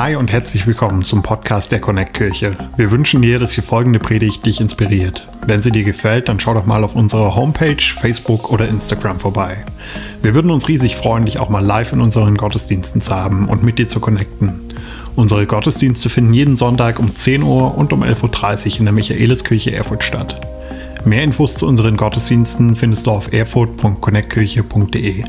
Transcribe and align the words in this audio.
Hi 0.00 0.14
und 0.14 0.30
herzlich 0.30 0.64
willkommen 0.64 1.02
zum 1.02 1.24
Podcast 1.24 1.72
der 1.72 1.80
Connect 1.80 2.14
Kirche. 2.14 2.56
Wir 2.76 2.92
wünschen 2.92 3.20
dir, 3.20 3.40
dass 3.40 3.54
die 3.54 3.62
folgende 3.62 3.98
Predigt 3.98 4.46
dich 4.46 4.60
inspiriert. 4.60 5.26
Wenn 5.44 5.60
sie 5.60 5.72
dir 5.72 5.82
gefällt, 5.82 6.28
dann 6.28 6.38
schau 6.38 6.54
doch 6.54 6.66
mal 6.66 6.84
auf 6.84 6.94
unserer 6.94 7.34
Homepage, 7.34 7.82
Facebook 7.82 8.52
oder 8.52 8.68
Instagram 8.68 9.18
vorbei. 9.18 9.64
Wir 10.22 10.34
würden 10.34 10.52
uns 10.52 10.68
riesig 10.68 10.94
freuen, 10.94 11.24
dich 11.24 11.40
auch 11.40 11.48
mal 11.48 11.64
live 11.64 11.94
in 11.94 12.00
unseren 12.00 12.36
Gottesdiensten 12.36 13.00
zu 13.00 13.10
haben 13.10 13.48
und 13.48 13.64
mit 13.64 13.80
dir 13.80 13.88
zu 13.88 13.98
connecten. 13.98 14.60
Unsere 15.16 15.46
Gottesdienste 15.48 16.10
finden 16.10 16.32
jeden 16.32 16.54
Sonntag 16.54 17.00
um 17.00 17.16
10 17.16 17.42
Uhr 17.42 17.76
und 17.76 17.92
um 17.92 18.04
11.30 18.04 18.74
Uhr 18.74 18.78
in 18.78 18.84
der 18.84 18.94
Michaeliskirche 18.94 19.72
Erfurt 19.72 20.04
statt. 20.04 20.40
Mehr 21.06 21.24
Infos 21.24 21.56
zu 21.56 21.66
unseren 21.66 21.96
Gottesdiensten 21.96 22.76
findest 22.76 23.08
du 23.08 23.10
auf 23.10 23.32
erfurt.connectkirche.de. 23.32 25.24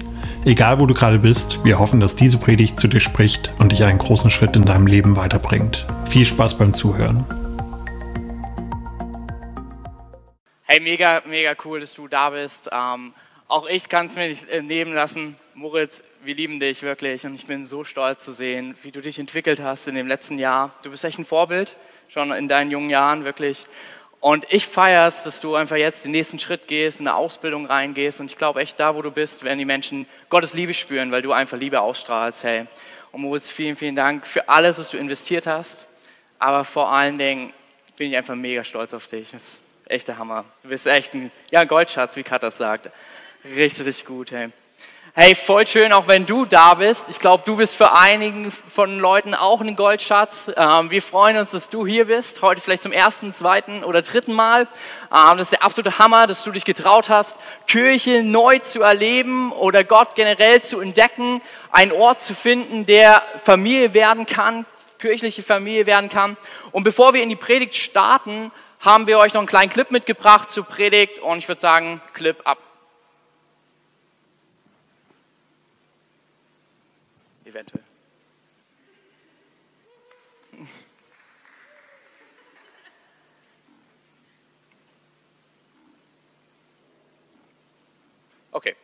Egal 0.45 0.79
wo 0.79 0.85
du 0.85 0.93
gerade 0.93 1.19
bist, 1.19 1.65
wir 1.65 1.79
hoffen, 1.79 1.99
dass 1.99 2.15
diese 2.15 2.37
Predigt 2.37 2.79
zu 2.79 2.87
dir 2.87 3.01
spricht 3.01 3.51
und 3.59 3.73
dich 3.73 3.83
einen 3.83 3.99
großen 3.99 4.31
Schritt 4.31 4.55
in 4.55 4.63
deinem 4.63 4.87
Leben 4.87 5.17
weiterbringt. 5.17 5.85
Viel 6.09 6.25
Spaß 6.25 6.57
beim 6.57 6.73
Zuhören. 6.73 7.25
Hey, 10.63 10.79
mega, 10.79 11.21
mega 11.25 11.55
cool, 11.65 11.81
dass 11.81 11.93
du 11.93 12.07
da 12.07 12.29
bist. 12.29 12.69
Ähm, 12.71 13.13
auch 13.49 13.67
ich 13.67 13.89
kann 13.89 14.05
es 14.05 14.15
mir 14.15 14.29
nicht 14.29 14.47
äh, 14.47 14.61
nehmen 14.61 14.93
lassen. 14.93 15.35
Moritz, 15.55 16.03
wir 16.23 16.35
lieben 16.35 16.61
dich 16.61 16.83
wirklich 16.83 17.25
und 17.25 17.35
ich 17.35 17.45
bin 17.45 17.65
so 17.65 17.83
stolz 17.83 18.23
zu 18.23 18.31
sehen, 18.31 18.75
wie 18.81 18.91
du 18.91 19.01
dich 19.01 19.19
entwickelt 19.19 19.59
hast 19.61 19.89
in 19.89 19.95
dem 19.95 20.07
letzten 20.07 20.39
Jahr. 20.39 20.71
Du 20.83 20.91
bist 20.91 21.03
echt 21.03 21.19
ein 21.19 21.25
Vorbild, 21.25 21.75
schon 22.07 22.31
in 22.31 22.47
deinen 22.47 22.71
jungen 22.71 22.89
Jahren 22.89 23.25
wirklich. 23.25 23.65
Und 24.21 24.45
ich 24.51 24.67
feiere 24.67 25.07
es, 25.07 25.23
dass 25.23 25.39
du 25.39 25.55
einfach 25.55 25.77
jetzt 25.77 26.03
den 26.03 26.11
nächsten 26.11 26.39
Schritt 26.39 26.67
gehst, 26.67 26.99
in 26.99 27.07
eine 27.07 27.15
Ausbildung 27.15 27.65
reingehst. 27.65 28.19
Und 28.19 28.29
ich 28.29 28.37
glaube 28.37 28.59
echt, 28.59 28.79
da 28.79 28.95
wo 28.95 29.01
du 29.01 29.11
bist, 29.11 29.43
werden 29.43 29.59
die 29.59 29.65
Menschen 29.65 30.05
Gottes 30.29 30.53
Liebe 30.53 30.73
spüren, 30.73 31.11
weil 31.11 31.21
du 31.21 31.31
einfach 31.31 31.57
Liebe 31.57 31.79
ausstrahlst. 31.79 32.43
Hey. 32.43 32.65
Und 33.11 33.21
Moritz, 33.21 33.49
vielen, 33.49 33.77
vielen 33.77 33.95
Dank 33.95 34.27
für 34.27 34.49
alles, 34.49 34.77
was 34.77 34.89
du 34.89 34.97
investiert 34.97 35.47
hast. 35.47 35.87
Aber 36.37 36.65
vor 36.65 36.91
allen 36.91 37.17
Dingen 37.17 37.53
bin 37.95 38.11
ich 38.11 38.17
einfach 38.17 38.35
mega 38.35 38.63
stolz 38.63 38.93
auf 38.93 39.07
dich. 39.07 39.31
Das 39.31 39.43
ist 39.43 39.59
echt 39.85 40.07
der 40.09 40.17
Hammer. 40.17 40.43
Du 40.63 40.69
bist 40.69 40.85
echt 40.85 41.13
ein 41.13 41.31
ja, 41.49 41.63
Goldschatz, 41.63 42.17
wie 42.17 42.23
Kat 42.23 42.43
das 42.43 42.57
sagt. 42.57 42.89
Richtig, 43.45 43.85
richtig 43.85 44.05
gut. 44.05 44.31
Hey. 44.31 44.49
Hey, 45.15 45.33
voll 45.33 45.65
schön, 45.65 45.91
auch 45.91 46.07
wenn 46.07 46.27
du 46.27 46.45
da 46.45 46.75
bist. 46.75 47.05
Ich 47.09 47.17
glaube, 47.17 47.43
du 47.43 47.55
bist 47.55 47.75
für 47.75 47.93
einigen 47.93 48.51
von 48.51 48.99
Leuten 48.99 49.33
auch 49.33 49.59
ein 49.59 49.75
Goldschatz. 49.75 50.51
Ähm, 50.55 50.91
wir 50.91 51.01
freuen 51.01 51.35
uns, 51.37 51.49
dass 51.49 51.71
du 51.71 51.87
hier 51.87 52.05
bist. 52.05 52.43
Heute 52.43 52.61
vielleicht 52.61 52.83
zum 52.83 52.91
ersten, 52.91 53.33
zweiten 53.33 53.83
oder 53.83 54.03
dritten 54.03 54.33
Mal. 54.33 54.67
Ähm, 55.11 55.37
das 55.37 55.47
ist 55.47 55.53
der 55.53 55.63
absolute 55.63 55.97
Hammer, 55.97 56.27
dass 56.27 56.43
du 56.43 56.51
dich 56.51 56.63
getraut 56.63 57.09
hast, 57.09 57.37
Kirche 57.65 58.23
neu 58.23 58.59
zu 58.59 58.83
erleben 58.83 59.51
oder 59.51 59.83
Gott 59.83 60.13
generell 60.13 60.61
zu 60.61 60.79
entdecken. 60.79 61.41
Einen 61.71 61.91
Ort 61.91 62.21
zu 62.21 62.35
finden, 62.35 62.85
der 62.85 63.23
Familie 63.43 63.95
werden 63.95 64.27
kann, 64.27 64.67
kirchliche 64.99 65.41
Familie 65.41 65.87
werden 65.87 66.09
kann. 66.09 66.37
Und 66.71 66.83
bevor 66.83 67.15
wir 67.15 67.23
in 67.23 67.29
die 67.29 67.35
Predigt 67.35 67.75
starten, 67.75 68.51
haben 68.79 69.07
wir 69.07 69.17
euch 69.17 69.33
noch 69.33 69.41
einen 69.41 69.47
kleinen 69.47 69.71
Clip 69.71 69.89
mitgebracht 69.89 70.51
zur 70.51 70.65
Predigt. 70.65 71.17
Und 71.17 71.39
ich 71.39 71.47
würde 71.47 71.61
sagen, 71.61 71.99
Clip 72.13 72.39
ab. 72.43 72.59
Eventuell. 77.49 77.83
Okay, 88.51 88.75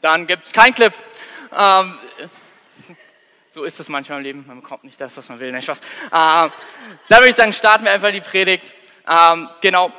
dann 0.00 0.26
gibt 0.26 0.46
es 0.46 0.52
keinen 0.52 0.74
Clip. 0.74 0.92
Ähm, 1.56 1.98
so 3.48 3.64
ist 3.64 3.78
es 3.78 3.88
manchmal 3.88 4.18
im 4.18 4.24
Leben, 4.24 4.44
man 4.46 4.62
bekommt 4.62 4.84
nicht 4.84 5.00
das, 5.00 5.16
was 5.16 5.28
man 5.28 5.38
will. 5.38 5.52
Nicht 5.52 5.68
was. 5.68 5.80
Ähm, 5.80 6.50
dann 7.08 7.18
würde 7.18 7.28
ich 7.28 7.36
sagen, 7.36 7.52
starten 7.52 7.84
wir 7.84 7.92
einfach 7.92 8.10
die 8.10 8.22
Predigt. 8.22 8.72
Ähm, 9.06 9.48
genau, 9.60 9.92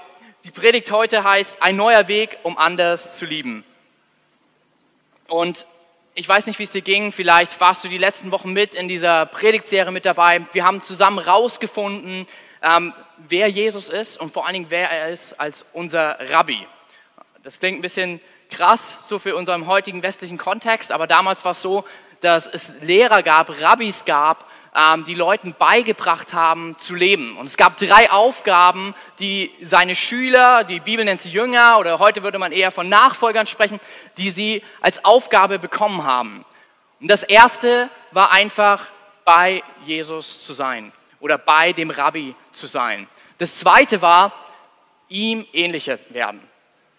die 0.43 0.51
Predigt 0.51 0.91
heute 0.91 1.23
heißt 1.23 1.61
Ein 1.61 1.75
neuer 1.75 2.07
Weg, 2.07 2.37
um 2.43 2.57
anders 2.57 3.17
zu 3.17 3.25
lieben. 3.25 3.63
Und 5.27 5.67
ich 6.15 6.29
weiß 6.29 6.45
nicht, 6.45 6.59
wie 6.59 6.63
es 6.63 6.71
dir 6.71 6.81
ging. 6.81 7.11
Vielleicht 7.11 7.59
warst 7.59 7.83
du 7.83 7.87
die 7.87 7.97
letzten 7.97 8.31
Wochen 8.31 8.53
mit 8.53 8.75
in 8.75 8.87
dieser 8.87 9.25
Predigtserie 9.25 9.91
mit 9.91 10.05
dabei. 10.05 10.41
Wir 10.51 10.63
haben 10.63 10.83
zusammen 10.83 11.17
rausgefunden, 11.17 12.27
ähm, 12.61 12.93
wer 13.17 13.47
Jesus 13.47 13.89
ist 13.89 14.19
und 14.19 14.31
vor 14.31 14.45
allen 14.45 14.53
Dingen, 14.53 14.65
wer 14.69 14.91
er 14.91 15.09
ist 15.09 15.39
als 15.39 15.65
unser 15.73 16.17
Rabbi. 16.29 16.67
Das 17.41 17.59
klingt 17.59 17.79
ein 17.79 17.81
bisschen 17.81 18.21
krass, 18.51 19.07
so 19.07 19.17
für 19.17 19.35
unseren 19.35 19.65
heutigen 19.65 20.03
westlichen 20.03 20.37
Kontext, 20.37 20.91
aber 20.91 21.07
damals 21.07 21.43
war 21.45 21.53
es 21.53 21.61
so, 21.61 21.83
dass 22.21 22.47
es 22.47 22.73
Lehrer 22.81 23.23
gab, 23.23 23.49
Rabbis 23.61 24.05
gab, 24.05 24.47
ähm, 24.75 25.05
die 25.05 25.13
Leuten 25.13 25.53
beigebracht 25.57 26.33
haben 26.33 26.77
zu 26.79 26.95
leben. 26.95 27.37
Und 27.37 27.45
es 27.45 27.57
gab 27.57 27.77
drei 27.77 28.11
Aufgaben, 28.11 28.93
die 29.19 29.51
seine 29.61 29.95
Schüler, 29.95 30.63
die 30.63 30.79
Bibel 30.79 31.05
nennt 31.05 31.21
sie 31.21 31.29
Jünger 31.29 31.77
oder 31.79 31.99
heute 31.99 32.23
würde 32.23 32.39
man 32.39 32.51
eher 32.51 32.71
von 32.71 32.89
Nachfolgern 32.89 33.47
sprechen, 33.47 33.79
die 34.17 34.29
sie 34.29 34.63
als 34.81 35.05
Aufgabe 35.05 35.59
bekommen 35.59 36.03
haben. 36.03 36.45
Und 36.99 37.09
das 37.09 37.23
erste 37.23 37.89
war 38.11 38.31
einfach 38.31 38.85
bei 39.25 39.63
Jesus 39.85 40.43
zu 40.43 40.53
sein 40.53 40.91
oder 41.19 41.37
bei 41.37 41.73
dem 41.73 41.89
Rabbi 41.89 42.35
zu 42.51 42.67
sein. 42.67 43.07
Das 43.37 43.59
zweite 43.59 44.01
war, 44.01 44.31
ihm 45.09 45.45
ähnlicher 45.53 45.99
werden. 46.09 46.41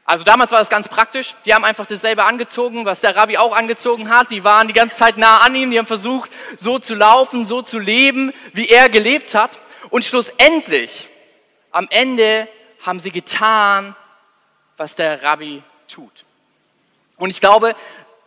Also 0.05 0.23
damals 0.23 0.53
war 0.53 0.59
das 0.59 0.69
ganz 0.69 0.89
praktisch. 0.89 1.35
Die 1.47 1.55
haben 1.55 1.65
einfach 1.65 1.87
dasselbe 1.87 2.25
angezogen, 2.25 2.85
was 2.85 3.01
der 3.01 3.17
Rabbi 3.17 3.39
auch 3.39 3.57
angezogen 3.57 4.11
hat. 4.11 4.31
Die 4.31 4.45
waren 4.45 4.69
die 4.69 4.75
ganze 4.75 4.97
Zeit 4.97 5.17
nah 5.17 5.39
an 5.39 5.55
ihm. 5.55 5.71
Die 5.71 5.79
haben 5.79 5.87
versucht, 5.87 6.31
so 6.57 6.79
zu 6.79 6.95
laufen, 6.95 7.47
so 7.47 7.63
zu 7.63 7.79
leben, 7.79 8.33
wie 8.53 8.69
er 8.69 8.91
gelebt 8.91 9.35
hat. 9.35 9.59
Und 9.89 10.05
schlussendlich, 10.05 11.09
am 11.71 11.87
Ende, 11.91 12.49
haben 12.83 13.01
sie 13.01 13.11
getan, 13.11 13.97
was 14.77 14.95
der 14.95 15.23
Rabbi 15.23 15.63
tut. 15.89 16.25
Und 17.17 17.31
ich 17.31 17.41
glaube, 17.41 17.75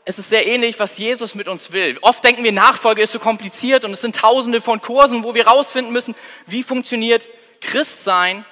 es 0.05 0.17
ist 0.17 0.29
sehr 0.29 0.47
ähnlich, 0.47 0.79
was 0.79 0.97
Jesus 0.97 1.35
mit 1.35 1.47
uns 1.47 1.73
will. 1.73 1.99
Oft 2.01 2.23
denken 2.23 2.43
wir, 2.43 2.53
Nachfolge 2.53 3.03
ist 3.03 3.11
so 3.11 3.19
kompliziert 3.19 3.83
und 3.83 3.91
es 3.91 4.01
sind 4.01 4.15
tausende 4.15 4.61
von 4.61 4.81
Kursen, 4.81 5.23
wo 5.23 5.35
wir 5.35 5.45
rausfinden 5.45 5.91
müssen, 5.91 6.15
wie 6.47 6.63
funktioniert 6.63 7.27
Christsein. 7.61 8.45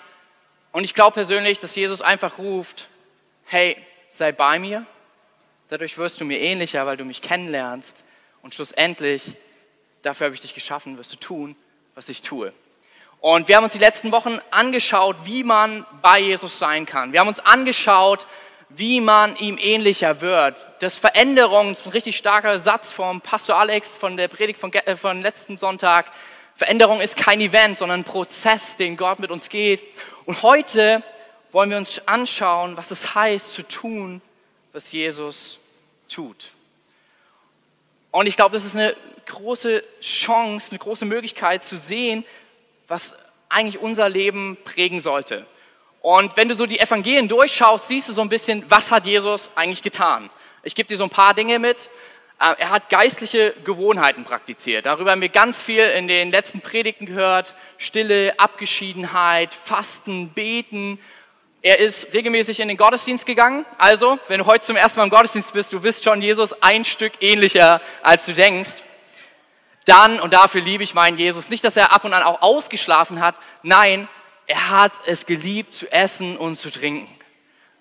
Und 0.73 0.83
ich 0.83 0.93
glaube 0.93 1.13
persönlich, 1.13 1.57
dass 1.57 1.75
Jesus 1.75 2.01
einfach 2.01 2.37
ruft, 2.37 2.89
hey, 3.45 3.77
sei 4.09 4.31
bei 4.31 4.59
mir, 4.59 4.85
dadurch 5.69 5.97
wirst 5.97 6.19
du 6.21 6.25
mir 6.25 6.39
ähnlicher, 6.39 6.85
weil 6.85 6.97
du 6.97 7.05
mich 7.05 7.21
kennenlernst 7.21 8.03
und 8.41 8.53
schlussendlich, 8.53 9.33
dafür 10.01 10.25
habe 10.25 10.35
ich 10.35 10.41
dich 10.41 10.53
geschaffen, 10.53 10.97
wirst 10.97 11.13
du 11.13 11.17
tun, 11.17 11.55
was 11.93 12.09
ich 12.09 12.21
tue. 12.21 12.51
Und 13.21 13.47
wir 13.47 13.57
haben 13.57 13.63
uns 13.63 13.73
die 13.73 13.79
letzten 13.79 14.11
Wochen 14.11 14.39
angeschaut, 14.51 15.15
wie 15.23 15.43
man 15.43 15.85
bei 16.01 16.19
Jesus 16.19 16.59
sein 16.59 16.85
kann. 16.85 17.11
Wir 17.11 17.21
haben 17.21 17.27
uns 17.27 17.39
angeschaut, 17.39 18.27
wie 18.69 18.99
man 18.99 19.35
ihm 19.37 19.57
ähnlicher 19.59 20.21
wird. 20.21 20.59
Das 20.79 20.97
Veränderung, 20.97 21.69
das 21.69 21.81
ist 21.81 21.87
ein 21.87 21.91
richtig 21.91 22.17
starker 22.17 22.59
Satz 22.59 22.91
vom 22.91 23.21
Pastor 23.21 23.57
Alex 23.57 23.95
von 23.97 24.17
der 24.17 24.27
Predigt 24.27 24.59
von, 24.59 24.71
äh, 24.73 24.95
von 24.95 25.21
letzten 25.21 25.57
Sonntag. 25.57 26.11
Veränderung 26.55 27.01
ist 27.01 27.17
kein 27.17 27.41
Event, 27.41 27.77
sondern 27.77 28.01
ein 28.01 28.03
Prozess, 28.03 28.75
den 28.75 28.97
Gott 28.97 29.19
mit 29.19 29.31
uns 29.31 29.49
geht. 29.49 29.81
Und 30.25 30.41
heute 30.41 31.03
wollen 31.51 31.69
wir 31.69 31.77
uns 31.77 32.07
anschauen, 32.07 32.77
was 32.77 32.91
es 32.91 33.15
heißt 33.15 33.53
zu 33.53 33.63
tun, 33.63 34.21
was 34.73 34.91
Jesus 34.91 35.59
tut. 36.09 36.49
Und 38.11 38.27
ich 38.27 38.35
glaube, 38.35 38.53
das 38.53 38.65
ist 38.65 38.75
eine 38.75 38.95
große 39.25 39.83
Chance, 40.01 40.71
eine 40.71 40.79
große 40.79 41.05
Möglichkeit 41.05 41.63
zu 41.63 41.77
sehen, 41.77 42.23
was 42.87 43.15
eigentlich 43.49 43.81
unser 43.81 44.09
Leben 44.09 44.57
prägen 44.63 44.99
sollte. 45.01 45.45
Und 46.01 46.37
wenn 46.37 46.47
du 46.47 46.55
so 46.55 46.65
die 46.65 46.79
Evangelien 46.79 47.27
durchschaust, 47.27 47.87
siehst 47.87 48.09
du 48.09 48.13
so 48.13 48.21
ein 48.21 48.29
bisschen, 48.29 48.63
was 48.69 48.91
hat 48.91 49.05
Jesus 49.05 49.49
eigentlich 49.55 49.81
getan. 49.81 50.29
Ich 50.63 50.75
gebe 50.75 50.87
dir 50.87 50.97
so 50.97 51.03
ein 51.03 51.09
paar 51.09 51.33
Dinge 51.33 51.57
mit. 51.57 51.89
Äh, 52.39 52.53
er 52.57 52.69
hat 52.69 52.89
geistliche 52.89 53.53
Gewohnheiten 53.63 54.23
praktiziert. 54.23 54.85
Darüber 54.85 55.11
haben 55.11 55.21
wir 55.21 55.29
ganz 55.29 55.61
viel 55.61 55.83
in 55.83 56.07
den 56.07 56.31
letzten 56.31 56.61
Predigten 56.61 57.05
gehört. 57.05 57.55
Stille, 57.77 58.39
Abgeschiedenheit, 58.39 59.53
Fasten, 59.53 60.29
Beten, 60.29 60.99
er 61.65 61.79
ist 61.79 62.13
regelmäßig 62.13 62.59
in 62.59 62.67
den 62.67 62.77
Gottesdienst 62.77 63.25
gegangen. 63.25 63.65
Also, 63.79 64.19
wenn 64.27 64.37
du 64.37 64.45
heute 64.45 64.63
zum 64.63 64.75
ersten 64.75 64.99
Mal 64.99 65.05
im 65.05 65.09
Gottesdienst 65.09 65.51
bist, 65.51 65.73
du 65.73 65.79
bist 65.79 66.03
schon 66.03 66.21
Jesus 66.21 66.61
ein 66.61 66.85
Stück 66.85 67.13
ähnlicher, 67.21 67.81
als 68.03 68.27
du 68.27 68.33
denkst. 68.33 68.83
Dann, 69.85 70.19
und 70.19 70.31
dafür 70.31 70.61
liebe 70.61 70.83
ich 70.83 70.93
meinen 70.93 71.17
Jesus, 71.17 71.49
nicht, 71.49 71.63
dass 71.63 71.75
er 71.75 71.91
ab 71.91 72.03
und 72.03 72.13
an 72.13 72.21
auch 72.21 72.43
ausgeschlafen 72.43 73.19
hat. 73.19 73.33
Nein, 73.63 74.07
er 74.45 74.69
hat 74.69 74.91
es 75.07 75.25
geliebt 75.25 75.73
zu 75.73 75.91
essen 75.91 76.37
und 76.37 76.55
zu 76.55 76.69
trinken. 76.69 77.11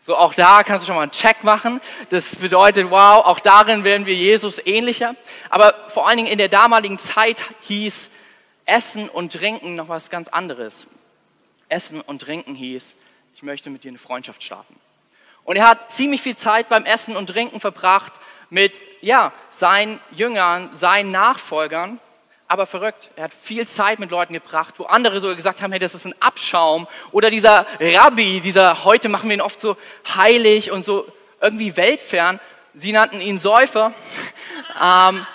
So, 0.00 0.16
auch 0.16 0.32
da 0.32 0.62
kannst 0.62 0.84
du 0.84 0.86
schon 0.86 0.96
mal 0.96 1.02
einen 1.02 1.12
Check 1.12 1.44
machen. 1.44 1.78
Das 2.08 2.36
bedeutet, 2.36 2.90
wow, 2.90 3.26
auch 3.26 3.40
darin 3.40 3.84
werden 3.84 4.06
wir 4.06 4.14
Jesus 4.14 4.66
ähnlicher. 4.66 5.14
Aber 5.50 5.74
vor 5.88 6.08
allen 6.08 6.16
Dingen 6.16 6.30
in 6.30 6.38
der 6.38 6.48
damaligen 6.48 6.98
Zeit 6.98 7.42
hieß 7.60 8.12
Essen 8.64 9.10
und 9.10 9.34
Trinken 9.34 9.74
noch 9.74 9.90
was 9.90 10.08
ganz 10.08 10.28
anderes. 10.28 10.86
Essen 11.68 12.00
und 12.00 12.22
Trinken 12.22 12.54
hieß, 12.54 12.94
möchte 13.44 13.70
mit 13.70 13.84
dir 13.84 13.88
eine 13.88 13.98
Freundschaft 13.98 14.42
starten. 14.42 14.74
Und 15.44 15.56
er 15.56 15.68
hat 15.68 15.92
ziemlich 15.92 16.22
viel 16.22 16.36
Zeit 16.36 16.68
beim 16.68 16.84
Essen 16.84 17.16
und 17.16 17.28
Trinken 17.28 17.60
verbracht 17.60 18.12
mit 18.50 18.74
ja, 19.00 19.32
seinen 19.50 20.00
Jüngern, 20.10 20.70
seinen 20.74 21.10
Nachfolgern. 21.10 22.00
aber 22.46 22.66
verrückt. 22.66 23.10
Er 23.16 23.24
hat 23.24 23.32
viel 23.34 23.66
Zeit 23.66 23.98
mit 23.98 24.10
Leuten 24.10 24.32
gebracht, 24.32 24.74
wo 24.78 24.84
andere 24.84 25.18
so 25.18 25.34
gesagt 25.34 25.62
haben, 25.62 25.72
hey, 25.72 25.80
das 25.80 25.94
ist 25.94 26.04
ein 26.04 26.14
Abschaum. 26.20 26.86
Oder 27.10 27.30
dieser 27.30 27.66
Rabbi, 27.80 28.40
dieser, 28.40 28.84
heute 28.84 29.08
machen 29.08 29.28
wir 29.28 29.36
ihn 29.36 29.40
oft 29.40 29.60
so 29.60 29.76
heilig 30.14 30.70
und 30.70 30.84
so 30.84 31.06
irgendwie 31.40 31.76
weltfern. 31.76 32.40
Sie 32.74 32.92
nannten 32.92 33.20
ihn 33.20 33.38
Säufer, 33.38 33.92
ähm, 34.82 35.26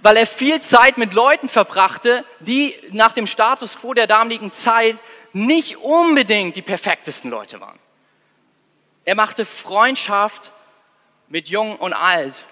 weil 0.00 0.16
er 0.16 0.26
viel 0.26 0.60
Zeit 0.60 0.98
mit 0.98 1.14
Leuten 1.14 1.48
verbrachte, 1.48 2.24
die 2.40 2.74
nach 2.90 3.12
dem 3.12 3.26
Status 3.26 3.78
quo 3.78 3.94
der 3.94 4.06
damaligen 4.06 4.52
Zeit 4.52 4.96
nicht 5.32 5.76
unbedingt 5.78 6.56
die 6.56 6.62
perfektesten 6.62 7.30
Leute 7.30 7.60
waren. 7.60 7.78
Er 9.04 9.14
machte 9.14 9.44
Freundschaft 9.44 10.52
mit 11.28 11.48
Jung 11.48 11.76
und 11.76 11.92
Alt, 11.92 12.44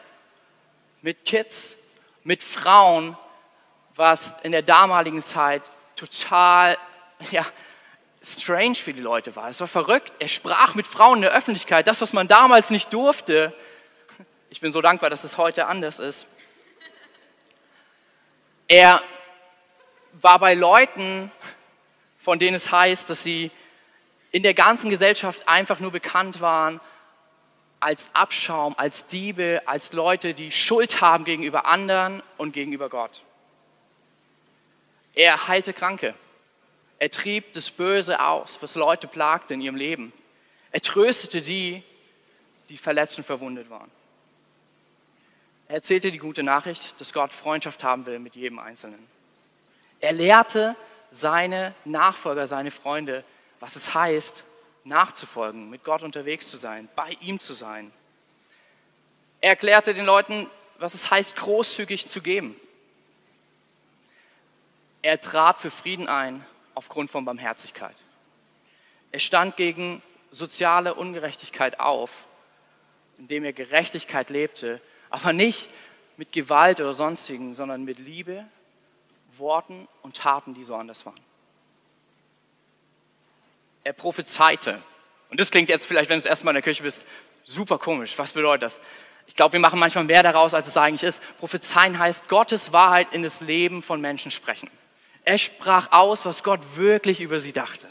mit 1.03 1.25
Kids, 1.25 1.77
mit 2.25 2.43
Frauen, 2.43 3.17
was 3.95 4.37
in 4.43 4.53
der 4.53 4.63
damaligen 4.63 5.23
Zeit 5.23 5.63
total 5.97 6.77
ja, 7.31 7.47
strange 8.23 8.75
für 8.75 8.93
die 8.93 9.01
Leute 9.01 9.37
war. 9.37 9.49
Es 9.49 9.61
war 9.61 9.69
verrückt. 9.69 10.13
Er 10.19 10.29
sprach 10.29 10.75
mit 10.75 10.87
Frauen 10.87 11.19
in 11.19 11.23
der 11.23 11.33
Öffentlichkeit, 11.33 11.87
das, 11.87 12.01
was 12.01 12.13
man 12.13 12.29
damals 12.29 12.71
nicht 12.71 12.93
durfte. 12.93 13.55
Ich 14.51 14.61
bin 14.61 14.73
so 14.73 14.83
dankbar, 14.83 15.11
dass 15.11 15.25
es 15.25 15.39
heute 15.39 15.67
anders 15.67 15.99
ist. 15.99 16.27
Er 18.69 19.01
war 20.13 20.39
bei 20.39 20.55
Leuten, 20.55 21.31
von 22.27 22.41
denen 22.41 22.57
es 22.57 22.73
heißt, 22.73 23.09
dass 23.09 23.23
sie 23.23 23.53
in 24.33 24.43
der 24.43 24.53
ganzen 24.53 24.91
Gesellschaft 24.91 25.47
einfach 25.47 25.79
nur 25.79 25.93
bekannt 25.93 26.41
waren 26.41 26.81
als 27.79 28.11
Abschaum, 28.15 28.75
als 28.77 29.07
Diebe, 29.07 29.63
als 29.67 29.93
Leute, 29.93 30.35
die 30.35 30.51
Schuld 30.51 31.01
haben 31.01 31.25
gegenüber 31.25 31.67
anderen 31.67 32.25
und 32.37 32.51
gegenüber 32.51 32.89
Gott. 32.89 33.23
Er 35.15 35.47
heilte 35.47 35.73
Kranke. 35.73 36.17
Er 36.99 37.11
trieb 37.11 37.53
das 37.53 37.71
Böse 37.71 38.19
aus, 38.19 38.59
was 38.61 38.75
Leute 38.75 39.07
plagte 39.07 39.55
in 39.55 39.61
ihrem 39.61 39.77
Leben. 39.77 40.13
Er 40.73 40.81
tröstete 40.81 41.43
die, 41.43 41.81
die 42.71 42.77
verletzt 42.77 43.19
und 43.19 43.25
verwundet 43.25 43.71
waren. 43.71 43.93
Er 45.69 45.77
erzählte 45.77 46.11
die 46.11 46.19
gute 46.19 46.43
Nachricht, 46.43 47.01
dass 47.01 47.13
Gott 47.13 47.31
Freundschaft 47.31 47.85
haben 47.85 48.05
will 48.05 48.19
mit 48.19 48.35
jedem 48.35 48.59
Einzelnen. 48.59 49.07
Er 50.01 50.13
lehrte 50.13 50.75
seine 51.11 51.75
Nachfolger, 51.85 52.47
seine 52.47 52.71
Freunde, 52.71 53.25
was 53.61 53.77
es 53.77 53.95
heißt, 53.95 54.45
nachzufolgen, 54.85 55.71
mit 55.71 55.85
Gott 55.85 56.03
unterwegs 56.03 56.49
zu 56.49 56.57
sein, 56.57 56.89
bei 56.95 57.17
ihm 57.21 57.41
zu 57.41 57.55
sein. 57.55 57.91
Er 59.41 59.51
erklärte 59.51 59.95
den 59.95 60.07
Leuten, 60.07 60.49
was 60.79 60.95
es 60.95 61.11
heißt, 61.11 61.37
großzügig 61.37 62.09
zu 62.09 62.21
geben. 62.21 62.55
Er 65.03 65.21
trat 65.21 65.59
für 65.59 65.71
Frieden 65.71 66.09
ein 66.09 66.45
aufgrund 66.75 67.11
von 67.11 67.25
Barmherzigkeit. 67.25 67.97
Er 69.13 69.21
stand 69.21 69.57
gegen 69.57 70.03
soziale 70.31 70.95
Ungerechtigkeit 70.95 71.81
auf, 71.81 72.25
indem 73.19 73.45
er 73.45 73.53
Gerechtigkeit 73.53 74.31
lebte, 74.31 74.81
aber 75.11 75.33
nicht 75.33 75.69
mit 76.17 76.33
Gewalt 76.33 76.81
oder 76.81 76.93
sonstigen, 76.93 77.55
sondern 77.55 77.85
mit 77.85 77.99
Liebe, 77.99 78.45
Worten 79.39 79.89
und 80.03 80.17
Taten, 80.17 80.55
die 80.55 80.65
so 80.65 80.75
anders 80.75 81.07
waren 81.07 81.21
er 83.87 83.93
prophezeite. 83.93 84.83
Und 85.31 85.39
das 85.39 85.51
klingt 85.51 85.69
jetzt 85.69 85.87
vielleicht, 85.87 86.11
wenn 86.11 86.19
du 86.19 86.23
das 86.23 86.29
erste 86.29 86.45
Mal 86.45 86.51
in 86.51 86.57
der 86.57 86.63
Kirche 86.63 86.83
bist, 86.83 87.05
super 87.45 87.79
komisch. 87.79 88.19
Was 88.19 88.33
bedeutet 88.33 88.63
das? 88.63 88.81
Ich 89.29 89.35
glaube, 89.35 89.55
wir 89.55 89.61
machen 89.61 89.79
manchmal 89.79 90.05
mehr 90.05 90.25
daraus, 90.25 90.55
als 90.55 90.69
es 90.69 90.77
eigentlich 90.77 91.05
ist. 91.05 91.23
Prophezeien 91.39 91.99
heißt 91.99 92.29
Gottes 92.29 92.73
Wahrheit 92.73 93.15
in 93.15 93.23
das 93.23 93.41
Leben 93.41 93.83
von 93.83 94.01
Menschen 94.01 94.31
sprechen. 94.31 94.69
Er 95.25 95.39
sprach 95.39 95.93
aus, 95.93 96.27
was 96.27 96.43
Gott 96.43 96.61
wirklich 96.75 97.21
über 97.21 97.39
sie 97.39 97.53
dachte. 97.53 97.87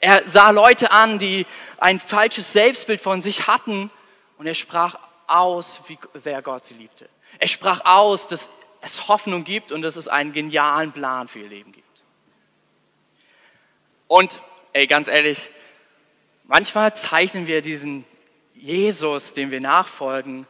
Er 0.00 0.26
sah 0.26 0.50
Leute 0.50 0.90
an, 0.90 1.18
die 1.18 1.46
ein 1.78 2.00
falsches 2.00 2.52
Selbstbild 2.52 3.00
von 3.00 3.22
sich 3.22 3.46
hatten 3.46 3.90
und 4.38 4.46
er 4.46 4.54
sprach 4.54 4.98
aus, 5.26 5.80
wie 5.88 5.98
sehr 6.14 6.40
Gott 6.42 6.64
sie 6.64 6.74
liebte. 6.74 7.08
Er 7.38 7.48
sprach 7.48 7.84
aus, 7.84 8.28
dass 8.28 8.48
es 8.82 9.08
Hoffnung 9.08 9.44
gibt 9.44 9.72
und 9.72 9.82
dass 9.82 9.96
es 9.96 10.08
einen 10.08 10.32
genialen 10.32 10.92
Plan 10.92 11.28
für 11.28 11.38
ihr 11.38 11.48
Leben 11.48 11.72
gibt. 11.72 12.02
Und 14.08 14.42
ey, 14.72 14.86
ganz 14.86 15.08
ehrlich, 15.08 15.48
manchmal 16.44 16.94
zeichnen 16.94 17.46
wir 17.46 17.62
diesen 17.62 18.04
Jesus, 18.54 19.34
dem 19.34 19.50
wir 19.50 19.60
nachfolgen, 19.60 20.46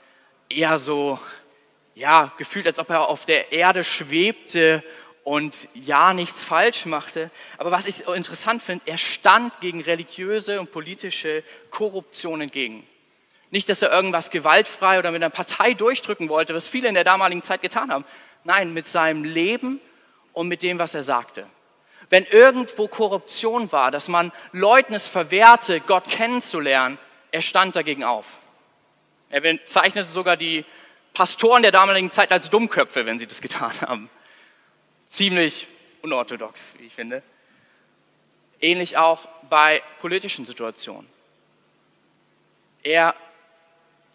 eher 0.49 0.79
so, 0.79 1.19
ja, 1.95 2.33
gefühlt, 2.39 2.67
als 2.67 2.79
ob 2.79 2.91
er 2.91 3.09
auf 3.09 3.25
der 3.27 3.53
Erde 3.53 3.85
schwebte 3.85 4.83
und 5.25 5.69
ja 5.75 6.13
nichts 6.13 6.43
falsch 6.43 6.87
machte. 6.87 7.31
Aber 7.59 7.71
was 7.71 7.87
ich 7.87 8.07
interessant 8.09 8.63
finde, 8.63 8.85
er 8.87 8.99
stand 8.99 9.61
gegen 9.61 9.81
religiöse 9.81 10.59
und 10.59 10.73
politische 10.73 11.45
Korruption 11.71 12.41
entgegen. 12.41 12.87
Nicht, 13.53 13.69
dass 13.69 13.83
er 13.83 13.93
irgendwas 13.93 14.31
gewaltfrei 14.31 14.99
oder 14.99 15.13
mit 15.13 15.23
einer 15.23 15.31
Partei 15.31 15.75
durchdrücken 15.75 16.29
wollte, 16.29 16.55
was 16.55 16.67
viele 16.67 16.89
in 16.89 16.95
der 16.95 17.05
damaligen 17.05 17.45
Zeit 17.45 17.63
getan 17.63 17.93
haben. 17.93 18.05
Nein, 18.43 18.75
mit 18.75 18.89
seinem 18.89 19.23
Leben 19.23 19.81
und 20.33 20.49
mit 20.49 20.63
dem, 20.63 20.81
was 20.81 20.95
er 20.95 21.05
sagte 21.05 21.47
wenn 22.13 22.27
irgendwo 22.27 22.89
Korruption 22.89 23.73
war, 23.73 23.91
dass 23.91 24.07
man 24.07 24.33
Leuten 24.53 24.93
es 24.93 25.09
verwehrte, 25.09 25.81
Gott 25.81 26.11
kennenzulernen, 26.11 26.99
er 27.31 27.41
stand 27.41 27.75
dagegen 27.75 28.05
auf. 28.05 28.27
Er 29.31 29.41
bezeichnete 29.41 30.11
sogar 30.11 30.37
die 30.37 30.67
Pastoren 31.15 31.63
der 31.63 31.73
damaligen 31.73 32.11
Zeit 32.11 32.31
als 32.31 32.51
Dummköpfe, 32.51 33.07
wenn 33.07 33.19
sie 33.19 33.27
das 33.27 33.41
getan 33.41 33.73
haben. 33.81 34.11
Ziemlich 35.09 35.69
unorthodox, 36.03 36.75
wie 36.77 36.85
ich 36.85 36.95
finde. 36.95 37.23
Ähnlich 38.61 38.99
auch 38.99 39.27
bei 39.49 39.83
politischen 40.03 40.45
Situationen. 40.45 41.09
Er 42.83 43.15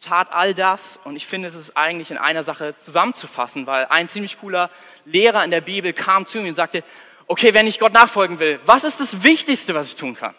tat 0.07 0.33
all 0.33 0.53
das 0.53 0.99
und 1.03 1.15
ich 1.15 1.25
finde, 1.25 1.47
es 1.47 1.55
ist 1.55 1.75
eigentlich 1.75 2.11
in 2.11 2.17
einer 2.17 2.43
Sache 2.43 2.75
zusammenzufassen, 2.77 3.67
weil 3.67 3.85
ein 3.85 4.07
ziemlich 4.07 4.39
cooler 4.39 4.69
Lehrer 5.05 5.43
in 5.43 5.51
der 5.51 5.61
Bibel 5.61 5.93
kam 5.93 6.25
zu 6.25 6.39
mir 6.39 6.49
und 6.49 6.55
sagte, 6.55 6.83
okay, 7.27 7.53
wenn 7.53 7.67
ich 7.67 7.79
Gott 7.79 7.93
nachfolgen 7.93 8.39
will, 8.39 8.59
was 8.65 8.83
ist 8.83 8.99
das 8.99 9.23
Wichtigste, 9.23 9.75
was 9.75 9.89
ich 9.89 9.95
tun 9.95 10.15
kann? 10.15 10.33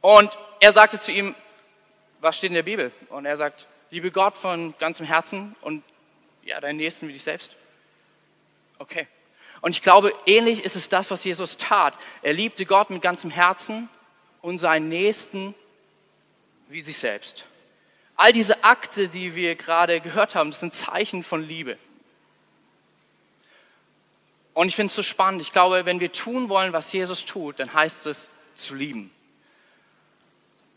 Und 0.00 0.38
er 0.60 0.72
sagte 0.72 1.00
zu 1.00 1.12
ihm, 1.12 1.34
was 2.20 2.36
steht 2.36 2.50
in 2.50 2.54
der 2.54 2.62
Bibel? 2.62 2.92
Und 3.08 3.24
er 3.24 3.36
sagt, 3.36 3.66
liebe 3.90 4.10
Gott 4.10 4.36
von 4.36 4.74
ganzem 4.78 5.06
Herzen 5.06 5.56
und 5.62 5.82
ja, 6.42 6.60
deinen 6.60 6.76
Nächsten 6.76 7.08
wie 7.08 7.12
dich 7.12 7.22
selbst. 7.22 7.52
Okay. 8.78 9.06
Und 9.62 9.72
ich 9.72 9.82
glaube, 9.82 10.12
ähnlich 10.26 10.64
ist 10.64 10.76
es 10.76 10.88
das, 10.88 11.10
was 11.10 11.24
Jesus 11.24 11.58
tat. 11.58 11.94
Er 12.22 12.32
liebte 12.32 12.64
Gott 12.64 12.90
mit 12.90 13.02
ganzem 13.02 13.30
Herzen 13.30 13.88
und 14.40 14.58
seinen 14.58 14.88
Nächsten 14.88 15.54
wie 16.68 16.80
sich 16.80 16.98
selbst. 16.98 17.44
All 18.20 18.34
diese 18.34 18.64
Akte, 18.64 19.08
die 19.08 19.34
wir 19.34 19.54
gerade 19.54 19.98
gehört 20.02 20.34
haben, 20.34 20.50
das 20.50 20.60
sind 20.60 20.74
Zeichen 20.74 21.24
von 21.24 21.42
Liebe. 21.42 21.78
Und 24.52 24.68
ich 24.68 24.76
finde 24.76 24.90
es 24.90 24.94
so 24.94 25.02
spannend. 25.02 25.40
Ich 25.40 25.52
glaube, 25.52 25.86
wenn 25.86 26.00
wir 26.00 26.12
tun 26.12 26.50
wollen, 26.50 26.74
was 26.74 26.92
Jesus 26.92 27.24
tut, 27.24 27.58
dann 27.58 27.72
heißt 27.72 28.04
es 28.04 28.28
zu 28.54 28.74
lieben. 28.74 29.10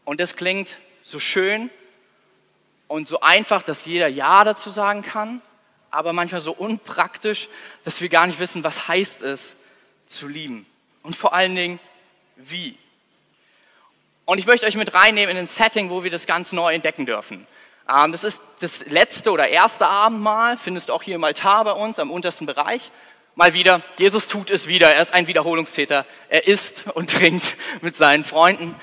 Und 0.06 0.22
das 0.22 0.38
klingt 0.38 0.78
so 1.02 1.20
schön 1.20 1.70
und 2.88 3.10
so 3.10 3.20
einfach, 3.20 3.62
dass 3.62 3.84
jeder 3.84 4.08
Ja 4.08 4.46
dazu 4.46 4.70
sagen 4.70 5.02
kann, 5.02 5.42
aber 5.92 6.14
manchmal 6.14 6.40
so 6.40 6.54
unpraktisch, 6.54 7.50
dass 7.84 8.00
wir 8.00 8.08
gar 8.08 8.26
nicht 8.26 8.40
wissen, 8.40 8.64
was 8.64 8.88
heißt 8.88 9.22
es 9.22 9.58
zu 10.08 10.30
lieben. 10.30 10.66
Und 11.02 11.18
vor 11.18 11.34
allen 11.34 11.56
Dingen, 11.56 11.82
wie. 12.38 12.78
Und 14.26 14.38
ich 14.38 14.46
möchte 14.46 14.66
euch 14.66 14.76
mit 14.76 14.94
reinnehmen 14.94 15.36
in 15.36 15.44
ein 15.44 15.48
Setting, 15.48 15.90
wo 15.90 16.04
wir 16.04 16.12
das 16.12 16.26
ganz 16.26 16.54
neu 16.54 16.74
entdecken 16.74 17.06
dürfen. 17.06 17.46
Ähm, 17.90 18.12
das 18.12 18.24
ist 18.24 18.42
das 18.62 18.86
letzte 18.86 19.32
oder 19.32 19.50
erste 19.50 19.88
Abendmahl, 19.88 20.58
findest 20.58 20.90
du 20.90 20.94
auch 20.94 21.04
hier 21.04 21.16
im 21.16 21.24
Altar 21.24 21.66
bei 21.66 21.74
uns 21.74 22.00
am 22.00 22.12
untersten 22.12 22.46
Bereich. 22.46 22.92
Mal 23.36 23.54
wieder, 23.54 23.82
Jesus 23.98 24.28
tut 24.28 24.50
es 24.50 24.68
wieder, 24.68 24.94
er 24.94 25.02
ist 25.02 25.14
ein 25.14 25.28
Wiederholungstäter. 25.28 26.06
Er 26.30 26.48
isst 26.48 26.86
und 26.94 27.10
trinkt 27.18 27.56
mit 27.82 27.96
seinen 27.96 28.24
Freunden. 28.24 28.76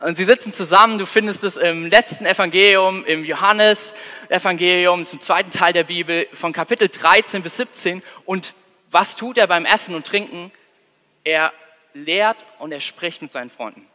Und 0.00 0.16
sie 0.16 0.24
sitzen 0.24 0.52
zusammen, 0.52 0.98
du 0.98 1.06
findest 1.06 1.42
es 1.42 1.56
im 1.56 1.86
letzten 1.86 2.26
Evangelium, 2.26 3.04
im 3.04 3.24
Johannes-Evangelium, 3.24 5.04
zum 5.04 5.20
zweiten 5.20 5.50
Teil 5.50 5.72
der 5.72 5.84
Bibel, 5.84 6.28
von 6.32 6.52
Kapitel 6.52 6.88
13 6.88 7.42
bis 7.42 7.56
17. 7.56 8.02
Und 8.26 8.54
was 8.90 9.16
tut 9.16 9.38
er 9.38 9.46
beim 9.46 9.64
Essen 9.64 9.94
und 9.94 10.06
Trinken? 10.06 10.52
Er 11.24 11.52
lehrt 11.94 12.36
und 12.58 12.72
er 12.72 12.80
spricht 12.80 13.22
mit 13.22 13.32
seinen 13.32 13.50
Freunden. 13.50 13.88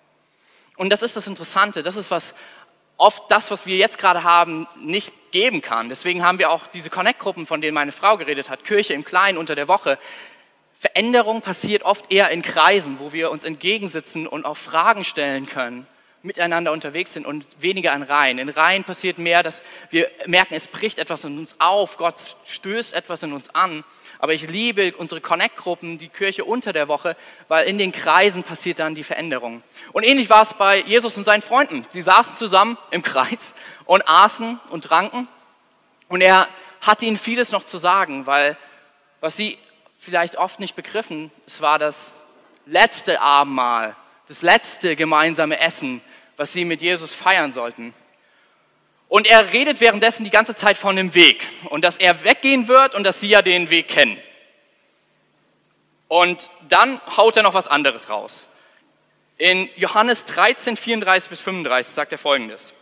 Und 0.81 0.89
das 0.89 1.03
ist 1.03 1.15
das 1.15 1.27
Interessante, 1.27 1.83
das 1.83 1.95
ist 1.95 2.09
was 2.09 2.33
oft 2.97 3.29
das, 3.29 3.51
was 3.51 3.67
wir 3.67 3.77
jetzt 3.77 3.99
gerade 3.99 4.23
haben, 4.23 4.65
nicht 4.79 5.13
geben 5.31 5.61
kann. 5.61 5.89
Deswegen 5.89 6.23
haben 6.23 6.39
wir 6.39 6.49
auch 6.49 6.65
diese 6.65 6.89
Connect-Gruppen, 6.89 7.45
von 7.45 7.61
denen 7.61 7.75
meine 7.75 7.91
Frau 7.91 8.17
geredet 8.17 8.49
hat, 8.49 8.63
Kirche 8.63 8.95
im 8.95 9.05
Kleinen 9.05 9.37
unter 9.37 9.53
der 9.53 9.67
Woche. 9.67 9.99
Veränderung 10.79 11.41
passiert 11.41 11.83
oft 11.83 12.11
eher 12.11 12.29
in 12.29 12.41
Kreisen, 12.41 12.97
wo 12.97 13.13
wir 13.13 13.29
uns 13.29 13.43
entgegensitzen 13.43 14.25
und 14.25 14.43
auch 14.43 14.57
Fragen 14.57 15.05
stellen 15.05 15.45
können, 15.45 15.85
miteinander 16.23 16.71
unterwegs 16.71 17.13
sind 17.13 17.27
und 17.27 17.45
weniger 17.59 17.93
in 17.93 18.01
Reihen. 18.01 18.39
In 18.39 18.49
Reihen 18.49 18.83
passiert 18.83 19.19
mehr, 19.19 19.43
dass 19.43 19.61
wir 19.91 20.09
merken, 20.25 20.55
es 20.55 20.67
bricht 20.67 20.97
etwas 20.97 21.23
in 21.25 21.37
uns 21.37 21.57
auf, 21.59 21.97
Gott 21.97 22.37
stößt 22.47 22.95
etwas 22.95 23.21
in 23.21 23.33
uns 23.33 23.53
an. 23.53 23.83
Aber 24.21 24.35
ich 24.35 24.47
liebe 24.47 24.93
unsere 24.97 25.19
Connect-Gruppen, 25.19 25.97
die 25.97 26.07
Kirche 26.07 26.45
unter 26.45 26.73
der 26.73 26.87
Woche, 26.87 27.17
weil 27.47 27.67
in 27.67 27.79
den 27.79 27.91
Kreisen 27.91 28.43
passiert 28.43 28.77
dann 28.77 28.93
die 28.93 29.03
Veränderung. 29.03 29.63
Und 29.93 30.03
ähnlich 30.03 30.29
war 30.29 30.43
es 30.43 30.53
bei 30.53 30.79
Jesus 30.81 31.17
und 31.17 31.23
seinen 31.23 31.41
Freunden. 31.41 31.83
Sie 31.89 32.03
saßen 32.03 32.35
zusammen 32.37 32.77
im 32.91 33.01
Kreis 33.01 33.55
und 33.85 34.07
aßen 34.07 34.59
und 34.69 34.85
tranken 34.85 35.27
und 36.07 36.21
er 36.21 36.47
hatte 36.81 37.05
ihnen 37.05 37.17
vieles 37.17 37.51
noch 37.51 37.65
zu 37.65 37.79
sagen, 37.79 38.27
weil 38.27 38.57
was 39.21 39.35
sie 39.37 39.57
vielleicht 39.99 40.35
oft 40.35 40.59
nicht 40.59 40.75
begriffen, 40.75 41.31
es 41.47 41.59
war 41.61 41.79
das 41.79 42.21
letzte 42.67 43.21
Abendmahl, 43.21 43.95
das 44.27 44.43
letzte 44.43 44.95
gemeinsame 44.95 45.59
Essen, 45.59 45.99
was 46.37 46.53
sie 46.53 46.63
mit 46.63 46.83
Jesus 46.83 47.15
feiern 47.15 47.53
sollten. 47.53 47.91
Und 49.11 49.27
er 49.27 49.51
redet 49.51 49.81
währenddessen 49.81 50.23
die 50.23 50.29
ganze 50.29 50.55
Zeit 50.55 50.77
von 50.77 50.95
dem 50.95 51.13
Weg 51.13 51.45
und 51.65 51.83
dass 51.83 51.97
er 51.97 52.23
weggehen 52.23 52.69
wird 52.69 52.95
und 52.95 53.03
dass 53.03 53.19
sie 53.19 53.27
ja 53.27 53.41
den 53.41 53.69
Weg 53.69 53.89
kennen. 53.89 54.17
Und 56.07 56.49
dann 56.69 57.01
haut 57.17 57.35
er 57.35 57.43
noch 57.43 57.53
was 57.53 57.67
anderes 57.67 58.09
raus. 58.09 58.47
In 59.37 59.69
Johannes 59.75 60.23
13, 60.23 60.77
34 60.77 61.29
bis 61.29 61.41
35 61.41 61.93
sagt 61.93 62.13
er 62.13 62.17
folgendes. 62.17 62.73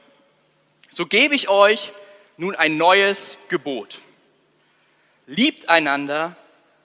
So 0.88 1.08
gebe 1.08 1.34
ich 1.34 1.50
euch 1.50 1.94
nun 2.38 2.56
ein 2.56 2.78
neues 2.78 3.40
Gebot. 3.50 3.98
Liebt 5.26 5.68
einander, 5.68 6.36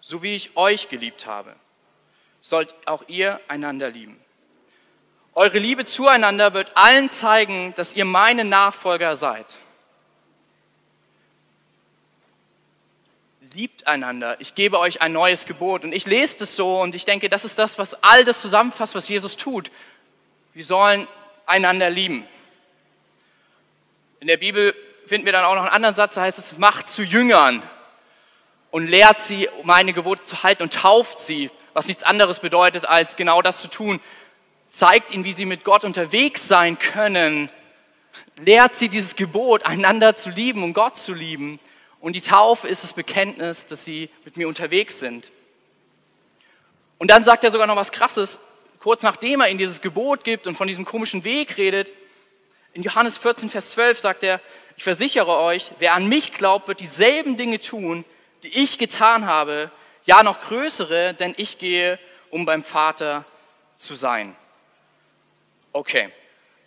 so 0.00 0.22
wie 0.22 0.36
ich 0.36 0.56
euch 0.56 0.88
geliebt 0.88 1.26
habe. 1.26 1.54
Sollt 2.40 2.74
auch 2.86 3.06
ihr 3.08 3.38
einander 3.48 3.90
lieben. 3.90 4.18
Eure 5.36 5.58
Liebe 5.58 5.84
zueinander 5.84 6.54
wird 6.54 6.76
allen 6.76 7.10
zeigen, 7.10 7.74
dass 7.74 7.94
ihr 7.94 8.04
meine 8.04 8.44
Nachfolger 8.44 9.16
seid. 9.16 9.46
Liebt 13.52 13.86
einander. 13.86 14.36
Ich 14.40 14.54
gebe 14.54 14.78
euch 14.78 15.00
ein 15.00 15.12
neues 15.12 15.46
Gebot. 15.46 15.84
Und 15.84 15.92
ich 15.92 16.06
lese 16.06 16.38
das 16.38 16.54
so 16.54 16.80
und 16.80 16.94
ich 16.94 17.04
denke, 17.04 17.28
das 17.28 17.44
ist 17.44 17.58
das, 17.58 17.78
was 17.78 18.02
all 18.02 18.24
das 18.24 18.40
zusammenfasst, 18.40 18.94
was 18.94 19.08
Jesus 19.08 19.36
tut. 19.36 19.70
Wir 20.52 20.64
sollen 20.64 21.08
einander 21.46 21.90
lieben. 21.90 22.26
In 24.20 24.28
der 24.28 24.36
Bibel 24.36 24.74
finden 25.06 25.26
wir 25.26 25.32
dann 25.32 25.44
auch 25.44 25.54
noch 25.54 25.62
einen 25.62 25.72
anderen 25.72 25.94
Satz, 25.96 26.14
da 26.14 26.22
heißt 26.22 26.38
es, 26.38 26.58
macht 26.58 26.88
zu 26.88 27.02
Jüngern 27.02 27.62
und 28.70 28.86
lehrt 28.86 29.20
sie, 29.20 29.48
meine 29.64 29.92
Gebote 29.92 30.24
zu 30.24 30.42
halten 30.42 30.62
und 30.62 30.74
tauft 30.74 31.20
sie, 31.20 31.50
was 31.74 31.86
nichts 31.86 32.04
anderes 32.04 32.40
bedeutet, 32.40 32.86
als 32.86 33.16
genau 33.16 33.42
das 33.42 33.60
zu 33.60 33.68
tun. 33.68 34.00
Zeigt 34.74 35.14
ihnen, 35.14 35.22
wie 35.22 35.32
sie 35.32 35.44
mit 35.44 35.62
Gott 35.62 35.84
unterwegs 35.84 36.48
sein 36.48 36.80
können. 36.80 37.48
Lehrt 38.34 38.74
sie 38.74 38.88
dieses 38.88 39.14
Gebot, 39.14 39.64
einander 39.64 40.16
zu 40.16 40.30
lieben 40.30 40.64
und 40.64 40.72
Gott 40.72 40.96
zu 40.96 41.14
lieben. 41.14 41.60
Und 42.00 42.14
die 42.14 42.20
Taufe 42.20 42.66
ist 42.66 42.82
das 42.82 42.92
Bekenntnis, 42.92 43.68
dass 43.68 43.84
sie 43.84 44.10
mit 44.24 44.36
mir 44.36 44.48
unterwegs 44.48 44.98
sind. 44.98 45.30
Und 46.98 47.12
dann 47.12 47.24
sagt 47.24 47.44
er 47.44 47.52
sogar 47.52 47.68
noch 47.68 47.76
was 47.76 47.92
Krasses, 47.92 48.40
kurz 48.80 49.04
nachdem 49.04 49.42
er 49.42 49.48
ihnen 49.48 49.58
dieses 49.58 49.80
Gebot 49.80 50.24
gibt 50.24 50.48
und 50.48 50.56
von 50.56 50.66
diesem 50.66 50.84
komischen 50.84 51.22
Weg 51.22 51.56
redet. 51.56 51.92
In 52.72 52.82
Johannes 52.82 53.16
14, 53.16 53.50
Vers 53.50 53.70
12 53.70 54.00
sagt 54.00 54.24
er, 54.24 54.40
ich 54.76 54.82
versichere 54.82 55.38
euch, 55.38 55.70
wer 55.78 55.94
an 55.94 56.08
mich 56.08 56.32
glaubt, 56.32 56.66
wird 56.66 56.80
dieselben 56.80 57.36
Dinge 57.36 57.60
tun, 57.60 58.04
die 58.42 58.48
ich 58.48 58.78
getan 58.78 59.26
habe, 59.26 59.70
ja 60.04 60.24
noch 60.24 60.40
größere, 60.40 61.14
denn 61.14 61.32
ich 61.36 61.58
gehe, 61.58 61.96
um 62.30 62.44
beim 62.44 62.64
Vater 62.64 63.24
zu 63.76 63.94
sein. 63.94 64.34
Okay, 65.76 66.08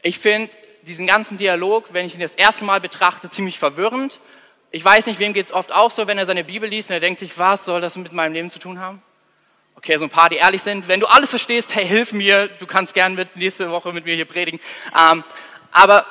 ich 0.02 0.20
finde 0.20 0.52
diesen 0.82 1.08
ganzen 1.08 1.38
Dialog, 1.38 1.94
wenn 1.94 2.06
ich 2.06 2.16
ihn 2.16 2.20
das 2.20 2.36
erste 2.36 2.66
Mal 2.66 2.82
betrachte, 2.82 3.30
ziemlich 3.30 3.58
verwirrend. 3.58 4.20
Ich 4.70 4.84
weiß 4.84 5.06
nicht, 5.06 5.18
wem 5.20 5.32
geht 5.32 5.46
es 5.46 5.54
oft 5.54 5.72
auch 5.72 5.92
so, 5.92 6.08
wenn 6.08 6.18
er 6.18 6.26
seine 6.26 6.44
Bibel 6.44 6.70
liest 6.70 6.90
und 6.90 6.96
er 6.96 7.00
denkt 7.00 7.22
sich, 7.22 7.38
was 7.38 7.64
soll 7.64 7.80
das 7.80 7.96
mit 7.96 8.12
meinem 8.12 8.34
Leben 8.34 8.52
zu 8.52 8.60
tun 8.60 8.82
haben? 8.82 9.02
Okay, 9.78 9.96
so 9.96 10.04
ein 10.04 10.10
paar, 10.10 10.28
die 10.28 10.36
ehrlich 10.36 10.62
sind. 10.62 10.90
Wenn 10.90 11.00
du 11.00 11.08
alles 11.08 11.30
verstehst, 11.30 11.74
hey, 11.74 11.88
hilf 11.88 12.12
mir, 12.12 12.50
du 12.50 12.68
kannst 12.68 12.94
gern 12.94 13.16
mit, 13.16 13.38
nächste 13.38 13.72
Woche 13.72 13.94
mit 13.94 14.04
mir 14.04 14.14
hier 14.14 14.26
predigen. 14.26 14.60
Ähm, 14.94 15.24
aber 15.72 16.06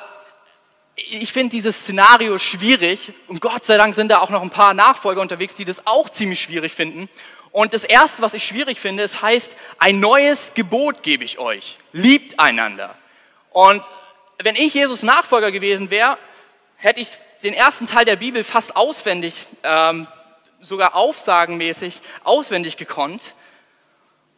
ich 0.95 1.31
finde 1.31 1.51
dieses 1.51 1.81
Szenario 1.81 2.39
schwierig 2.39 3.13
und 3.27 3.41
Gott 3.41 3.63
sei 3.63 3.77
Dank 3.77 3.93
sind 3.93 4.09
da 4.09 4.21
auch 4.21 4.31
noch 4.31 4.41
ein 4.41 4.49
paar 4.49 4.73
Nachfolger 4.73 5.21
unterwegs, 5.21 5.53
die 5.53 5.65
das 5.65 5.85
auch 5.85 6.09
ziemlich 6.09 6.41
schwierig 6.41 6.73
finden. 6.73 7.09
Und 7.57 7.73
das 7.73 7.85
Erste, 7.85 8.21
was 8.21 8.35
ich 8.35 8.45
schwierig 8.45 8.77
finde, 8.77 9.01
es 9.01 9.23
heißt, 9.23 9.55
ein 9.79 9.99
neues 9.99 10.53
Gebot 10.53 11.01
gebe 11.01 11.23
ich 11.23 11.39
euch. 11.39 11.77
Liebt 11.91 12.39
einander. 12.39 12.93
Und 13.49 13.81
wenn 14.37 14.55
ich 14.55 14.75
Jesus 14.75 15.01
Nachfolger 15.01 15.51
gewesen 15.51 15.89
wäre, 15.89 16.19
hätte 16.75 17.01
ich 17.01 17.09
den 17.41 17.55
ersten 17.55 17.87
Teil 17.87 18.05
der 18.05 18.17
Bibel 18.17 18.43
fast 18.43 18.75
auswendig, 18.75 19.33
ähm, 19.63 20.05
sogar 20.61 20.93
aufsagenmäßig 20.93 21.99
auswendig 22.23 22.77
gekonnt. 22.77 23.33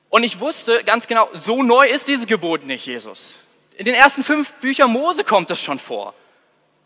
Und 0.08 0.24
ich 0.24 0.40
wusste 0.40 0.82
ganz 0.86 1.06
genau, 1.06 1.28
so 1.34 1.62
neu 1.62 1.90
ist 1.90 2.08
dieses 2.08 2.26
Gebot 2.26 2.64
nicht, 2.64 2.86
Jesus. 2.86 3.38
In 3.76 3.84
den 3.84 3.96
ersten 3.96 4.24
fünf 4.24 4.54
Büchern 4.62 4.94
Mose 4.94 5.26
kommt 5.26 5.50
das 5.50 5.62
schon 5.62 5.78
vor. 5.78 6.14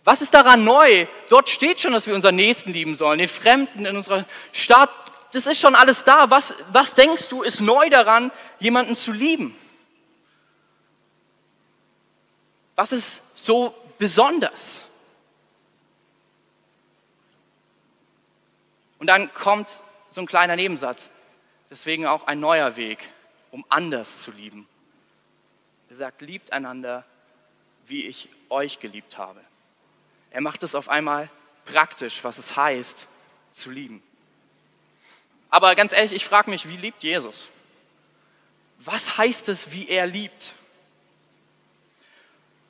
Was 0.03 0.23
ist 0.23 0.33
daran 0.33 0.63
neu? 0.63 1.05
Dort 1.29 1.47
steht 1.47 1.79
schon, 1.79 1.93
dass 1.93 2.07
wir 2.07 2.15
unseren 2.15 2.37
Nächsten 2.37 2.73
lieben 2.73 2.95
sollen, 2.95 3.19
den 3.19 3.29
Fremden 3.29 3.85
in 3.85 3.95
unserer 3.95 4.25
Stadt. 4.51 4.89
Das 5.33 5.47
ist 5.47 5.59
schon 5.59 5.73
alles 5.73 6.03
da. 6.03 6.29
Was, 6.29 6.53
was 6.71 6.93
denkst 6.93 7.27
du, 7.27 7.41
ist 7.41 7.59
neu 7.59 7.89
daran, 7.89 8.31
jemanden 8.59 8.95
zu 8.95 9.11
lieben? 9.11 9.57
Was 12.75 12.91
ist 12.91 13.21
so 13.35 13.75
besonders? 13.97 14.83
Und 18.99 19.07
dann 19.07 19.33
kommt 19.33 19.81
so 20.11 20.21
ein 20.21 20.27
kleiner 20.27 20.55
Nebensatz. 20.55 21.09
Deswegen 21.71 22.05
auch 22.05 22.27
ein 22.27 22.39
neuer 22.39 22.75
Weg, 22.75 23.09
um 23.49 23.65
anders 23.69 24.21
zu 24.21 24.31
lieben. 24.31 24.67
Er 25.89 25.95
sagt, 25.95 26.21
liebt 26.21 26.53
einander, 26.53 27.03
wie 27.87 28.05
ich 28.05 28.29
euch 28.49 28.79
geliebt 28.79 29.17
habe. 29.17 29.41
Er 30.29 30.41
macht 30.41 30.61
es 30.61 30.75
auf 30.75 30.89
einmal 30.89 31.27
praktisch, 31.65 32.23
was 32.23 32.37
es 32.37 32.55
heißt, 32.55 33.07
zu 33.51 33.71
lieben. 33.71 34.03
Aber 35.53 35.75
ganz 35.75 35.93
ehrlich, 35.93 36.13
ich 36.13 36.25
frage 36.25 36.49
mich, 36.49 36.67
wie 36.67 36.77
liebt 36.77 37.03
Jesus? 37.03 37.49
Was 38.79 39.19
heißt 39.19 39.49
es, 39.49 39.71
wie 39.71 39.87
er 39.87 40.07
liebt? 40.07 40.53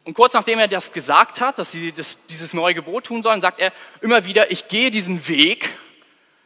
Und 0.04 0.16
kurz 0.16 0.34
nachdem 0.34 0.60
er 0.60 0.68
das 0.68 0.92
gesagt 0.92 1.40
hat, 1.40 1.58
dass 1.58 1.72
sie 1.72 1.94
das, 1.94 2.18
dieses 2.28 2.54
neue 2.54 2.74
Gebot 2.74 3.06
tun 3.06 3.24
sollen, 3.24 3.40
sagt 3.40 3.62
er 3.62 3.72
immer 4.02 4.26
wieder, 4.26 4.52
ich 4.52 4.68
gehe 4.68 4.92
diesen 4.92 5.30
Weg, 5.30 5.70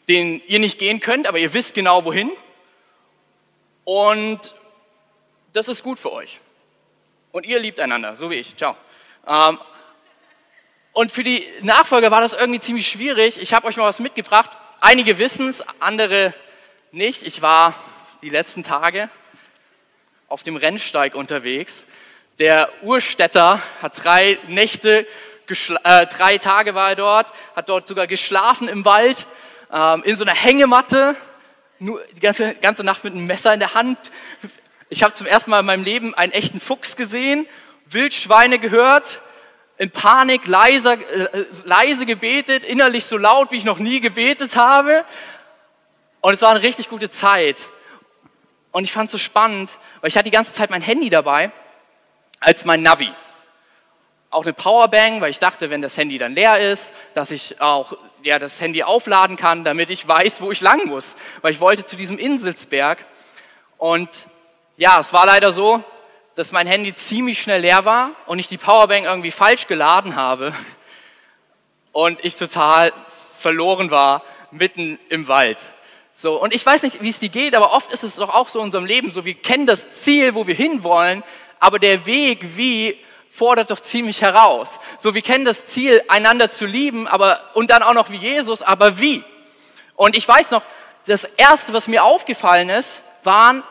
den 0.10 0.40
ihr 0.46 0.60
nicht 0.60 0.78
gehen 0.78 1.00
könnt, 1.00 1.26
aber 1.26 1.40
ihr 1.40 1.56
wisst 1.56 1.74
genau 1.74 2.06
wohin. 2.06 2.30
Und 3.84 4.54
das 5.54 5.68
ist 5.70 5.82
gut 5.82 5.98
für 5.98 6.14
euch. 6.14 6.40
Und 7.32 7.48
ihr 7.48 7.58
liebt 7.58 7.80
einander, 7.80 8.16
so 8.16 8.30
wie 8.30 8.36
ich. 8.36 8.56
Ciao. 8.56 8.78
Ähm, 9.28 9.60
und 10.94 11.12
für 11.12 11.24
die 11.24 11.44
Nachfolger 11.64 12.12
war 12.12 12.22
das 12.22 12.34
irgendwie 12.34 12.60
ziemlich 12.60 12.88
schwierig. 12.88 13.42
Ich 13.42 13.56
habe 13.56 13.66
euch 13.66 13.78
mal 13.78 13.86
was 13.86 14.00
mitgebracht. 14.00 14.52
Einige 14.80 15.18
wissen 15.18 15.50
es, 15.50 15.64
andere 15.80 16.36
nicht. 16.92 17.24
Ich 17.24 17.42
war 17.42 17.74
die 18.22 18.30
letzten 18.30 18.64
Tage 18.64 19.10
auf 20.28 20.44
dem 20.44 20.56
Rennsteig 20.56 21.16
unterwegs. 21.16 21.88
Der 22.38 22.70
Urstädter 22.84 23.60
hat 23.82 24.04
drei 24.04 24.38
Nächte, 24.48 25.08
äh, 25.84 26.06
drei 26.06 26.38
Tage 26.38 26.76
war 26.76 26.90
er 26.90 26.96
dort, 26.96 27.34
hat 27.56 27.70
dort 27.70 27.88
sogar 27.88 28.06
geschlafen 28.06 28.68
im 28.68 28.86
Wald, 28.86 29.26
ähm, 29.74 30.04
in 30.04 30.16
so 30.16 30.24
einer 30.24 30.36
Hängematte, 30.36 31.16
nur 31.80 32.00
die 32.16 32.20
ganze, 32.20 32.54
ganze 32.54 32.84
Nacht 32.84 33.04
mit 33.04 33.14
einem 33.14 33.26
Messer 33.26 33.56
in 33.56 33.60
der 33.60 33.74
Hand. 33.74 33.98
Ich 34.90 35.02
habe 35.02 35.16
zum 35.16 35.26
ersten 35.26 35.50
Mal 35.50 35.62
in 35.62 35.66
meinem 35.66 35.84
Leben 35.86 36.14
einen 36.14 36.34
echten 36.34 36.60
Fuchs 36.60 36.96
gesehen, 36.96 37.48
Wildschweine 37.88 38.60
gehört, 38.60 39.22
in 39.78 39.92
Panik 39.92 40.48
leise, 40.48 40.94
äh, 40.94 41.46
leise 41.66 42.06
gebetet, 42.06 42.64
innerlich 42.64 43.06
so 43.06 43.18
laut, 43.18 43.52
wie 43.52 43.58
ich 43.58 43.64
noch 43.64 43.80
nie 43.80 44.00
gebetet 44.00 44.56
habe. 44.56 45.04
Und 46.22 46.34
es 46.34 46.42
war 46.42 46.52
eine 46.52 46.64
richtig 46.64 46.90
gute 46.90 47.10
Zeit. 47.10 47.58
Und 48.72 48.84
ich 48.84 48.92
fand 48.92 49.08
es 49.08 49.12
so 49.12 49.18
spannend, 49.18 49.70
weil 50.02 50.10
ich 50.10 50.16
hatte 50.16 50.26
die 50.26 50.32
ganze 50.32 50.54
Zeit 50.54 50.70
mein 50.70 50.82
Handy 50.82 51.10
dabei 51.10 51.52
als 52.40 52.66
mein 52.66 52.82
Navi. 52.82 53.12
Auch 54.30 54.44
eine 54.44 54.54
Powerbank, 54.54 55.22
weil 55.22 55.32
ich 55.32 55.40
dachte, 55.40 55.70
wenn 55.70 55.82
das 55.82 55.96
Handy 55.98 56.18
dann 56.18 56.34
leer 56.34 56.60
ist, 56.60 56.92
dass 57.14 57.32
ich 57.32 57.62
auch 57.62 57.98
ja, 58.24 58.40
das 58.40 58.60
Handy 58.60 58.84
aufladen 58.84 59.38
kann, 59.38 59.64
damit 59.64 59.90
ich 59.90 60.08
weiß, 60.08 60.42
wo 60.42 60.52
ich 60.52 60.62
lang 60.62 60.86
muss. 60.88 61.16
Weil 61.42 61.54
ich 61.54 61.60
wollte 61.60 61.86
zu 61.86 61.96
diesem 61.96 62.18
Inselsberg. 62.18 63.00
Und 63.78 64.10
ja, 64.76 65.00
es 65.00 65.14
war 65.14 65.26
leider 65.26 65.54
so, 65.54 65.84
dass 66.38 66.52
mein 66.52 66.68
Handy 66.68 66.94
ziemlich 66.94 67.42
schnell 67.42 67.62
leer 67.62 67.84
war 67.84 68.12
und 68.28 68.38
ich 68.38 68.48
die 68.48 68.60
Powerbank 68.60 69.06
irgendwie 69.06 69.32
falsch 69.32 69.66
geladen 69.66 70.16
habe 70.16 70.54
und 71.94 72.24
ich 72.24 72.36
total 72.36 72.94
verloren 73.40 73.90
war 73.90 74.22
mitten 74.52 75.00
im 75.10 75.28
Wald. 75.28 75.66
So, 76.16 76.40
und 76.40 76.54
ich 76.54 76.64
weiß 76.64 76.84
nicht, 76.84 77.02
wie 77.02 77.10
es 77.10 77.20
dir 77.20 77.30
geht, 77.30 77.56
aber 77.56 77.74
oft 77.74 77.92
ist 77.92 78.04
es 78.04 78.18
doch 78.18 78.36
auch 78.36 78.50
so 78.50 78.60
in 78.60 78.66
unserem 78.66 78.86
Leben 78.86 79.10
so, 79.10 79.26
wir 79.26 79.34
kennen 79.34 79.66
das 79.66 80.04
Ziel, 80.04 80.36
wo 80.36 80.46
wir 80.46 80.54
hinwollen, 80.54 81.24
aber 81.60 81.80
der 81.80 82.06
Weg, 82.06 82.56
wie, 82.56 82.96
fordert 83.28 83.72
doch 83.72 83.80
ziemlich 83.80 84.22
heraus. 84.22 84.80
So, 85.00 85.16
wir 85.16 85.24
kennen 85.24 85.44
das 85.44 85.66
Ziel, 85.66 86.04
einander 86.08 86.52
zu 86.52 86.68
lieben, 86.68 87.08
aber, 87.08 87.42
und 87.56 87.72
dann 87.72 87.82
auch 87.82 87.96
noch 87.96 88.12
wie 88.12 88.18
Jesus, 88.18 88.62
aber 88.62 89.00
wie? 89.00 89.24
Und 89.96 90.16
ich 90.16 90.28
weiß 90.28 90.52
noch, 90.52 90.62
das 91.08 91.24
Erste, 91.24 91.74
was 91.74 91.88
mir 91.88 92.04
aufgefallen 92.04 92.70
ist, 92.70 93.02
waren, 93.24 93.64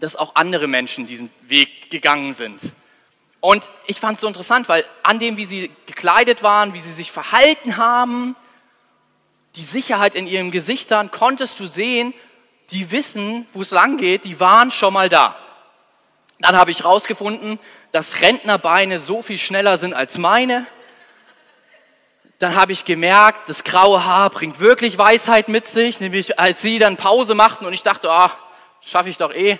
dass 0.00 0.16
auch 0.16 0.34
andere 0.34 0.66
Menschen 0.66 1.06
diesen 1.06 1.30
Weg 1.42 1.90
gegangen 1.90 2.34
sind. 2.34 2.60
Und 3.40 3.70
ich 3.86 3.98
fand 3.98 4.16
es 4.16 4.20
so 4.20 4.28
interessant, 4.28 4.68
weil 4.68 4.84
an 5.02 5.18
dem, 5.18 5.36
wie 5.36 5.46
sie 5.46 5.70
gekleidet 5.86 6.42
waren, 6.42 6.74
wie 6.74 6.80
sie 6.80 6.92
sich 6.92 7.10
verhalten 7.10 7.76
haben, 7.76 8.36
die 9.56 9.62
Sicherheit 9.62 10.14
in 10.14 10.26
ihren 10.26 10.50
Gesichtern, 10.50 11.10
konntest 11.10 11.58
du 11.58 11.66
sehen, 11.66 12.14
die 12.70 12.90
wissen, 12.90 13.46
wo 13.52 13.62
es 13.62 13.70
lang 13.70 13.96
geht, 13.96 14.24
die 14.24 14.38
waren 14.40 14.70
schon 14.70 14.92
mal 14.92 15.08
da. 15.08 15.36
Dann 16.38 16.56
habe 16.56 16.70
ich 16.70 16.80
herausgefunden, 16.80 17.58
dass 17.92 18.20
Rentnerbeine 18.20 18.98
so 18.98 19.22
viel 19.22 19.38
schneller 19.38 19.78
sind 19.78 19.94
als 19.94 20.18
meine. 20.18 20.66
Dann 22.38 22.54
habe 22.54 22.72
ich 22.72 22.84
gemerkt, 22.84 23.48
das 23.48 23.64
graue 23.64 24.04
Haar 24.04 24.30
bringt 24.30 24.60
wirklich 24.60 24.96
Weisheit 24.96 25.48
mit 25.48 25.66
sich, 25.66 26.00
nämlich 26.00 26.38
als 26.38 26.62
sie 26.62 26.78
dann 26.78 26.96
Pause 26.96 27.34
machten 27.34 27.66
und 27.66 27.72
ich 27.72 27.82
dachte, 27.82 28.10
ah, 28.10 28.30
schaffe 28.80 29.10
ich 29.10 29.18
doch 29.18 29.34
eh. 29.34 29.58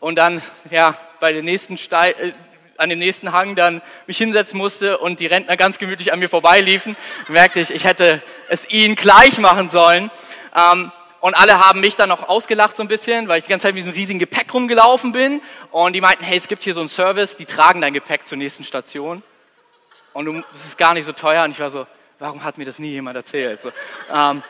Und 0.00 0.16
dann, 0.16 0.42
ja, 0.70 0.94
bei 1.20 1.32
der 1.32 1.42
nächsten 1.42 1.78
Steil, 1.78 2.14
äh, 2.18 2.32
an 2.78 2.90
dem 2.90 2.98
nächsten 2.98 3.32
Hang 3.32 3.54
dann 3.54 3.80
mich 4.06 4.18
hinsetzen 4.18 4.58
musste 4.58 4.98
und 4.98 5.20
die 5.20 5.26
Rentner 5.26 5.56
ganz 5.56 5.78
gemütlich 5.78 6.12
an 6.12 6.18
mir 6.18 6.28
vorbeiliefen, 6.28 6.96
merkte 7.28 7.60
ich, 7.60 7.70
ich 7.70 7.84
hätte 7.84 8.22
es 8.48 8.68
ihnen 8.70 8.96
gleich 8.96 9.38
machen 9.38 9.70
sollen. 9.70 10.10
Ähm, 10.54 10.92
und 11.20 11.34
alle 11.34 11.58
haben 11.58 11.80
mich 11.80 11.96
dann 11.96 12.08
noch 12.08 12.28
ausgelacht 12.28 12.76
so 12.76 12.82
ein 12.82 12.88
bisschen, 12.88 13.28
weil 13.28 13.38
ich 13.38 13.46
die 13.46 13.50
ganze 13.50 13.64
Zeit 13.64 13.74
mit 13.74 13.82
diesem 13.82 13.94
riesigen 13.94 14.18
Gepäck 14.18 14.52
rumgelaufen 14.52 15.12
bin. 15.12 15.40
Und 15.70 15.94
die 15.94 16.00
meinten, 16.00 16.24
hey, 16.24 16.36
es 16.36 16.48
gibt 16.48 16.62
hier 16.62 16.74
so 16.74 16.80
einen 16.80 16.88
Service, 16.88 17.36
die 17.36 17.46
tragen 17.46 17.80
dein 17.80 17.94
Gepäck 17.94 18.28
zur 18.28 18.38
nächsten 18.38 18.62
Station. 18.62 19.22
Und 20.12 20.44
das 20.50 20.64
ist 20.64 20.78
gar 20.78 20.94
nicht 20.94 21.04
so 21.04 21.12
teuer. 21.12 21.44
Und 21.44 21.50
ich 21.50 21.60
war 21.60 21.70
so, 21.70 21.86
warum 22.18 22.44
hat 22.44 22.58
mir 22.58 22.64
das 22.64 22.78
nie 22.78 22.90
jemand 22.90 23.16
erzählt? 23.16 23.60
So, 23.60 23.72
ähm, 24.14 24.42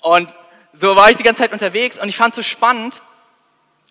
und 0.00 0.30
so 0.72 0.96
war 0.96 1.10
ich 1.10 1.16
die 1.16 1.22
ganze 1.22 1.42
Zeit 1.42 1.52
unterwegs 1.52 1.98
und 1.98 2.08
ich 2.08 2.16
fand 2.16 2.32
es 2.32 2.36
so 2.36 2.42
spannend, 2.42 3.00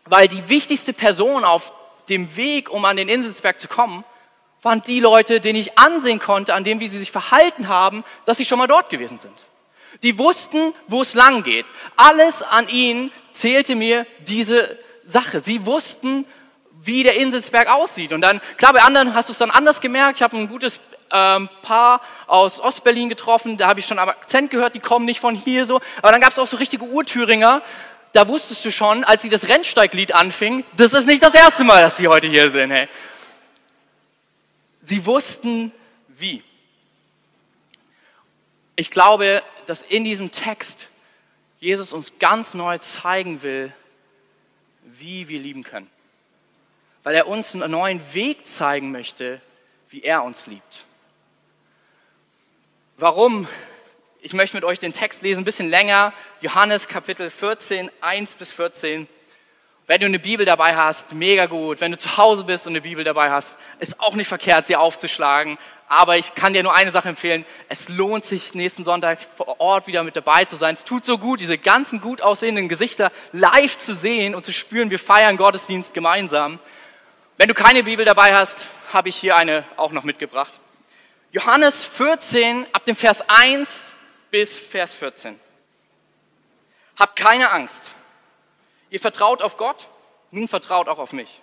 weil 0.06 0.28
die 0.28 0.50
wichtigste 0.50 0.94
Person 0.94 1.44
auf 1.44 1.72
dem 2.10 2.36
Weg, 2.36 2.70
um 2.70 2.86
an 2.86 2.98
den 2.98 3.10
Inselsberg 3.10 3.60
zu 3.60 3.68
kommen, 3.68 4.04
waren 4.62 4.82
die 4.82 5.00
Leute, 5.00 5.42
denen 5.42 5.60
ich 5.60 5.78
ansehen 5.78 6.20
konnte, 6.20 6.54
an 6.54 6.64
dem, 6.64 6.80
wie 6.80 6.88
sie 6.88 7.00
sich 7.00 7.12
verhalten 7.12 7.68
haben, 7.68 8.04
dass 8.26 8.38
sie 8.38 8.46
schon 8.46 8.60
mal 8.60 8.68
dort 8.68 8.90
gewesen 8.90 9.18
sind. 9.18 9.34
Die 10.04 10.18
wussten, 10.18 10.74
wo 10.88 11.02
es 11.02 11.14
lang 11.14 11.44
geht. 11.44 11.66
Alles 11.96 12.42
an 12.42 12.68
ihnen 12.68 13.12
zählte 13.32 13.76
mir 13.76 14.06
diese 14.28 14.78
Sache. 15.06 15.40
Sie 15.40 15.66
wussten, 15.66 16.26
wie 16.82 17.04
der 17.04 17.16
Inselsberg 17.16 17.70
aussieht. 17.70 18.12
Und 18.12 18.22
dann, 18.22 18.42
klar, 18.58 18.74
bei 18.74 18.82
anderen 18.82 19.14
hast 19.14 19.30
du 19.30 19.34
es 19.34 19.40
dann 19.40 19.52
anders 19.52 19.82
gemerkt. 19.82 20.18
Ich 20.18 20.24
habe 20.24 20.38
ein 20.38 20.50
gutes 20.50 20.80
ähm, 21.12 21.48
Paar 21.62 22.02
aus 22.28 22.60
Ostberlin 22.60 23.08
getroffen, 23.08 23.58
da 23.58 23.68
habe 23.68 23.80
ich 23.80 23.86
schon 23.86 24.00
am 24.00 24.10
Akzent 24.10 24.50
gehört, 24.50 24.76
die 24.76 24.80
kommen 24.80 25.06
nicht 25.06 25.20
von 25.20 25.36
hier 25.36 25.66
so. 25.66 25.80
Aber 26.02 26.12
dann 26.12 26.22
gab 26.22 26.32
es 26.32 26.40
auch 26.40 26.48
so 26.48 26.58
richtige 26.58 26.84
Urthüringer, 26.86 27.62
da 28.14 28.28
wusstest 28.28 28.64
du 28.64 28.72
schon, 28.72 29.04
als 29.04 29.24
sie 29.24 29.30
das 29.30 29.48
Rennsteiglied 29.48 30.14
anfing, 30.14 30.64
das 30.78 30.94
ist 30.94 31.08
nicht 31.08 31.22
das 31.22 31.34
erste 31.34 31.64
Mal, 31.64 31.82
dass 31.82 31.98
sie 31.98 32.08
heute 32.08 32.28
hier 32.28 32.50
sind. 32.50 32.72
Hey. 32.72 32.88
Sie 34.82 35.06
wussten 35.06 35.72
wie. 36.10 36.44
Ich 38.76 38.92
glaube, 38.92 39.42
dass 39.66 39.82
in 39.82 40.04
diesem 40.04 40.32
Text 40.32 40.88
Jesus 41.60 41.92
uns 41.92 42.20
ganz 42.20 42.54
neu 42.54 42.78
zeigen 42.78 43.42
will, 43.42 43.74
wie 44.84 45.28
wir 45.28 45.40
lieben 45.40 45.64
können. 45.64 45.90
Weil 47.02 47.16
er 47.16 47.28
uns 47.28 47.56
einen 47.56 47.72
neuen 47.72 48.02
Weg 48.14 48.46
zeigen 48.46 48.92
möchte, 48.92 49.42
wie 49.90 50.04
er 50.04 50.24
uns 50.24 50.46
liebt. 50.48 50.86
Warum 52.98 53.48
ich 54.24 54.32
möchte 54.32 54.56
mit 54.56 54.64
euch 54.64 54.80
den 54.80 54.94
Text 54.94 55.22
lesen, 55.22 55.42
ein 55.42 55.46
bisschen 55.46 55.70
länger. 55.70 56.14
Johannes 56.40 56.88
Kapitel 56.88 57.30
14, 57.30 57.92
1 58.00 58.36
bis 58.36 58.54
14. 58.54 59.06
Wenn 59.86 60.00
du 60.00 60.06
eine 60.06 60.18
Bibel 60.18 60.46
dabei 60.46 60.78
hast, 60.78 61.12
mega 61.12 61.46
gut. 61.46 61.82
Wenn 61.82 61.92
du 61.92 61.98
zu 61.98 62.16
Hause 62.16 62.46
bist 62.46 62.66
und 62.66 62.72
eine 62.72 62.80
Bibel 62.80 63.04
dabei 63.04 63.32
hast, 63.32 63.58
ist 63.80 64.00
auch 64.00 64.16
nicht 64.16 64.30
verkehrt, 64.30 64.68
sie 64.68 64.78
aufzuschlagen. 64.78 65.58
Aber 65.90 66.16
ich 66.16 66.36
kann 66.36 66.54
dir 66.54 66.64
nur 66.64 66.74
eine 66.74 66.92
Sache 66.92 67.10
empfehlen. 67.10 67.44
Es 67.68 67.90
lohnt 67.90 68.24
sich, 68.24 68.54
nächsten 68.54 68.86
Sonntag 68.86 69.20
vor 69.36 69.60
Ort 69.60 69.88
wieder 69.88 70.06
mit 70.06 70.16
dabei 70.16 70.46
zu 70.46 70.56
sein. 70.56 70.76
Es 70.76 70.86
tut 70.86 71.04
so 71.04 71.18
gut, 71.18 71.42
diese 71.42 71.58
ganzen 71.58 72.00
gut 72.00 72.22
aussehenden 72.22 72.70
Gesichter 72.70 73.12
live 73.34 73.78
zu 73.78 73.94
sehen 73.94 74.36
und 74.36 74.46
zu 74.46 74.54
spüren, 74.54 74.90
wir 74.90 75.00
feiern 75.00 75.36
Gottesdienst 75.36 75.94
gemeinsam. 75.94 76.60
Wenn 77.36 77.50
du 77.50 77.54
keine 77.54 77.84
Bibel 77.84 78.06
dabei 78.06 78.34
hast, 78.34 78.70
habe 78.94 79.10
ich 79.10 79.18
hier 79.18 79.36
eine 79.36 79.66
auch 79.76 79.92
noch 79.92 80.06
mitgebracht. 80.06 80.54
Johannes 81.34 81.84
14, 81.84 82.68
ab 82.72 82.86
dem 82.86 82.96
Vers 82.96 83.28
1 83.28 83.90
bis 84.34 84.58
Vers 84.58 84.96
14. 84.96 85.40
Habt 86.96 87.20
keine 87.20 87.52
Angst. 87.52 87.92
Ihr 88.90 89.00
vertraut 89.00 89.44
auf 89.44 89.58
Gott, 89.58 89.90
nun 90.32 90.48
vertraut 90.48 90.88
auch 90.88 90.98
auf 90.98 91.14
mich. 91.14 91.40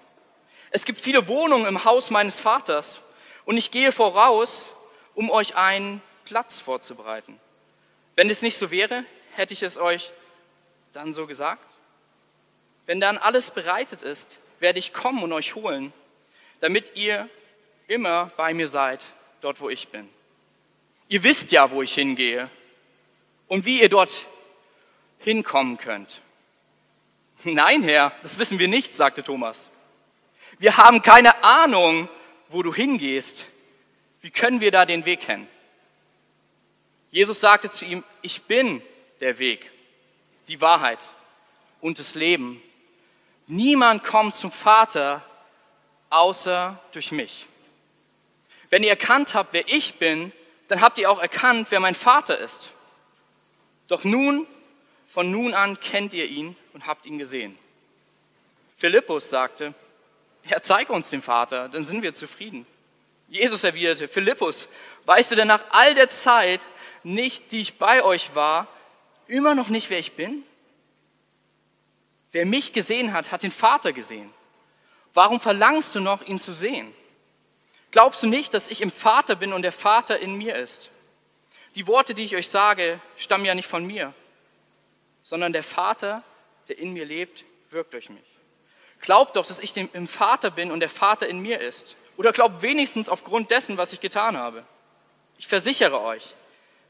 Es 0.72 0.84
gibt 0.84 0.98
viele 0.98 1.28
Wohnungen 1.28 1.66
im 1.66 1.84
Haus 1.84 2.10
meines 2.10 2.40
Vaters 2.40 3.00
und 3.44 3.56
ich 3.56 3.70
gehe 3.70 3.92
voraus, 3.92 4.72
um 5.14 5.30
euch 5.30 5.54
einen 5.54 6.02
Platz 6.24 6.58
vorzubereiten. 6.58 7.38
Wenn 8.16 8.28
es 8.28 8.42
nicht 8.42 8.58
so 8.58 8.72
wäre, 8.72 9.04
hätte 9.36 9.54
ich 9.54 9.62
es 9.62 9.78
euch 9.78 10.10
dann 10.92 11.14
so 11.14 11.28
gesagt. 11.28 11.62
Wenn 12.86 12.98
dann 12.98 13.18
alles 13.18 13.52
bereitet 13.52 14.02
ist, 14.02 14.40
werde 14.58 14.80
ich 14.80 14.92
kommen 14.92 15.22
und 15.22 15.32
euch 15.32 15.54
holen, 15.54 15.92
damit 16.58 16.96
ihr 16.96 17.28
immer 17.86 18.32
bei 18.36 18.52
mir 18.52 18.66
seid, 18.66 19.04
dort 19.42 19.60
wo 19.60 19.70
ich 19.70 19.90
bin. 19.90 20.08
Ihr 21.06 21.22
wisst 21.22 21.52
ja, 21.52 21.70
wo 21.70 21.82
ich 21.82 21.94
hingehe 21.94 22.50
und 23.50 23.64
wie 23.64 23.80
ihr 23.80 23.88
dort 23.88 24.26
hinkommen 25.18 25.76
könnt. 25.76 26.22
Nein, 27.42 27.82
Herr, 27.82 28.12
das 28.22 28.38
wissen 28.38 28.60
wir 28.60 28.68
nicht, 28.68 28.94
sagte 28.94 29.24
Thomas. 29.24 29.70
Wir 30.58 30.76
haben 30.76 31.02
keine 31.02 31.42
Ahnung, 31.42 32.08
wo 32.48 32.62
du 32.62 32.72
hingehst. 32.72 33.46
Wie 34.20 34.30
können 34.30 34.60
wir 34.60 34.70
da 34.70 34.86
den 34.86 35.04
Weg 35.04 35.20
kennen? 35.22 35.48
Jesus 37.10 37.40
sagte 37.40 37.72
zu 37.72 37.84
ihm, 37.84 38.04
ich 38.22 38.44
bin 38.44 38.82
der 39.18 39.40
Weg, 39.40 39.72
die 40.46 40.60
Wahrheit 40.60 41.04
und 41.80 41.98
das 41.98 42.14
Leben. 42.14 42.62
Niemand 43.48 44.04
kommt 44.04 44.36
zum 44.36 44.52
Vater 44.52 45.24
außer 46.08 46.78
durch 46.92 47.10
mich. 47.10 47.48
Wenn 48.68 48.84
ihr 48.84 48.90
erkannt 48.90 49.34
habt, 49.34 49.52
wer 49.54 49.66
ich 49.66 49.94
bin, 49.94 50.30
dann 50.68 50.80
habt 50.82 50.98
ihr 50.98 51.10
auch 51.10 51.20
erkannt, 51.20 51.66
wer 51.70 51.80
mein 51.80 51.96
Vater 51.96 52.38
ist. 52.38 52.70
Doch 53.90 54.04
nun, 54.04 54.46
von 55.04 55.32
nun 55.32 55.52
an 55.52 55.78
kennt 55.80 56.14
ihr 56.14 56.26
ihn 56.26 56.56
und 56.72 56.86
habt 56.86 57.06
ihn 57.06 57.18
gesehen. 57.18 57.58
Philippus 58.76 59.28
sagte, 59.28 59.74
Herr, 60.42 60.62
zeig 60.62 60.90
uns 60.90 61.10
den 61.10 61.20
Vater, 61.20 61.68
dann 61.68 61.84
sind 61.84 62.02
wir 62.02 62.14
zufrieden. 62.14 62.64
Jesus 63.28 63.64
erwiderte, 63.64 64.06
Philippus, 64.06 64.68
weißt 65.06 65.32
du 65.32 65.34
denn 65.34 65.48
nach 65.48 65.64
all 65.70 65.96
der 65.96 66.08
Zeit 66.08 66.60
nicht, 67.02 67.50
die 67.50 67.60
ich 67.60 67.78
bei 67.78 68.04
euch 68.04 68.36
war, 68.36 68.68
immer 69.26 69.56
noch 69.56 69.68
nicht, 69.68 69.90
wer 69.90 69.98
ich 69.98 70.12
bin? 70.12 70.44
Wer 72.30 72.46
mich 72.46 72.72
gesehen 72.72 73.12
hat, 73.12 73.32
hat 73.32 73.42
den 73.42 73.50
Vater 73.50 73.92
gesehen. 73.92 74.32
Warum 75.14 75.40
verlangst 75.40 75.96
du 75.96 76.00
noch, 76.00 76.22
ihn 76.22 76.38
zu 76.38 76.52
sehen? 76.52 76.94
Glaubst 77.90 78.22
du 78.22 78.28
nicht, 78.28 78.54
dass 78.54 78.68
ich 78.68 78.82
im 78.82 78.92
Vater 78.92 79.34
bin 79.34 79.52
und 79.52 79.62
der 79.62 79.72
Vater 79.72 80.20
in 80.20 80.36
mir 80.36 80.54
ist? 80.54 80.90
Die 81.74 81.86
Worte, 81.86 82.14
die 82.14 82.24
ich 82.24 82.36
euch 82.36 82.48
sage, 82.48 83.00
stammen 83.16 83.44
ja 83.44 83.54
nicht 83.54 83.68
von 83.68 83.86
mir, 83.86 84.12
sondern 85.22 85.52
der 85.52 85.62
Vater, 85.62 86.22
der 86.68 86.78
in 86.78 86.92
mir 86.92 87.04
lebt, 87.04 87.44
wirkt 87.70 87.92
durch 87.92 88.08
mich. 88.10 88.24
Glaubt 89.00 89.36
doch, 89.36 89.46
dass 89.46 89.60
ich 89.60 89.76
im 89.76 90.08
Vater 90.08 90.50
bin 90.50 90.70
und 90.70 90.80
der 90.80 90.88
Vater 90.88 91.26
in 91.26 91.40
mir 91.40 91.60
ist. 91.60 91.96
Oder 92.16 92.32
glaubt 92.32 92.60
wenigstens 92.60 93.08
aufgrund 93.08 93.50
dessen, 93.50 93.78
was 93.78 93.92
ich 93.92 94.00
getan 94.00 94.36
habe. 94.36 94.64
Ich 95.38 95.48
versichere 95.48 96.02
euch, 96.02 96.34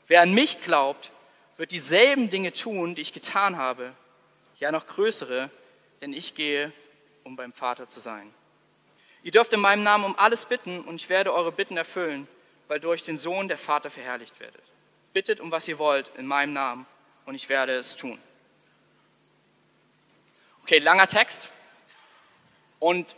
wer 0.08 0.22
an 0.22 0.34
mich 0.34 0.60
glaubt, 0.62 1.12
wird 1.56 1.70
dieselben 1.70 2.30
Dinge 2.30 2.52
tun, 2.52 2.94
die 2.94 3.02
ich 3.02 3.12
getan 3.12 3.58
habe, 3.58 3.92
ja 4.58 4.72
noch 4.72 4.86
größere, 4.86 5.50
denn 6.00 6.12
ich 6.12 6.34
gehe, 6.34 6.72
um 7.22 7.36
beim 7.36 7.52
Vater 7.52 7.88
zu 7.88 8.00
sein. 8.00 8.32
Ihr 9.22 9.30
dürft 9.30 9.52
in 9.52 9.60
meinem 9.60 9.82
Namen 9.82 10.04
um 10.04 10.18
alles 10.18 10.46
bitten 10.46 10.80
und 10.80 10.96
ich 10.96 11.08
werde 11.08 11.32
eure 11.32 11.52
Bitten 11.52 11.76
erfüllen, 11.76 12.26
weil 12.66 12.80
durch 12.80 13.02
den 13.02 13.18
Sohn 13.18 13.48
der 13.48 13.58
Vater 13.58 13.90
verherrlicht 13.90 14.40
werdet. 14.40 14.62
Bittet 15.12 15.40
um 15.40 15.51
was 15.51 15.66
ihr 15.68 15.79
wollt 15.79 16.11
in 16.16 16.27
meinem 16.27 16.53
Namen 16.53 16.87
und 17.27 17.35
ich 17.35 17.49
werde 17.49 17.73
es 17.73 17.96
tun. 17.96 18.18
Okay, 20.62 20.79
langer 20.79 21.09
Text 21.09 21.51
und 22.79 23.16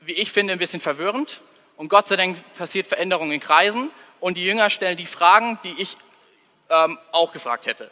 wie 0.00 0.12
ich 0.12 0.32
finde 0.32 0.52
ein 0.52 0.58
bisschen 0.58 0.80
verwirrend. 0.80 1.40
Und 1.76 1.88
Gott 1.88 2.06
sei 2.06 2.16
Dank 2.16 2.36
passiert 2.56 2.86
Veränderung 2.86 3.32
in 3.32 3.40
Kreisen 3.40 3.90
und 4.20 4.36
die 4.36 4.44
Jünger 4.44 4.70
stellen 4.70 4.96
die 4.96 5.06
Fragen, 5.06 5.58
die 5.64 5.74
ich 5.78 5.96
ähm, 6.70 6.98
auch 7.10 7.32
gefragt 7.32 7.66
hätte. 7.66 7.90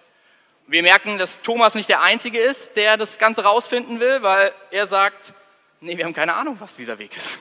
Wir 0.66 0.82
merken, 0.82 1.18
dass 1.18 1.42
Thomas 1.42 1.74
nicht 1.74 1.88
der 1.88 2.00
Einzige 2.00 2.38
ist, 2.38 2.76
der 2.76 2.96
das 2.96 3.18
Ganze 3.18 3.42
rausfinden 3.42 3.98
will, 3.98 4.22
weil 4.22 4.52
er 4.70 4.86
sagt, 4.86 5.34
nee, 5.80 5.96
wir 5.96 6.04
haben 6.04 6.14
keine 6.14 6.34
Ahnung, 6.34 6.60
was 6.60 6.76
dieser 6.76 6.98
Weg 6.98 7.16
ist. 7.16 7.38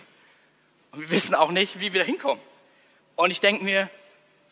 Und 0.92 1.02
wir 1.02 1.12
wissen 1.12 1.36
auch 1.36 1.52
nicht, 1.52 1.80
wie 1.80 1.94
wir 1.94 2.02
da 2.02 2.06
hinkommen. 2.06 2.42
Und 3.16 3.30
ich 3.30 3.40
denke 3.40 3.64
mir, 3.64 3.90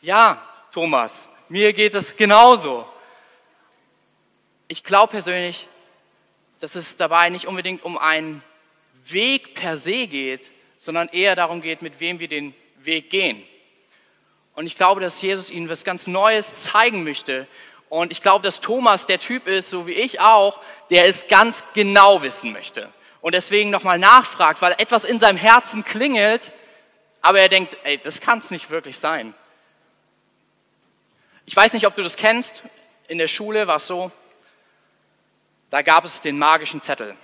ja, 0.01 0.39
Thomas, 0.71 1.27
mir 1.49 1.73
geht 1.73 1.95
es 1.95 2.15
genauso. 2.15 2.85
Ich 4.67 4.83
glaube 4.83 5.11
persönlich, 5.11 5.67
dass 6.59 6.75
es 6.75 6.97
dabei 6.97 7.29
nicht 7.29 7.47
unbedingt 7.47 7.83
um 7.83 7.97
einen 7.97 8.43
Weg 9.05 9.53
per 9.55 9.77
se 9.77 10.07
geht, 10.07 10.51
sondern 10.77 11.07
eher 11.09 11.35
darum 11.35 11.61
geht, 11.61 11.81
mit 11.81 11.99
wem 11.99 12.19
wir 12.19 12.27
den 12.27 12.53
Weg 12.79 13.09
gehen. 13.09 13.41
Und 14.55 14.65
ich 14.65 14.75
glaube, 14.75 15.01
dass 15.01 15.21
Jesus 15.21 15.49
ihnen 15.49 15.69
was 15.69 15.83
ganz 15.83 16.07
Neues 16.07 16.63
zeigen 16.63 17.03
möchte. 17.03 17.47
Und 17.89 18.11
ich 18.11 18.21
glaube, 18.21 18.43
dass 18.43 18.59
Thomas 18.59 19.05
der 19.05 19.19
Typ 19.19 19.47
ist, 19.47 19.69
so 19.69 19.87
wie 19.87 19.93
ich 19.93 20.19
auch, 20.19 20.59
der 20.89 21.05
es 21.05 21.27
ganz 21.27 21.63
genau 21.73 22.21
wissen 22.21 22.51
möchte. 22.51 22.91
Und 23.21 23.35
deswegen 23.35 23.69
nochmal 23.69 23.99
nachfragt, 23.99 24.61
weil 24.61 24.73
etwas 24.77 25.05
in 25.05 25.19
seinem 25.19 25.37
Herzen 25.37 25.85
klingelt, 25.85 26.51
aber 27.21 27.39
er 27.39 27.49
denkt, 27.49 27.77
ey, 27.83 27.97
das 27.97 28.19
kann 28.19 28.39
es 28.39 28.51
nicht 28.51 28.69
wirklich 28.69 28.97
sein. 28.97 29.33
Ich 31.47 31.55
weiß 31.55 31.71
nicht, 31.71 31.87
ob 31.87 31.95
du 31.95 32.03
das 32.03 32.17
kennst. 32.17 32.63
In 33.07 33.17
der 33.17 33.29
Schule 33.29 33.67
war 33.67 33.77
es 33.77 33.87
so, 33.87 34.11
da 35.69 35.81
gab 35.81 36.03
es 36.03 36.19
den 36.19 36.37
magischen 36.37 36.81
Zettel. 36.81 37.15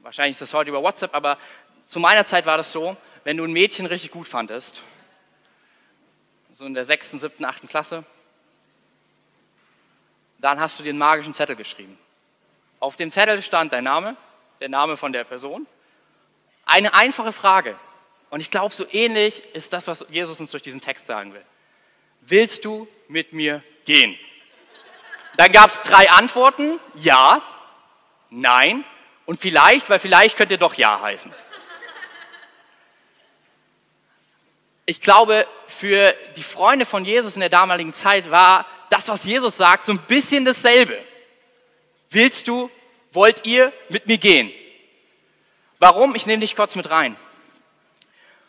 Wahrscheinlich 0.00 0.32
ist 0.32 0.42
das 0.42 0.52
heute 0.52 0.68
über 0.68 0.82
WhatsApp, 0.82 1.14
aber 1.14 1.38
zu 1.82 1.98
meiner 1.98 2.26
Zeit 2.26 2.44
war 2.44 2.58
das 2.58 2.70
so, 2.70 2.96
wenn 3.24 3.38
du 3.38 3.44
ein 3.44 3.52
Mädchen 3.52 3.86
richtig 3.86 4.10
gut 4.10 4.28
fandest, 4.28 4.82
so 6.52 6.66
in 6.66 6.74
der 6.74 6.84
sechsten, 6.84 7.18
siebten, 7.18 7.46
achten 7.46 7.68
Klasse, 7.68 8.04
dann 10.38 10.60
hast 10.60 10.78
du 10.78 10.82
den 10.82 10.98
magischen 10.98 11.32
Zettel 11.32 11.56
geschrieben. 11.56 11.98
Auf 12.80 12.96
dem 12.96 13.10
Zettel 13.10 13.40
stand 13.40 13.72
dein 13.72 13.84
Name, 13.84 14.14
der 14.60 14.68
Name 14.68 14.98
von 14.98 15.14
der 15.14 15.24
Person, 15.24 15.66
eine 16.66 16.92
einfache 16.92 17.32
Frage. 17.32 17.76
Und 18.28 18.40
ich 18.40 18.50
glaube, 18.50 18.74
so 18.74 18.86
ähnlich 18.92 19.42
ist 19.54 19.72
das, 19.72 19.86
was 19.86 20.04
Jesus 20.10 20.38
uns 20.38 20.50
durch 20.50 20.62
diesen 20.62 20.82
Text 20.82 21.06
sagen 21.06 21.32
will. 21.32 21.44
Willst 22.30 22.64
du 22.64 22.88
mit 23.08 23.32
mir 23.32 23.62
gehen? 23.84 24.18
Dann 25.36 25.52
gab 25.52 25.70
es 25.70 25.80
drei 25.80 26.10
Antworten. 26.10 26.78
Ja, 26.96 27.42
nein 28.30 28.84
und 29.30 29.40
vielleicht, 29.40 29.88
weil 29.88 30.00
vielleicht 30.00 30.36
könnte 30.36 30.58
doch 30.58 30.74
Ja 30.74 31.00
heißen. 31.00 31.32
Ich 34.86 35.00
glaube, 35.00 35.46
für 35.68 36.12
die 36.34 36.42
Freunde 36.42 36.84
von 36.84 37.04
Jesus 37.04 37.34
in 37.34 37.40
der 37.40 37.48
damaligen 37.48 37.94
Zeit 37.94 38.28
war 38.32 38.66
das, 38.88 39.06
was 39.06 39.24
Jesus 39.24 39.56
sagt, 39.56 39.86
so 39.86 39.92
ein 39.92 40.00
bisschen 40.08 40.44
dasselbe. 40.44 40.98
Willst 42.10 42.48
du, 42.48 42.68
wollt 43.12 43.46
ihr 43.46 43.72
mit 43.88 44.08
mir 44.08 44.18
gehen? 44.18 44.50
Warum? 45.78 46.16
Ich 46.16 46.26
nehme 46.26 46.40
dich 46.40 46.56
kurz 46.56 46.74
mit 46.74 46.90
rein. 46.90 47.14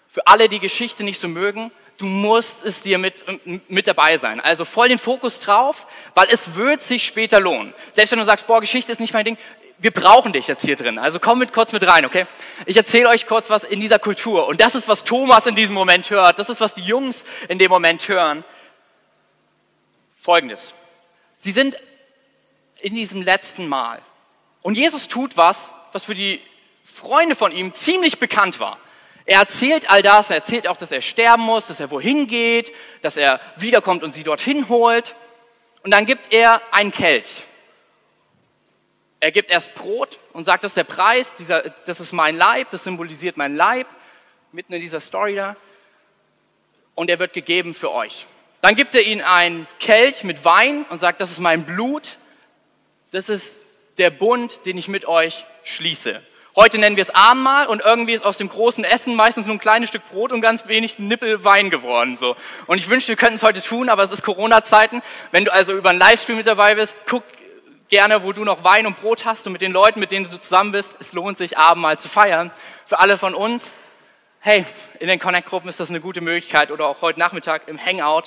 Für 0.10 0.26
alle, 0.26 0.50
die 0.50 0.60
Geschichte 0.60 1.04
nicht 1.04 1.22
so 1.22 1.28
mögen, 1.28 1.72
du 2.02 2.08
musst 2.08 2.66
es 2.66 2.82
dir 2.82 2.98
mit, 2.98 3.24
mit 3.70 3.88
dabei 3.88 4.18
sein. 4.18 4.40
Also 4.40 4.66
voll 4.66 4.90
den 4.90 5.00
Fokus 5.00 5.40
drauf, 5.40 5.86
weil 6.16 6.28
es 6.32 6.56
wird 6.56 6.82
sich 6.82 7.06
später 7.06 7.40
lohnen. 7.40 7.74
Selbst 7.92 8.12
wenn 8.12 8.20
du 8.20 8.26
sagst, 8.26 8.48
boah, 8.48 8.60
Geschichte 8.60 8.92
ist 8.92 9.00
nicht 9.00 9.14
mein 9.14 9.26
Ding, 9.26 9.38
wir 9.78 9.92
brauchen 9.92 10.34
dich 10.34 10.48
jetzt 10.48 10.64
hier 10.64 10.76
drin. 10.76 11.00
Also 11.00 11.20
komm 11.20 11.40
mit 11.40 11.54
kurz 11.54 11.72
mit 11.74 11.86
rein, 11.86 12.06
okay? 12.06 12.28
Ich 12.66 12.78
erzähle 12.78 13.10
euch 13.10 13.26
kurz 13.26 13.50
was 13.50 13.64
in 13.64 13.80
dieser 13.80 14.00
Kultur. 14.00 14.48
Und 14.48 14.62
das 14.62 14.76
ist, 14.76 14.88
was 14.88 15.04
Thomas 15.04 15.48
in 15.48 15.56
diesem 15.56 15.74
Moment 15.74 16.10
hört. 16.10 16.38
Das 16.38 16.50
ist, 16.50 16.62
was 16.62 16.74
die 16.74 16.84
Jungs 16.84 17.24
in 17.48 17.58
dem 17.58 17.70
Moment 17.70 18.08
hören. 18.08 18.44
Folgendes. 20.20 20.76
Sie 21.36 21.52
sind 21.52 21.78
in 22.80 22.94
diesem 22.94 23.22
letzten 23.22 23.68
Mal. 23.68 24.00
Und 24.62 24.76
Jesus 24.76 25.08
tut 25.08 25.38
was, 25.38 25.72
was 25.92 26.06
für 26.06 26.16
die 26.16 26.40
Freunde 26.84 27.36
von 27.36 27.52
ihm 27.52 27.74
ziemlich 27.74 28.20
bekannt 28.20 28.60
war. 28.60 28.78
Er 29.26 29.40
erzählt 29.40 29.90
all 29.90 30.02
das, 30.02 30.30
er 30.30 30.38
erzählt 30.38 30.68
auch, 30.68 30.78
dass 30.78 30.92
er 30.92 31.02
sterben 31.02 31.44
muss, 31.44 31.68
dass 31.68 31.80
er 31.80 31.92
wohin 31.92 32.28
geht, 32.28 32.74
dass 33.02 33.18
er 33.18 33.40
wiederkommt 33.58 34.04
und 34.04 34.14
sie 34.14 34.24
dorthin 34.24 34.68
holt. 34.70 35.16
Und 35.84 35.92
dann 35.92 36.06
gibt 36.06 36.34
er 36.34 36.62
einen 36.72 36.92
Kelch. 36.92 37.44
Er 39.20 39.32
gibt 39.32 39.52
erst 39.52 39.76
Brot 39.76 40.20
und 40.34 40.46
sagt, 40.46 40.64
das 40.64 40.72
ist 40.72 40.78
der 40.78 40.84
Preis, 40.84 41.36
dieser, 41.38 41.62
das 41.62 42.00
ist 42.00 42.12
mein 42.12 42.36
Leib, 42.36 42.72
das 42.72 42.84
symbolisiert 42.84 43.38
mein 43.38 43.56
Leib, 43.56 43.88
mitten 44.52 44.74
in 44.74 44.82
dieser 44.82 45.00
Story 45.00 45.36
da. 45.36 45.56
Und 46.96 47.10
er 47.10 47.20
wird 47.20 47.34
gegeben 47.34 47.74
für 47.76 47.92
euch. 47.92 48.26
Dann 48.62 48.76
gibt 48.76 48.96
er 48.96 49.04
ihnen 49.04 49.22
einen 49.22 49.68
Kelch 49.80 50.24
mit 50.24 50.44
Wein 50.44 50.86
und 50.90 51.00
sagt, 51.00 51.22
das 51.22 51.32
ist 51.32 51.40
mein 51.40 51.66
Blut, 51.66 52.18
das 53.12 53.30
ist 53.30 53.62
der 53.98 54.10
Bund, 54.10 54.66
den 54.66 54.78
ich 54.78 54.88
mit 54.88 55.06
euch 55.06 55.46
schließe. 55.64 56.22
Heute 56.54 56.80
nennen 56.80 56.98
wir 56.98 57.02
es 57.02 57.16
Abendmahl 57.16 57.68
und 57.68 57.82
irgendwie 57.82 58.12
ist 58.12 58.26
aus 58.26 58.38
dem 58.38 58.50
großen 58.50 58.84
Essen 58.84 59.16
meistens 59.16 59.46
nur 59.46 59.56
ein 59.56 59.60
kleines 59.60 59.88
Stück 59.88 60.02
Brot 60.10 60.34
und 60.34 60.42
ganz 60.42 60.68
wenig 60.68 61.00
Nippel 61.00 61.46
Wein 61.46 61.70
geworden. 61.70 62.18
So. 62.18 62.36
Und 62.68 62.78
ich 62.78 62.90
wünschte, 62.90 63.10
wir 63.10 63.16
könnten 63.16 63.36
es 63.36 63.44
heute 63.44 63.62
tun, 63.62 63.88
aber 63.88 64.04
es 64.04 64.12
ist 64.12 64.22
Corona-Zeiten. 64.22 65.02
Wenn 65.32 65.46
du 65.46 65.54
also 65.54 65.72
über 65.74 65.92
einen 65.92 66.00
Livestream 66.00 66.38
mit 66.38 66.48
dabei 66.48 66.76
bist, 66.76 66.98
guck 67.08 67.24
gerne, 67.88 68.24
wo 68.24 68.34
du 68.34 68.44
noch 68.44 68.66
Wein 68.66 68.86
und 68.86 69.00
Brot 69.00 69.24
hast 69.24 69.48
und 69.48 69.54
mit 69.54 69.62
den 69.62 69.72
Leuten, 69.72 70.02
mit 70.02 70.12
denen 70.12 70.30
du 70.30 70.40
zusammen 70.40 70.74
bist. 70.74 70.98
Es 71.00 71.14
lohnt 71.14 71.38
sich, 71.38 71.58
Abendmahl 71.58 71.98
zu 71.98 72.10
feiern. 72.10 72.52
Für 72.86 73.00
alle 73.00 73.18
von 73.18 73.34
uns, 73.34 73.74
hey, 74.42 74.66
in 75.00 75.08
den 75.08 75.20
Connect-Gruppen 75.20 75.70
ist 75.70 75.80
das 75.80 75.90
eine 75.90 76.02
gute 76.02 76.20
Möglichkeit 76.20 76.72
oder 76.72 76.88
auch 76.88 77.02
heute 77.02 77.20
Nachmittag 77.20 77.70
im 77.70 77.80
Hangout. 77.80 78.24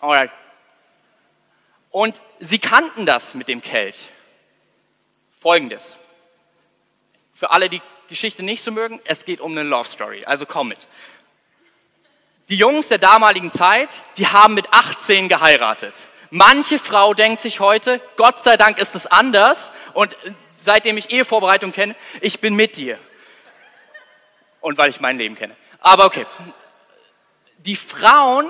Alright. 0.00 0.30
Und 1.90 2.22
sie 2.38 2.60
kannten 2.60 3.06
das 3.06 3.34
mit 3.34 3.48
dem 3.48 3.60
Kelch. 3.60 4.10
Folgendes. 5.40 5.98
Für 7.38 7.52
alle, 7.52 7.68
die 7.68 7.80
Geschichte 8.08 8.42
nicht 8.42 8.64
so 8.64 8.72
mögen, 8.72 9.00
es 9.04 9.24
geht 9.24 9.40
um 9.40 9.52
eine 9.52 9.62
Love 9.62 9.88
Story, 9.88 10.24
also 10.24 10.44
komm 10.44 10.70
mit. 10.70 10.88
Die 12.48 12.56
Jungs 12.56 12.88
der 12.88 12.98
damaligen 12.98 13.52
Zeit, 13.52 13.90
die 14.16 14.26
haben 14.26 14.54
mit 14.54 14.72
18 14.72 15.28
geheiratet. 15.28 15.94
Manche 16.30 16.80
Frau 16.80 17.14
denkt 17.14 17.40
sich 17.40 17.60
heute, 17.60 18.00
Gott 18.16 18.42
sei 18.42 18.56
Dank 18.56 18.78
ist 18.78 18.96
es 18.96 19.06
anders 19.06 19.70
und 19.94 20.16
seitdem 20.56 20.96
ich 20.98 21.12
Ehevorbereitung 21.12 21.70
kenne, 21.70 21.94
ich 22.22 22.40
bin 22.40 22.56
mit 22.56 22.76
dir. 22.76 22.98
Und 24.60 24.76
weil 24.76 24.90
ich 24.90 24.98
mein 24.98 25.16
Leben 25.16 25.36
kenne. 25.36 25.54
Aber 25.78 26.06
okay. 26.06 26.26
Die 27.58 27.76
Frauen 27.76 28.48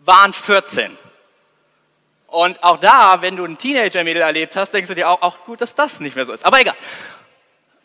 waren 0.00 0.32
14. 0.32 0.96
Und 2.28 2.62
auch 2.62 2.78
da, 2.78 3.20
wenn 3.20 3.36
du 3.36 3.44
ein 3.44 3.58
Teenager-Mädel 3.58 4.22
erlebt 4.22 4.56
hast, 4.56 4.70
denkst 4.70 4.88
du 4.88 4.94
dir 4.94 5.10
auch, 5.10 5.20
auch 5.20 5.44
gut, 5.44 5.60
dass 5.60 5.74
das 5.74 6.00
nicht 6.00 6.16
mehr 6.16 6.24
so 6.24 6.32
ist. 6.32 6.46
Aber 6.46 6.58
egal. 6.62 6.76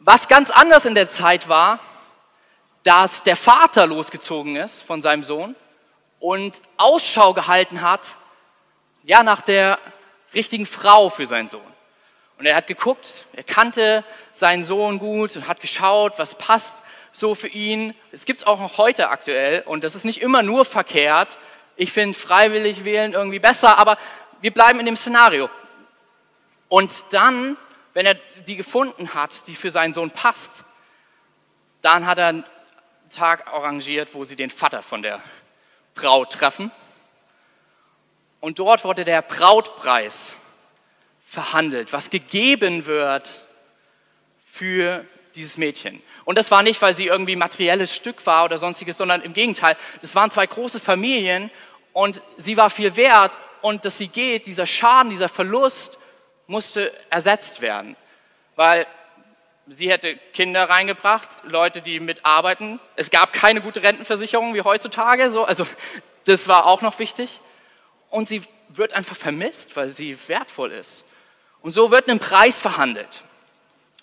Was 0.05 0.27
ganz 0.27 0.51
anders 0.51 0.83
in 0.83 0.95
der 0.95 1.07
Zeit 1.07 1.47
war, 1.47 1.79
dass 2.83 3.23
der 3.23 3.37
Vater 3.37 3.87
losgezogen 3.87 4.57
ist 4.57 4.83
von 4.83 5.01
seinem 5.01 5.23
Sohn 5.23 5.55
und 6.19 6.59
Ausschau 6.75 7.33
gehalten 7.33 7.81
hat, 7.81 8.17
ja, 9.03 9.23
nach 9.23 9.39
der 9.39 9.79
richtigen 10.33 10.65
Frau 10.65 11.09
für 11.09 11.25
seinen 11.25 11.47
Sohn. 11.47 11.61
Und 12.37 12.45
er 12.45 12.57
hat 12.57 12.67
geguckt, 12.67 13.27
er 13.31 13.43
kannte 13.43 14.03
seinen 14.33 14.65
Sohn 14.65 14.99
gut 14.99 15.37
und 15.37 15.47
hat 15.47 15.61
geschaut, 15.61 16.15
was 16.17 16.35
passt 16.35 16.79
so 17.13 17.33
für 17.33 17.47
ihn. 17.47 17.95
Es 18.11 18.25
gibt 18.25 18.41
es 18.41 18.45
auch 18.45 18.59
noch 18.59 18.77
heute 18.77 19.07
aktuell 19.07 19.61
und 19.65 19.85
das 19.85 19.95
ist 19.95 20.03
nicht 20.03 20.21
immer 20.21 20.43
nur 20.43 20.65
verkehrt. 20.65 21.37
Ich 21.77 21.93
finde 21.93 22.17
freiwillig 22.17 22.83
wählen 22.83 23.13
irgendwie 23.13 23.39
besser, 23.39 23.77
aber 23.77 23.97
wir 24.41 24.53
bleiben 24.53 24.81
in 24.81 24.85
dem 24.85 24.97
Szenario. 24.97 25.49
Und 26.67 26.91
dann 27.11 27.55
wenn 27.93 28.05
er 28.07 28.15
die 28.47 28.55
gefunden 28.55 29.13
hat, 29.13 29.47
die 29.47 29.55
für 29.55 29.71
seinen 29.71 29.93
Sohn 29.93 30.11
passt, 30.11 30.63
dann 31.81 32.05
hat 32.05 32.17
er 32.17 32.27
einen 32.27 32.45
Tag 33.09 33.47
arrangiert, 33.47 34.13
wo 34.13 34.23
sie 34.23 34.35
den 34.35 34.49
Vater 34.49 34.81
von 34.81 35.01
der 35.01 35.21
Braut 35.95 36.31
treffen. 36.31 36.71
Und 38.39 38.59
dort 38.59 38.83
wurde 38.83 39.05
der 39.05 39.21
Brautpreis 39.21 40.33
verhandelt, 41.25 41.93
was 41.93 42.09
gegeben 42.09 42.85
wird 42.85 43.41
für 44.43 45.05
dieses 45.35 45.57
Mädchen. 45.57 46.01
Und 46.25 46.37
das 46.37 46.51
war 46.51 46.63
nicht, 46.63 46.81
weil 46.81 46.93
sie 46.93 47.07
irgendwie 47.07 47.35
materielles 47.35 47.93
Stück 47.93 48.25
war 48.25 48.45
oder 48.45 48.57
sonstiges, 48.57 48.97
sondern 48.97 49.21
im 49.21 49.33
Gegenteil. 49.33 49.75
Das 50.01 50.15
waren 50.15 50.31
zwei 50.31 50.45
große 50.45 50.79
Familien 50.79 51.49
und 51.91 52.21
sie 52.37 52.57
war 52.57 52.69
viel 52.69 52.95
wert 52.95 53.37
und 53.61 53.85
dass 53.85 53.97
sie 53.97 54.07
geht, 54.07 54.45
dieser 54.45 54.65
Schaden, 54.65 55.09
dieser 55.09 55.29
Verlust 55.29 55.97
musste 56.47 56.91
ersetzt 57.09 57.61
werden, 57.61 57.95
weil 58.55 58.87
sie 59.67 59.89
hätte 59.89 60.15
Kinder 60.33 60.69
reingebracht, 60.69 61.29
Leute, 61.43 61.81
die 61.81 61.99
mitarbeiten. 61.99 62.79
Es 62.95 63.09
gab 63.09 63.33
keine 63.33 63.61
gute 63.61 63.83
Rentenversicherung 63.83 64.53
wie 64.53 64.61
heutzutage, 64.61 65.31
so, 65.31 65.45
also 65.45 65.65
das 66.25 66.47
war 66.47 66.65
auch 66.65 66.81
noch 66.81 66.99
wichtig. 66.99 67.39
Und 68.09 68.27
sie 68.27 68.43
wird 68.69 68.93
einfach 68.93 69.15
vermisst, 69.15 69.75
weil 69.75 69.89
sie 69.89 70.17
wertvoll 70.27 70.71
ist. 70.71 71.03
Und 71.61 71.73
so 71.73 71.91
wird 71.91 72.09
ein 72.09 72.19
Preis 72.19 72.61
verhandelt. 72.61 73.23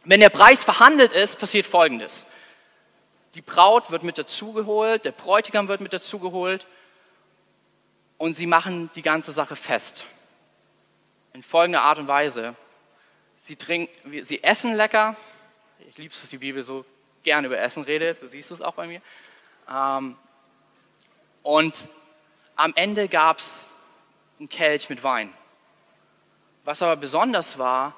Wenn 0.04 0.20
der 0.20 0.30
Preis 0.30 0.64
verhandelt 0.64 1.12
ist, 1.12 1.38
passiert 1.38 1.66
Folgendes. 1.66 2.26
Die 3.34 3.42
Braut 3.42 3.90
wird 3.90 4.02
mit 4.02 4.18
dazugeholt, 4.18 5.04
der 5.04 5.12
Bräutigam 5.12 5.68
wird 5.68 5.80
mit 5.80 5.92
dazugeholt 5.92 6.66
und 8.18 8.36
sie 8.36 8.46
machen 8.46 8.90
die 8.96 9.02
ganze 9.02 9.32
Sache 9.32 9.56
fest 9.56 10.04
in 11.32 11.42
folgender 11.42 11.82
Art 11.82 11.98
und 11.98 12.08
Weise. 12.08 12.56
Sie, 13.42 13.56
trinken, 13.56 13.90
sie 14.22 14.44
essen 14.44 14.74
lecker. 14.74 15.16
Ich 15.88 15.96
liebe 15.96 16.12
es, 16.12 16.20
dass 16.20 16.28
die 16.28 16.36
Bibel 16.36 16.62
so 16.62 16.84
gerne 17.22 17.46
über 17.46 17.58
Essen 17.58 17.82
redet. 17.82 18.20
Du 18.20 18.26
siehst 18.26 18.50
es 18.50 18.60
auch 18.60 18.74
bei 18.74 18.86
mir. 18.86 19.00
Ähm, 19.66 20.14
und 21.42 21.88
am 22.54 22.74
Ende 22.76 23.08
gab 23.08 23.38
es 23.38 23.68
einen 24.38 24.50
Kelch 24.50 24.90
mit 24.90 25.02
Wein. 25.02 25.32
Was 26.64 26.82
aber 26.82 26.96
besonders 26.96 27.56
war, 27.56 27.96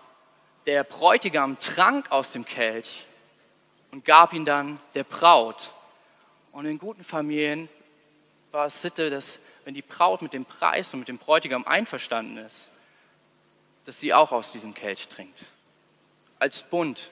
der 0.66 0.85
Bräutigam 0.85 1.59
trank 1.59 2.12
aus 2.12 2.31
dem 2.31 2.44
Kelch 2.44 3.05
und 3.90 4.05
gab 4.05 4.33
ihn 4.33 4.44
dann 4.44 4.78
der 4.94 5.02
Braut. 5.02 5.72
Und 6.52 6.66
in 6.66 6.78
guten 6.78 7.02
Familien 7.02 7.68
war 8.52 8.66
es 8.66 8.81
Sitte, 8.81 9.11
dass 9.11 9.40
wenn 9.64 9.74
die 9.74 9.83
Braut 9.83 10.22
mit 10.22 10.35
dem 10.35 10.44
Preis 10.44 10.94
und 10.94 11.00
mit 11.00 11.09
dem 11.09 11.18
Bräutigam 11.18 11.66
einverstanden 11.66 12.37
ist, 12.37 12.68
dass 13.85 14.01
sie 14.01 14.14
auch 14.14 14.33
aus 14.33 14.53
diesem 14.53 14.75
Kelch 14.75 15.09
trinkt. 15.09 15.45
Als 16.38 16.62
Bund, 16.62 17.11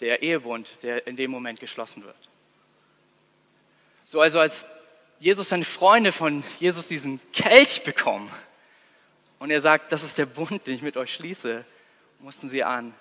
der 0.00 0.22
Ehebund, 0.22 0.82
der 0.82 1.06
in 1.06 1.16
dem 1.16 1.30
Moment 1.30 1.60
geschlossen 1.60 2.04
wird. 2.04 2.16
So 4.04 4.20
also 4.20 4.40
als 4.40 4.66
Jesus 5.20 5.48
seine 5.48 5.64
Freunde 5.64 6.12
von 6.12 6.42
Jesus 6.60 6.88
diesen 6.88 7.20
Kelch 7.32 7.82
bekommen 7.84 8.30
und 9.38 9.50
er 9.50 9.62
sagt, 9.62 9.92
das 9.92 10.02
ist 10.02 10.18
der 10.18 10.26
Bund, 10.26 10.66
den 10.66 10.74
ich 10.74 10.82
mit 10.82 10.96
euch 10.96 11.14
schließe, 11.14 11.64
mussten 12.18 12.48
sie 12.48 12.64
an 12.64 12.94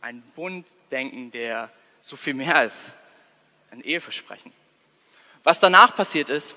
einen 0.00 0.22
Bund 0.34 0.66
denken, 0.90 1.30
der 1.30 1.70
so 2.00 2.16
viel 2.16 2.34
mehr 2.34 2.64
ist, 2.64 2.92
ein 3.70 3.82
Eheversprechen. 3.82 4.52
Was 5.42 5.60
danach 5.60 5.94
passiert 5.94 6.30
ist, 6.30 6.56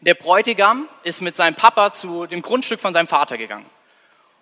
der 0.00 0.14
Bräutigam 0.14 0.88
ist 1.02 1.22
mit 1.22 1.36
seinem 1.36 1.54
Papa 1.54 1.92
zu 1.92 2.26
dem 2.26 2.42
Grundstück 2.42 2.80
von 2.80 2.92
seinem 2.92 3.06
Vater 3.06 3.38
gegangen. 3.38 3.66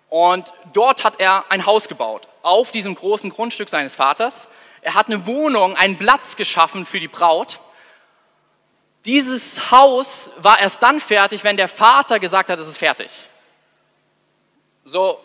Und 0.09 0.53
dort 0.73 1.03
hat 1.03 1.19
er 1.19 1.45
ein 1.49 1.65
Haus 1.65 1.87
gebaut, 1.87 2.27
auf 2.41 2.71
diesem 2.71 2.95
großen 2.95 3.29
Grundstück 3.29 3.69
seines 3.69 3.95
Vaters. 3.95 4.47
Er 4.81 4.93
hat 4.93 5.07
eine 5.07 5.25
Wohnung, 5.25 5.75
einen 5.75 5.97
Platz 5.97 6.35
geschaffen 6.35 6.85
für 6.85 6.99
die 6.99 7.07
Braut. 7.07 7.59
Dieses 9.03 9.71
Haus 9.71 10.29
war 10.37 10.59
erst 10.59 10.81
dann 10.83 10.99
fertig, 10.99 11.43
wenn 11.43 11.57
der 11.57 11.67
Vater 11.67 12.19
gesagt 12.19 12.49
hat, 12.49 12.59
es 12.59 12.67
ist 12.67 12.77
fertig. 12.77 13.09
So, 14.83 15.19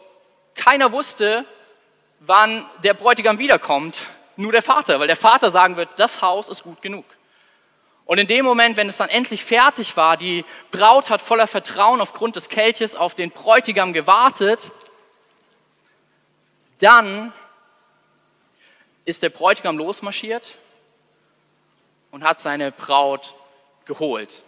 keiner 0.55 0.93
wusste, 0.93 1.45
wann 2.21 2.65
der 2.83 2.95
Bräutigam 2.95 3.39
wiederkommt, 3.39 4.07
nur 4.37 4.53
der 4.53 4.63
Vater, 4.63 5.01
weil 5.01 5.07
der 5.07 5.17
Vater 5.17 5.51
sagen 5.51 5.77
wird, 5.77 5.91
das 5.99 6.23
Haus 6.23 6.49
ist 6.49 6.63
gut 6.63 6.81
genug. 6.81 7.05
Und 8.11 8.19
in 8.19 8.27
dem 8.27 8.45
Moment, 8.45 8.77
wenn 8.77 8.89
es 8.89 8.97
dann 8.97 9.09
endlich 9.09 9.45
fertig 9.45 9.97
war, 9.97 10.17
die 10.17 10.45
Braut 10.73 11.11
hat 11.11 11.23
voller 11.23 11.47
Vertrauen 11.47 12.01
aufgrund 12.01 12.35
des 12.35 12.49
Kelches 12.49 12.97
auf 12.97 13.15
den 13.15 13.31
Bräutigam 13.31 13.93
gewartet, 13.93 14.73
dann 16.81 17.33
ist 19.05 19.23
der 19.23 19.29
Bräutigam 19.29 19.79
losmarschiert 19.79 20.59
und 22.11 22.25
hat 22.25 22.41
seine 22.41 22.73
Braut 22.73 23.33
geholt. 23.85 24.43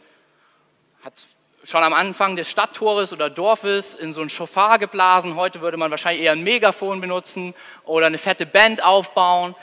Hat 1.04 1.28
schon 1.62 1.84
am 1.84 1.92
Anfang 1.92 2.34
des 2.34 2.50
Stadttores 2.50 3.12
oder 3.12 3.30
Dorfes 3.30 3.94
in 3.94 4.12
so 4.12 4.22
ein 4.22 4.28
Schofar 4.28 4.80
geblasen. 4.80 5.36
Heute 5.36 5.60
würde 5.60 5.76
man 5.76 5.92
wahrscheinlich 5.92 6.24
eher 6.24 6.32
ein 6.32 6.42
Megafon 6.42 7.00
benutzen 7.00 7.54
oder 7.84 8.06
eine 8.06 8.18
fette 8.18 8.44
Band 8.44 8.82
aufbauen, 8.82 9.54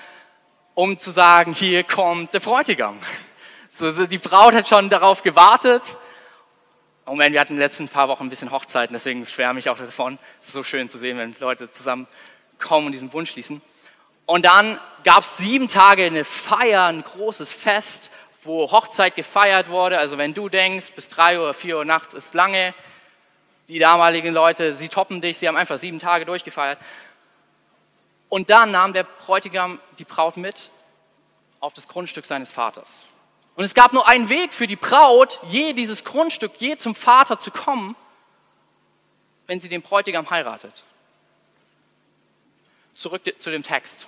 um 0.73 0.97
zu 0.97 1.11
sagen, 1.11 1.53
hier 1.53 1.83
kommt 1.83 2.33
der 2.33 2.39
Bräutigam. 2.39 2.97
So, 3.79 4.05
die 4.05 4.17
Braut 4.17 4.53
hat 4.53 4.67
schon 4.67 4.89
darauf 4.89 5.23
gewartet. 5.23 5.81
Moment, 7.05 7.33
wir 7.33 7.39
hatten 7.39 7.53
in 7.53 7.57
den 7.57 7.63
letzten 7.63 7.87
paar 7.87 8.09
Wochen 8.09 8.25
ein 8.25 8.29
bisschen 8.29 8.51
Hochzeiten, 8.51 8.93
deswegen 8.93 9.25
schwärme 9.25 9.59
ich 9.59 9.69
auch 9.69 9.77
davon. 9.77 10.19
Es 10.39 10.47
ist 10.47 10.53
so 10.53 10.63
schön 10.63 10.89
zu 10.89 10.97
sehen, 10.97 11.17
wenn 11.17 11.33
Leute 11.39 11.71
zusammen 11.71 12.05
kommen 12.59 12.87
und 12.87 12.91
diesen 12.91 13.11
Wunsch 13.13 13.31
schließen. 13.31 13.61
Und 14.25 14.45
dann 14.45 14.77
gab 15.05 15.19
es 15.23 15.37
sieben 15.37 15.69
Tage 15.69 16.03
eine 16.03 16.25
Feier, 16.25 16.87
ein 16.87 17.01
großes 17.01 17.51
Fest 17.51 18.11
wo 18.43 18.71
Hochzeit 18.71 19.15
gefeiert 19.15 19.69
wurde. 19.69 19.97
Also 19.99 20.17
wenn 20.17 20.33
du 20.33 20.49
denkst, 20.49 20.91
bis 20.95 21.07
drei 21.07 21.39
oder 21.39 21.53
vier 21.53 21.77
Uhr 21.77 21.85
nachts 21.85 22.13
ist 22.13 22.33
lange, 22.33 22.73
die 23.67 23.79
damaligen 23.79 24.33
Leute, 24.33 24.75
sie 24.75 24.89
toppen 24.89 25.21
dich, 25.21 25.37
sie 25.37 25.47
haben 25.47 25.57
einfach 25.57 25.77
sieben 25.77 25.99
Tage 25.99 26.25
durchgefeiert. 26.25 26.79
Und 28.29 28.49
dann 28.49 28.71
nahm 28.71 28.93
der 28.93 29.03
Bräutigam 29.03 29.79
die 29.97 30.05
Braut 30.05 30.37
mit 30.37 30.69
auf 31.59 31.73
das 31.73 31.87
Grundstück 31.87 32.25
seines 32.25 32.51
Vaters. 32.51 33.08
Und 33.59 33.65
es 33.65 33.73
gab 33.73 33.91
nur 33.91 34.07
einen 34.07 34.29
Weg 34.29 34.53
für 34.53 34.67
die 34.67 34.77
Braut, 34.77 35.41
je 35.49 35.73
dieses 35.73 36.05
Grundstück, 36.05 36.53
je 36.59 36.77
zum 36.77 36.95
Vater 36.95 37.37
zu 37.39 37.51
kommen, 37.51 37.93
wenn 39.47 39.59
sie 39.59 39.67
den 39.67 39.81
Bräutigam 39.81 40.29
heiratet. 40.29 40.85
Zurück 42.95 43.21
zu 43.35 43.51
dem 43.51 43.61
Text. 43.61 44.07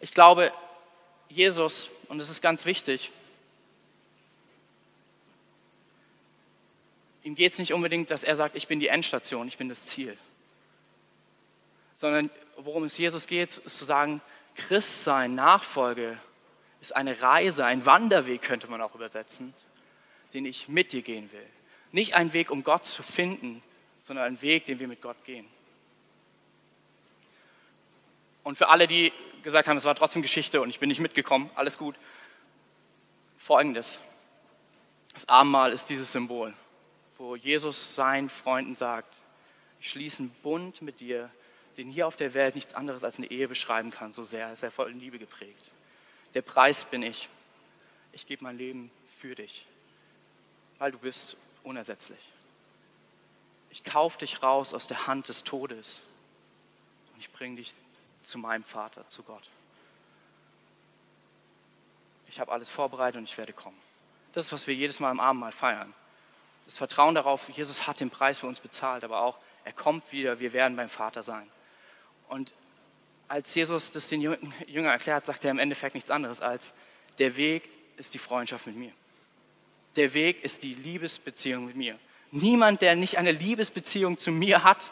Ich 0.00 0.10
glaube, 0.10 0.52
Jesus, 1.28 1.92
und 2.08 2.18
das 2.18 2.28
ist 2.28 2.42
ganz 2.42 2.64
wichtig, 2.64 3.12
ihm 7.22 7.36
geht 7.36 7.52
es 7.52 7.60
nicht 7.60 7.74
unbedingt, 7.74 8.10
dass 8.10 8.24
er 8.24 8.34
sagt, 8.34 8.56
ich 8.56 8.66
bin 8.66 8.80
die 8.80 8.88
Endstation, 8.88 9.46
ich 9.46 9.56
bin 9.56 9.68
das 9.68 9.86
Ziel. 9.86 10.18
Sondern 11.94 12.28
worum 12.56 12.82
es 12.82 12.98
Jesus 12.98 13.28
geht, 13.28 13.58
ist 13.58 13.78
zu 13.78 13.84
sagen, 13.84 14.20
Christsein, 14.56 15.36
Nachfolge 15.36 16.18
ist 16.86 16.92
eine 16.94 17.20
Reise, 17.20 17.66
ein 17.66 17.84
Wanderweg 17.84 18.42
könnte 18.42 18.68
man 18.68 18.80
auch 18.80 18.94
übersetzen, 18.94 19.52
den 20.34 20.46
ich 20.46 20.68
mit 20.68 20.92
dir 20.92 21.02
gehen 21.02 21.32
will. 21.32 21.46
Nicht 21.90 22.14
ein 22.14 22.32
Weg, 22.32 22.52
um 22.52 22.62
Gott 22.62 22.84
zu 22.84 23.02
finden, 23.02 23.60
sondern 23.98 24.24
ein 24.24 24.40
Weg, 24.40 24.66
den 24.66 24.78
wir 24.78 24.86
mit 24.86 25.02
Gott 25.02 25.16
gehen. 25.24 25.46
Und 28.44 28.56
für 28.56 28.68
alle, 28.68 28.86
die 28.86 29.12
gesagt 29.42 29.66
haben, 29.66 29.76
es 29.76 29.84
war 29.84 29.96
trotzdem 29.96 30.22
Geschichte 30.22 30.60
und 30.60 30.70
ich 30.70 30.78
bin 30.78 30.88
nicht 30.88 31.00
mitgekommen, 31.00 31.50
alles 31.56 31.76
gut. 31.76 31.96
Folgendes. 33.36 33.98
Das 35.12 35.28
Abendmahl 35.28 35.72
ist 35.72 35.88
dieses 35.90 36.12
Symbol, 36.12 36.54
wo 37.18 37.34
Jesus 37.34 37.96
seinen 37.96 38.28
Freunden 38.28 38.76
sagt, 38.76 39.12
ich 39.80 39.90
schließe 39.90 40.22
einen 40.22 40.30
Bund 40.42 40.82
mit 40.82 41.00
dir, 41.00 41.30
den 41.78 41.90
hier 41.90 42.06
auf 42.06 42.14
der 42.14 42.34
Welt 42.34 42.54
nichts 42.54 42.74
anderes 42.74 43.02
als 43.02 43.18
eine 43.18 43.28
Ehe 43.28 43.48
beschreiben 43.48 43.90
kann, 43.90 44.12
so 44.12 44.22
sehr 44.22 44.52
ist 44.52 44.62
er 44.62 44.70
voll 44.70 44.92
Liebe 44.92 45.18
geprägt. 45.18 45.72
Der 46.36 46.42
Preis 46.42 46.84
bin 46.84 47.02
ich. 47.02 47.30
Ich 48.12 48.26
gebe 48.26 48.44
mein 48.44 48.58
Leben 48.58 48.90
für 49.18 49.34
dich, 49.34 49.66
weil 50.76 50.92
du 50.92 50.98
bist 50.98 51.38
unersetzlich. 51.62 52.20
Ich 53.70 53.84
kaufe 53.84 54.18
dich 54.18 54.42
raus 54.42 54.74
aus 54.74 54.86
der 54.86 55.06
Hand 55.06 55.30
des 55.30 55.44
Todes 55.44 56.02
und 57.14 57.20
ich 57.20 57.32
bringe 57.32 57.56
dich 57.56 57.72
zu 58.22 58.36
meinem 58.36 58.64
Vater, 58.64 59.08
zu 59.08 59.22
Gott. 59.22 59.48
Ich 62.28 62.38
habe 62.38 62.52
alles 62.52 62.68
vorbereitet 62.68 63.16
und 63.16 63.24
ich 63.24 63.38
werde 63.38 63.54
kommen. 63.54 63.80
Das 64.34 64.44
ist, 64.44 64.52
was 64.52 64.66
wir 64.66 64.74
jedes 64.74 65.00
Mal 65.00 65.12
im 65.12 65.20
Abendmahl 65.20 65.52
feiern. 65.52 65.94
Das 66.66 66.76
Vertrauen 66.76 67.14
darauf, 67.14 67.48
Jesus 67.48 67.86
hat 67.86 67.98
den 68.00 68.10
Preis 68.10 68.40
für 68.40 68.46
uns 68.46 68.60
bezahlt, 68.60 69.04
aber 69.04 69.22
auch, 69.22 69.38
er 69.64 69.72
kommt 69.72 70.12
wieder, 70.12 70.38
wir 70.38 70.52
werden 70.52 70.76
beim 70.76 70.90
Vater 70.90 71.22
sein. 71.22 71.50
Und 72.28 72.52
als 73.28 73.54
Jesus 73.54 73.90
das 73.90 74.08
den 74.08 74.20
Jüngern 74.20 74.92
erklärt, 74.92 75.26
sagt 75.26 75.44
er 75.44 75.50
im 75.50 75.58
Endeffekt 75.58 75.94
nichts 75.94 76.10
anderes 76.10 76.40
als, 76.40 76.72
der 77.18 77.36
Weg 77.36 77.68
ist 77.96 78.14
die 78.14 78.18
Freundschaft 78.18 78.66
mit 78.66 78.76
mir. 78.76 78.92
Der 79.96 80.12
Weg 80.14 80.44
ist 80.44 80.62
die 80.62 80.74
Liebesbeziehung 80.74 81.66
mit 81.66 81.76
mir. 81.76 81.98
Niemand, 82.30 82.82
der 82.82 82.96
nicht 82.96 83.18
eine 83.18 83.32
Liebesbeziehung 83.32 84.18
zu 84.18 84.30
mir 84.30 84.62
hat, 84.62 84.90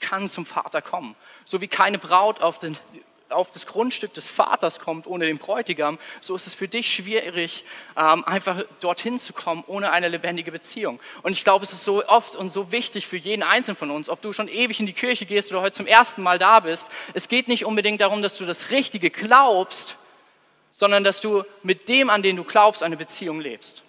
kann 0.00 0.28
zum 0.28 0.46
Vater 0.46 0.82
kommen. 0.82 1.14
So 1.44 1.60
wie 1.60 1.68
keine 1.68 1.98
Braut 1.98 2.40
auf, 2.40 2.58
den, 2.58 2.76
auf 3.30 3.50
das 3.50 3.66
Grundstück 3.66 4.14
des 4.14 4.28
Vaters 4.28 4.80
kommt 4.80 5.06
ohne 5.06 5.26
den 5.26 5.38
Bräutigam, 5.38 5.98
so 6.20 6.34
ist 6.34 6.46
es 6.46 6.54
für 6.54 6.68
dich 6.68 6.92
schwierig, 6.92 7.64
ähm, 7.96 8.24
einfach 8.24 8.64
dorthin 8.80 9.18
zu 9.18 9.32
kommen 9.32 9.64
ohne 9.66 9.92
eine 9.92 10.08
lebendige 10.08 10.52
Beziehung. 10.52 11.00
Und 11.22 11.32
ich 11.32 11.44
glaube, 11.44 11.64
es 11.64 11.72
ist 11.72 11.84
so 11.84 12.06
oft 12.06 12.36
und 12.36 12.50
so 12.50 12.72
wichtig 12.72 13.06
für 13.06 13.16
jeden 13.16 13.42
Einzelnen 13.42 13.76
von 13.76 13.90
uns, 13.90 14.08
ob 14.08 14.22
du 14.22 14.32
schon 14.32 14.48
ewig 14.48 14.80
in 14.80 14.86
die 14.86 14.92
Kirche 14.92 15.26
gehst 15.26 15.50
oder 15.50 15.60
heute 15.60 15.76
zum 15.76 15.86
ersten 15.86 16.22
Mal 16.22 16.38
da 16.38 16.60
bist. 16.60 16.86
Es 17.14 17.28
geht 17.28 17.48
nicht 17.48 17.64
unbedingt 17.64 18.00
darum, 18.00 18.22
dass 18.22 18.38
du 18.38 18.46
das 18.46 18.70
Richtige 18.70 19.10
glaubst, 19.10 19.96
sondern 20.72 21.04
dass 21.04 21.20
du 21.20 21.44
mit 21.62 21.88
dem, 21.88 22.10
an 22.10 22.22
den 22.22 22.36
du 22.36 22.44
glaubst, 22.44 22.82
eine 22.82 22.96
Beziehung 22.96 23.40
lebst. 23.40 23.82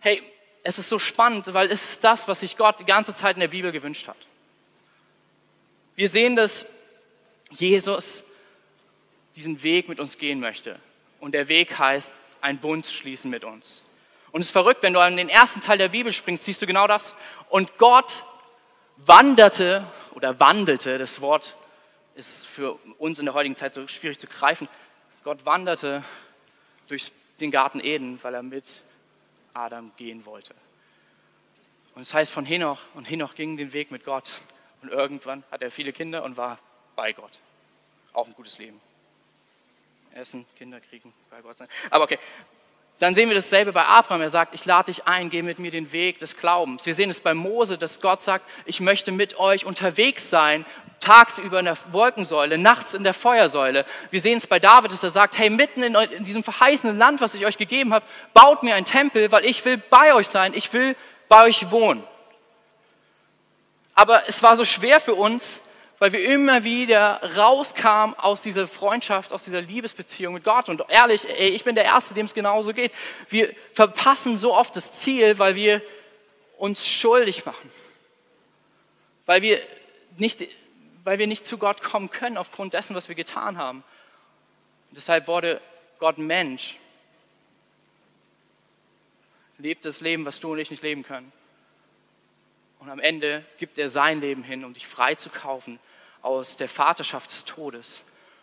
Hey, 0.00 0.22
es 0.62 0.78
ist 0.78 0.88
so 0.88 0.98
spannend, 0.98 1.52
weil 1.52 1.70
es 1.70 1.92
ist 1.92 2.04
das, 2.04 2.26
was 2.26 2.40
sich 2.40 2.56
Gott 2.56 2.80
die 2.80 2.84
ganze 2.84 3.14
Zeit 3.14 3.36
in 3.36 3.40
der 3.40 3.48
Bibel 3.48 3.72
gewünscht 3.72 4.08
hat. 4.08 4.16
Wir 5.94 6.08
sehen, 6.08 6.36
dass 6.36 6.66
Jesus 7.50 8.24
diesen 9.36 9.62
Weg 9.62 9.88
mit 9.88 10.00
uns 10.00 10.18
gehen 10.18 10.40
möchte. 10.40 10.78
Und 11.18 11.32
der 11.32 11.48
Weg 11.48 11.78
heißt, 11.78 12.14
ein 12.40 12.58
Bund 12.58 12.86
schließen 12.86 13.30
mit 13.30 13.44
uns. 13.44 13.82
Und 14.32 14.40
es 14.40 14.46
ist 14.46 14.52
verrückt, 14.52 14.82
wenn 14.82 14.92
du 14.92 15.00
an 15.00 15.16
den 15.16 15.28
ersten 15.28 15.60
Teil 15.60 15.78
der 15.78 15.88
Bibel 15.88 16.12
springst, 16.12 16.44
siehst 16.44 16.62
du 16.62 16.66
genau 16.66 16.86
das. 16.86 17.14
Und 17.48 17.76
Gott 17.78 18.24
wanderte 18.96 19.84
oder 20.14 20.38
wandelte, 20.40 20.98
das 20.98 21.20
Wort 21.20 21.56
ist 22.14 22.46
für 22.46 22.78
uns 22.98 23.18
in 23.18 23.24
der 23.24 23.34
heutigen 23.34 23.56
Zeit 23.56 23.74
so 23.74 23.86
schwierig 23.88 24.18
zu 24.18 24.26
greifen. 24.26 24.68
Gott 25.24 25.44
wanderte 25.44 26.04
durch 26.88 27.12
den 27.40 27.50
Garten 27.50 27.80
Eden, 27.80 28.18
weil 28.22 28.34
er 28.34 28.42
mit 28.42 28.82
Adam 29.54 29.92
gehen 29.96 30.24
wollte. 30.26 30.54
Und 31.94 32.02
es 32.02 32.08
das 32.08 32.14
heißt 32.14 32.32
von 32.32 32.44
Henoch, 32.44 32.78
und 32.94 33.04
Henoch 33.04 33.34
ging 33.34 33.56
den 33.56 33.72
Weg 33.72 33.90
mit 33.90 34.04
Gott. 34.04 34.30
Und 34.82 34.90
irgendwann 34.90 35.44
hat 35.50 35.62
er 35.62 35.70
viele 35.70 35.92
Kinder 35.92 36.22
und 36.22 36.36
war 36.36 36.58
bei 37.00 37.14
Gott. 37.14 37.38
Auch 38.12 38.26
ein 38.26 38.34
gutes 38.34 38.58
Leben. 38.58 38.78
Essen, 40.14 40.44
Kinder 40.58 40.80
kriegen, 40.80 41.14
bei 41.30 41.40
Gott 41.40 41.56
sein. 41.56 41.66
Aber 41.88 42.04
okay. 42.04 42.18
Dann 42.98 43.14
sehen 43.14 43.30
wir 43.30 43.34
dasselbe 43.34 43.72
bei 43.72 43.86
Abraham. 43.86 44.20
Er 44.20 44.28
sagt, 44.28 44.54
ich 44.54 44.66
lade 44.66 44.92
dich 44.92 45.06
ein, 45.06 45.30
geh 45.30 45.40
mit 45.40 45.58
mir 45.58 45.70
den 45.70 45.92
Weg 45.92 46.18
des 46.18 46.36
Glaubens. 46.36 46.84
Wir 46.84 46.94
sehen 46.94 47.08
es 47.08 47.20
bei 47.20 47.32
Mose, 47.32 47.78
dass 47.78 48.02
Gott 48.02 48.22
sagt, 48.22 48.46
ich 48.66 48.80
möchte 48.80 49.12
mit 49.12 49.38
euch 49.38 49.64
unterwegs 49.64 50.28
sein, 50.28 50.66
tagsüber 51.00 51.60
in 51.60 51.64
der 51.64 51.78
Wolkensäule, 51.90 52.58
nachts 52.58 52.92
in 52.92 53.02
der 53.02 53.14
Feuersäule. 53.14 53.86
Wir 54.10 54.20
sehen 54.20 54.36
es 54.36 54.46
bei 54.46 54.58
David, 54.58 54.92
dass 54.92 55.02
er 55.02 55.08
sagt, 55.08 55.38
hey, 55.38 55.48
mitten 55.48 55.82
in, 55.82 55.96
diesem 56.26 56.44
verheißenen 56.44 56.98
Land, 56.98 57.22
was 57.22 57.32
ich 57.32 57.46
euch 57.46 57.56
gegeben 57.56 57.94
habe, 57.94 58.04
baut 58.34 58.62
mir 58.62 58.74
einen 58.74 58.84
Tempel, 58.84 59.32
weil 59.32 59.46
ich 59.46 59.64
will 59.64 59.78
bei 59.78 60.12
euch 60.12 60.28
sein, 60.28 60.52
ich 60.52 60.70
will 60.74 60.94
bei 61.30 61.46
euch 61.46 61.70
wohnen. 61.70 62.04
Aber 63.94 64.28
es 64.28 64.42
war 64.42 64.54
so 64.58 64.66
schwer 64.66 65.00
für 65.00 65.14
uns, 65.14 65.60
weil 66.00 66.12
wir 66.12 66.24
immer 66.24 66.64
wieder 66.64 67.20
rauskamen 67.36 68.18
aus 68.18 68.40
dieser 68.40 68.66
Freundschaft, 68.66 69.34
aus 69.34 69.44
dieser 69.44 69.60
Liebesbeziehung 69.60 70.32
mit 70.32 70.44
Gott. 70.44 70.70
Und 70.70 70.82
ehrlich, 70.88 71.28
ey, 71.28 71.50
ich 71.50 71.62
bin 71.62 71.74
der 71.74 71.84
Erste, 71.84 72.14
dem 72.14 72.24
es 72.24 72.32
genauso 72.32 72.72
geht. 72.72 72.90
Wir 73.28 73.54
verpassen 73.74 74.38
so 74.38 74.56
oft 74.56 74.74
das 74.74 74.92
Ziel, 74.92 75.38
weil 75.38 75.54
wir 75.56 75.82
uns 76.56 76.88
schuldig 76.88 77.44
machen. 77.44 77.70
Weil 79.26 79.42
wir 79.42 79.60
nicht, 80.16 80.42
weil 81.04 81.18
wir 81.18 81.26
nicht 81.26 81.46
zu 81.46 81.58
Gott 81.58 81.82
kommen 81.82 82.10
können 82.10 82.38
aufgrund 82.38 82.72
dessen, 82.72 82.96
was 82.96 83.08
wir 83.08 83.14
getan 83.14 83.58
haben. 83.58 83.84
Und 84.88 84.96
deshalb 84.96 85.28
wurde 85.28 85.60
Gott 85.98 86.16
Mensch. 86.16 86.78
Lebt 89.58 89.84
das 89.84 90.00
Leben, 90.00 90.24
was 90.24 90.40
du 90.40 90.52
und 90.52 90.60
ich 90.60 90.70
nicht 90.70 90.82
leben 90.82 91.02
können. 91.02 91.30
Und 92.78 92.88
am 92.88 93.00
Ende 93.00 93.44
gibt 93.58 93.76
er 93.76 93.90
sein 93.90 94.22
Leben 94.22 94.42
hin, 94.42 94.64
um 94.64 94.72
dich 94.72 94.86
frei 94.86 95.14
zu 95.14 95.28
kaufen 95.28 95.78
aus 96.22 96.56
der 96.56 96.68
Vaterschaft 96.68 97.30
des 97.30 97.44
Todes, 97.44 98.02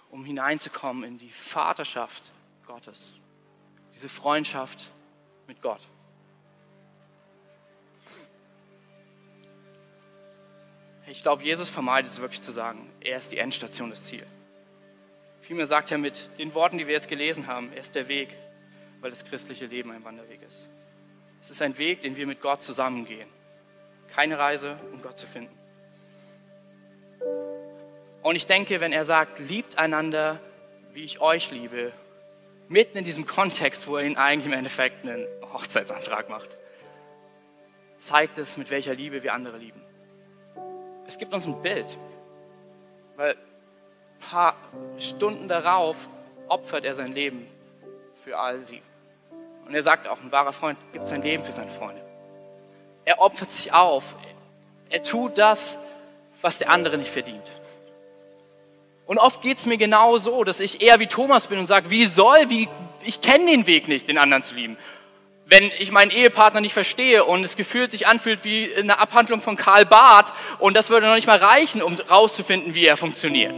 um 0.10 0.26
hineinzukommen 0.26 1.04
in 1.04 1.18
die 1.18 1.30
Vaterschaft 1.30 2.24
Gottes. 2.66 3.14
Diese 3.94 4.10
Freundschaft 4.10 4.90
mit 5.48 5.62
Gott. 5.62 5.88
Ich 11.10 11.22
glaube, 11.24 11.44
Jesus 11.44 11.70
vermeidet 11.70 12.12
es 12.12 12.20
wirklich 12.20 12.42
zu 12.42 12.52
sagen, 12.52 12.92
er 13.00 13.20
ist 13.20 13.32
die 13.32 13.38
Endstation, 13.38 13.90
das 13.90 14.04
Ziel. 14.04 14.26
Vielmehr 15.42 15.66
sagt 15.66 15.92
er 15.92 15.98
mit 15.98 16.38
den 16.38 16.54
Worten, 16.54 16.78
die 16.78 16.88
wir 16.88 16.94
jetzt 16.94 17.08
gelesen 17.08 17.48
haben, 17.48 17.72
er 17.72 17.80
ist 17.80 17.96
der 17.96 18.10
Weg, 18.10 18.36
weil 19.00 19.12
das 19.12 19.24
christliche 19.24 19.68
Leben 19.68 19.92
ein 19.92 20.04
Wanderweg 20.04 20.42
ist. 20.42 20.68
Es 21.42 21.50
ist 21.50 21.62
ein 21.62 21.78
Weg, 21.78 22.02
den 22.02 22.18
wir 22.18 22.28
mit 22.28 22.42
Gott 22.42 22.62
zusammengehen. 22.62 23.30
Keine 24.14 24.38
Reise, 24.38 24.78
um 24.92 25.02
Gott 25.02 25.18
zu 25.18 25.28
finden. 25.28 25.58
Und 28.28 28.36
ich 28.36 28.46
denke, 28.46 28.82
wenn 28.82 28.92
er 28.92 29.06
sagt, 29.06 29.40
liebt 29.40 29.78
einander, 29.78 30.42
wie 30.92 31.06
ich 31.06 31.22
euch 31.22 31.50
liebe, 31.52 31.94
mitten 32.68 32.98
in 32.98 33.06
diesem 33.06 33.26
Kontext, 33.26 33.88
wo 33.88 33.96
er 33.96 34.04
ihn 34.04 34.18
eigentlich 34.18 34.48
im 34.48 34.58
Endeffekt 34.58 35.08
einen 35.08 35.26
Hochzeitsantrag 35.54 36.28
macht, 36.28 36.58
zeigt 37.98 38.38
es, 38.38 38.58
mit 38.58 38.70
welcher 38.70 38.94
Liebe 38.94 39.24
wir 39.24 39.34
andere 39.34 39.56
lieben. 39.56 39.82
Es 41.08 41.18
gibt 41.18 41.34
uns 41.34 41.48
ein 41.48 41.62
Bild, 41.62 41.86
weil 43.16 43.32
ein 43.32 44.30
paar 44.30 44.58
Stunden 44.98 45.48
darauf 45.48 46.10
opfert 46.50 46.84
er 46.84 46.96
sein 46.96 47.14
Leben 47.14 47.48
für 48.26 48.38
all 48.38 48.62
sie. 48.62 48.82
Und 49.66 49.74
er 49.74 49.84
sagt 49.84 50.06
auch, 50.06 50.20
ein 50.20 50.34
wahrer 50.34 50.52
Freund 50.52 50.78
gibt 50.92 51.08
sein 51.08 51.22
Leben 51.22 51.46
für 51.46 51.54
seine 51.54 51.72
Freunde. 51.72 52.02
Er 53.06 53.22
opfert 53.22 53.52
sich 53.52 53.72
auf. 53.72 54.18
Er 54.90 55.02
tut 55.02 55.38
das, 55.38 55.78
was 56.42 56.58
der 56.58 56.72
andere 56.72 56.98
nicht 56.98 57.12
verdient. 57.12 57.54
Und 59.08 59.18
oft 59.20 59.42
geht 59.42 59.58
es 59.58 59.66
mir 59.66 59.78
genau 59.78 60.18
so, 60.18 60.44
dass 60.44 60.60
ich 60.60 60.82
eher 60.82 61.00
wie 61.00 61.08
Thomas 61.08 61.48
bin 61.48 61.60
und 61.60 61.68
sage, 61.68 61.90
wie 61.90 62.06
soll, 62.06 62.50
wie, 62.50 62.68
ich 63.04 63.22
kenne 63.22 63.46
den 63.50 63.66
Weg 63.66 63.88
nicht, 63.88 64.10
den 64.10 64.18
anderen 64.18 64.44
zu 64.44 64.54
lieben. 64.54 64.78
Wenn 65.46 65.72
ich 65.80 65.92
meinen 65.92 66.12
Ehepartner 66.12 66.60
nicht 66.60 66.74
verstehe 66.74 67.24
und 67.24 67.42
es 67.46 67.56
gefühlt 67.56 67.90
sich 67.90 68.06
anfühlt 68.06 68.44
wie 68.44 68.70
eine 68.76 69.00
Abhandlung 69.00 69.40
von 69.40 69.56
Karl 69.56 69.86
Barth 69.86 70.34
und 70.60 70.76
das 70.76 70.90
würde 70.90 71.08
noch 71.08 71.16
nicht 71.16 71.26
mal 71.26 71.38
reichen, 71.38 71.82
um 71.82 71.96
rauszufinden, 72.10 72.76
wie 72.76 72.86
er 72.86 72.98
funktioniert. 72.98 73.54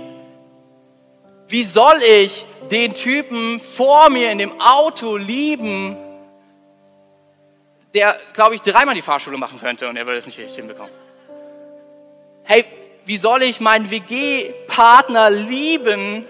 Wie 1.48 1.64
soll 1.64 2.00
ich 2.04 2.46
den 2.70 2.94
Typen 2.94 3.60
vor 3.60 4.12
mir 4.12 4.32
in 4.32 4.38
dem 4.38 4.62
Auto 4.62 5.18
lieben, 5.18 5.98
der, 7.96 8.20
glaube 8.34 8.54
ich, 8.54 8.62
dreimal 8.62 8.94
die 8.94 9.02
Fahrschule 9.02 9.40
machen 9.40 9.60
könnte 9.60 9.90
und 9.90 9.98
er 9.98 10.06
würde 10.06 10.20
es 10.20 10.28
nicht 10.28 10.38
hinbekommen? 10.38 10.94
Hey, 12.44 12.66
wie 13.10 13.18
soll 13.18 13.42
ich 13.42 13.60
meinen 13.60 13.90
WG-Partner 13.90 15.32
lieben, 15.32 16.28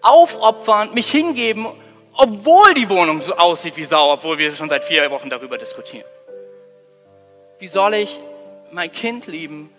aufopfern, 0.00 0.94
mich 0.94 1.10
hingeben, 1.10 1.66
obwohl 2.12 2.72
die 2.74 2.88
Wohnung 2.88 3.20
so 3.20 3.34
aussieht 3.34 3.76
wie 3.76 3.82
Sau, 3.82 4.12
obwohl 4.12 4.38
wir 4.38 4.54
schon 4.54 4.68
seit 4.68 4.84
vier 4.84 5.10
Wochen 5.10 5.28
darüber 5.28 5.58
diskutieren? 5.58 6.06
Wie 7.58 7.66
soll 7.66 7.94
ich 7.94 8.20
mein 8.70 8.92
Kind 8.92 9.26
lieben, 9.26 9.70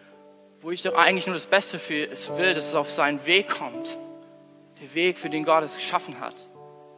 wo 0.60 0.72
ich 0.72 0.82
doch 0.82 0.96
eigentlich 0.96 1.26
nur 1.26 1.36
das 1.36 1.48
Beste 1.48 1.80
für 1.80 2.12
es 2.12 2.36
will, 2.36 2.54
dass 2.54 2.68
es 2.68 2.76
auf 2.76 2.92
seinen 2.92 3.26
Weg 3.26 3.48
kommt? 3.48 3.98
Der 4.82 4.94
Weg, 4.94 5.18
für 5.18 5.30
den 5.30 5.46
Gott 5.46 5.64
es 5.64 5.78
geschaffen 5.78 6.20
hat. 6.20 6.36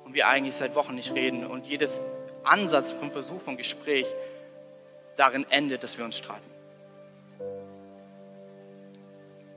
Und 0.03 0.15
wir 0.15 0.29
eigentlich 0.29 0.55
seit 0.55 0.73
Wochen 0.73 0.95
nicht 0.95 1.13
reden 1.13 1.45
und 1.45 1.67
jedes 1.67 2.01
Ansatz 2.43 2.91
vom 2.91 3.11
Versuch 3.11 3.41
von 3.41 3.55
Gespräch 3.55 4.07
darin 5.15 5.45
endet, 5.51 5.83
dass 5.83 5.99
wir 5.99 6.05
uns 6.05 6.17
streiten. 6.17 6.49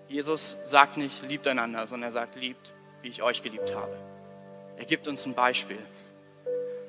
Jesus 0.08 0.56
sagt 0.66 0.96
nicht, 0.96 1.22
liebt 1.28 1.48
einander, 1.48 1.86
sondern 1.86 2.08
er 2.08 2.12
sagt, 2.12 2.36
liebt, 2.36 2.74
wie 3.02 3.08
ich 3.08 3.22
euch 3.22 3.42
geliebt 3.42 3.74
habe. 3.74 3.96
Er 4.76 4.84
gibt 4.84 5.08
uns 5.08 5.24
ein 5.26 5.34
Beispiel. 5.34 5.78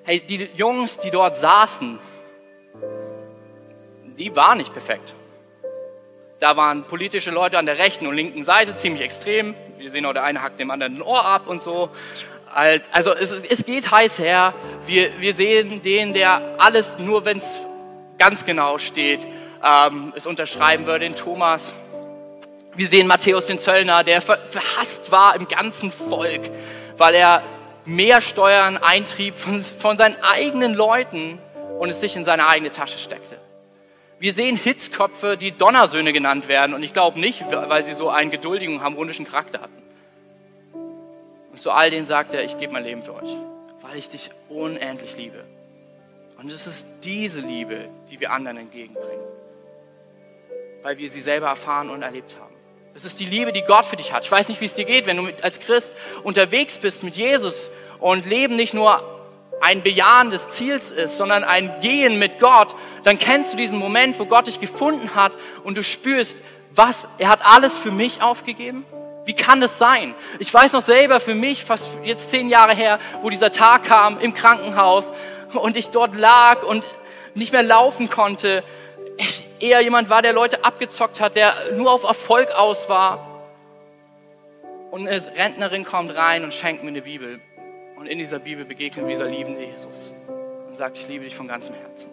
Hey, 0.03 0.19
die 0.19 0.49
Jungs, 0.55 0.99
die 0.99 1.11
dort 1.11 1.37
saßen, 1.37 1.99
die 4.17 4.35
waren 4.35 4.57
nicht 4.57 4.73
perfekt. 4.73 5.13
Da 6.39 6.57
waren 6.57 6.83
politische 6.83 7.31
Leute 7.31 7.57
an 7.57 7.65
der 7.65 7.77
rechten 7.77 8.07
und 8.07 8.15
linken 8.15 8.43
Seite 8.43 8.75
ziemlich 8.77 9.01
extrem. 9.01 9.55
Wir 9.77 9.89
sehen 9.89 10.05
auch, 10.05 10.13
der 10.13 10.23
eine 10.23 10.41
hackt 10.41 10.59
dem 10.59 10.69
anderen 10.69 10.97
ein 10.97 11.01
Ohr 11.01 11.25
ab 11.25 11.47
und 11.47 11.61
so. 11.61 11.89
Also 12.47 13.13
es, 13.13 13.31
es 13.31 13.65
geht 13.65 13.91
heiß 13.91 14.19
her. 14.19 14.53
Wir, 14.85 15.19
wir 15.19 15.33
sehen 15.33 15.81
den, 15.81 16.13
der 16.13 16.55
alles, 16.57 16.99
nur 16.99 17.25
wenn 17.25 17.37
es 17.37 17.61
ganz 18.17 18.45
genau 18.45 18.77
steht, 18.77 19.25
ähm, 19.63 20.13
es 20.15 20.25
unterschreiben 20.25 20.85
würde, 20.85 20.99
den 20.99 21.15
Thomas. 21.15 21.73
Wir 22.75 22.87
sehen 22.87 23.07
Matthäus 23.07 23.45
den 23.45 23.59
Zöllner, 23.59 24.03
der 24.03 24.21
verhasst 24.21 25.11
war 25.11 25.35
im 25.35 25.47
ganzen 25.47 25.91
Volk, 25.91 26.41
weil 26.97 27.15
er 27.15 27.41
mehr 27.85 28.19
Steuern 28.19 28.77
eintrieb 28.77 29.35
von, 29.35 29.97
seinen 29.97 30.17
eigenen 30.21 30.73
Leuten 30.73 31.39
und 31.79 31.89
es 31.89 32.01
sich 32.01 32.15
in 32.15 32.25
seine 32.25 32.47
eigene 32.47 32.71
Tasche 32.71 32.97
steckte. 32.97 33.37
Wir 34.19 34.33
sehen 34.33 34.57
Hitzköpfe, 34.57 35.37
die 35.37 35.51
Donnersöhne 35.51 36.11
genannt 36.11 36.47
werden 36.47 36.73
und 36.73 36.83
ich 36.83 36.93
glaube 36.93 37.19
nicht, 37.19 37.45
weil 37.49 37.85
sie 37.85 37.93
so 37.93 38.09
einen 38.09 38.31
geduldigen, 38.31 38.81
harmonischen 38.81 39.25
Charakter 39.25 39.61
hatten. 39.61 39.83
Und 41.51 41.61
zu 41.61 41.71
all 41.71 41.89
denen 41.89 42.05
sagt 42.05 42.33
er, 42.33 42.43
ich 42.43 42.57
gebe 42.57 42.73
mein 42.73 42.83
Leben 42.83 43.03
für 43.03 43.13
euch, 43.13 43.29
weil 43.81 43.97
ich 43.97 44.09
dich 44.09 44.31
unendlich 44.49 45.15
liebe. 45.15 45.45
Und 46.37 46.51
es 46.51 46.67
ist 46.67 46.87
diese 47.03 47.39
Liebe, 47.39 47.87
die 48.09 48.19
wir 48.19 48.31
anderen 48.31 48.57
entgegenbringen, 48.57 49.25
weil 50.81 50.97
wir 50.97 51.09
sie 51.09 51.21
selber 51.21 51.47
erfahren 51.47 51.89
und 51.89 52.01
erlebt 52.01 52.35
haben. 52.39 52.54
Es 52.97 53.03
ist 53.03 53.19
die 53.19 53.25
Liebe, 53.25 53.51
die 53.51 53.61
Gott 53.61 53.83
für 53.83 53.97
dich 53.97 54.13
hat. 54.13 54.23
Ich 54.23 54.31
weiß 54.31 54.47
nicht, 54.47 54.61
wie 54.61 54.65
es 54.65 54.75
dir 54.75 54.85
geht, 54.85 55.05
wenn 55.05 55.17
du 55.17 55.29
als 55.41 55.59
Christ 55.59 55.91
unterwegs 56.23 56.77
bist 56.77 57.03
mit 57.03 57.17
Jesus 57.17 57.69
und 57.99 58.25
Leben 58.25 58.55
nicht 58.55 58.73
nur 58.73 59.03
ein 59.59 59.83
Bejahen 59.83 60.29
des 60.29 60.47
Ziels 60.47 60.91
ist, 60.91 61.17
sondern 61.17 61.43
ein 61.43 61.81
Gehen 61.81 62.19
mit 62.19 62.39
Gott, 62.39 62.73
dann 63.03 63.19
kennst 63.19 63.51
du 63.51 63.57
diesen 63.57 63.79
Moment, 63.79 64.17
wo 64.17 64.25
Gott 64.25 64.47
dich 64.47 64.61
gefunden 64.61 65.13
hat 65.13 65.33
und 65.65 65.75
du 65.75 65.83
spürst, 65.83 66.37
was, 66.73 67.09
er 67.17 67.27
hat 67.27 67.45
alles 67.45 67.77
für 67.77 67.91
mich 67.91 68.21
aufgegeben? 68.21 68.85
Wie 69.25 69.35
kann 69.35 69.59
das 69.59 69.77
sein? 69.77 70.15
Ich 70.39 70.53
weiß 70.53 70.71
noch 70.71 70.81
selber 70.81 71.19
für 71.19 71.35
mich, 71.35 71.65
fast 71.65 71.89
jetzt 72.05 72.29
zehn 72.29 72.47
Jahre 72.47 72.75
her, 72.75 72.99
wo 73.21 73.29
dieser 73.29 73.51
Tag 73.51 73.83
kam 73.83 74.21
im 74.21 74.33
Krankenhaus 74.33 75.11
und 75.51 75.75
ich 75.75 75.89
dort 75.89 76.15
lag 76.15 76.63
und 76.63 76.85
nicht 77.33 77.51
mehr 77.51 77.63
laufen 77.63 78.09
konnte. 78.09 78.63
Eher 79.59 79.81
jemand 79.81 80.09
war, 80.09 80.21
der 80.21 80.33
Leute 80.33 80.63
abgezockt 80.63 81.19
hat, 81.19 81.35
der 81.35 81.53
nur 81.75 81.91
auf 81.91 82.03
Erfolg 82.03 82.51
aus 82.51 82.89
war. 82.89 83.43
Und 84.91 85.07
eine 85.07 85.25
Rentnerin 85.37 85.83
kommt 85.83 86.15
rein 86.15 86.43
und 86.43 86.53
schenkt 86.53 86.83
mir 86.83 86.89
eine 86.89 87.01
Bibel. 87.01 87.39
Und 87.95 88.07
in 88.07 88.17
dieser 88.17 88.39
Bibel 88.39 88.65
begegnet 88.65 89.09
dieser 89.09 89.25
liebende 89.25 89.63
Jesus 89.63 90.13
und 90.67 90.75
sagt, 90.75 90.97
ich 90.97 91.07
liebe 91.07 91.23
dich 91.25 91.35
von 91.35 91.47
ganzem 91.47 91.75
Herzen. 91.75 92.09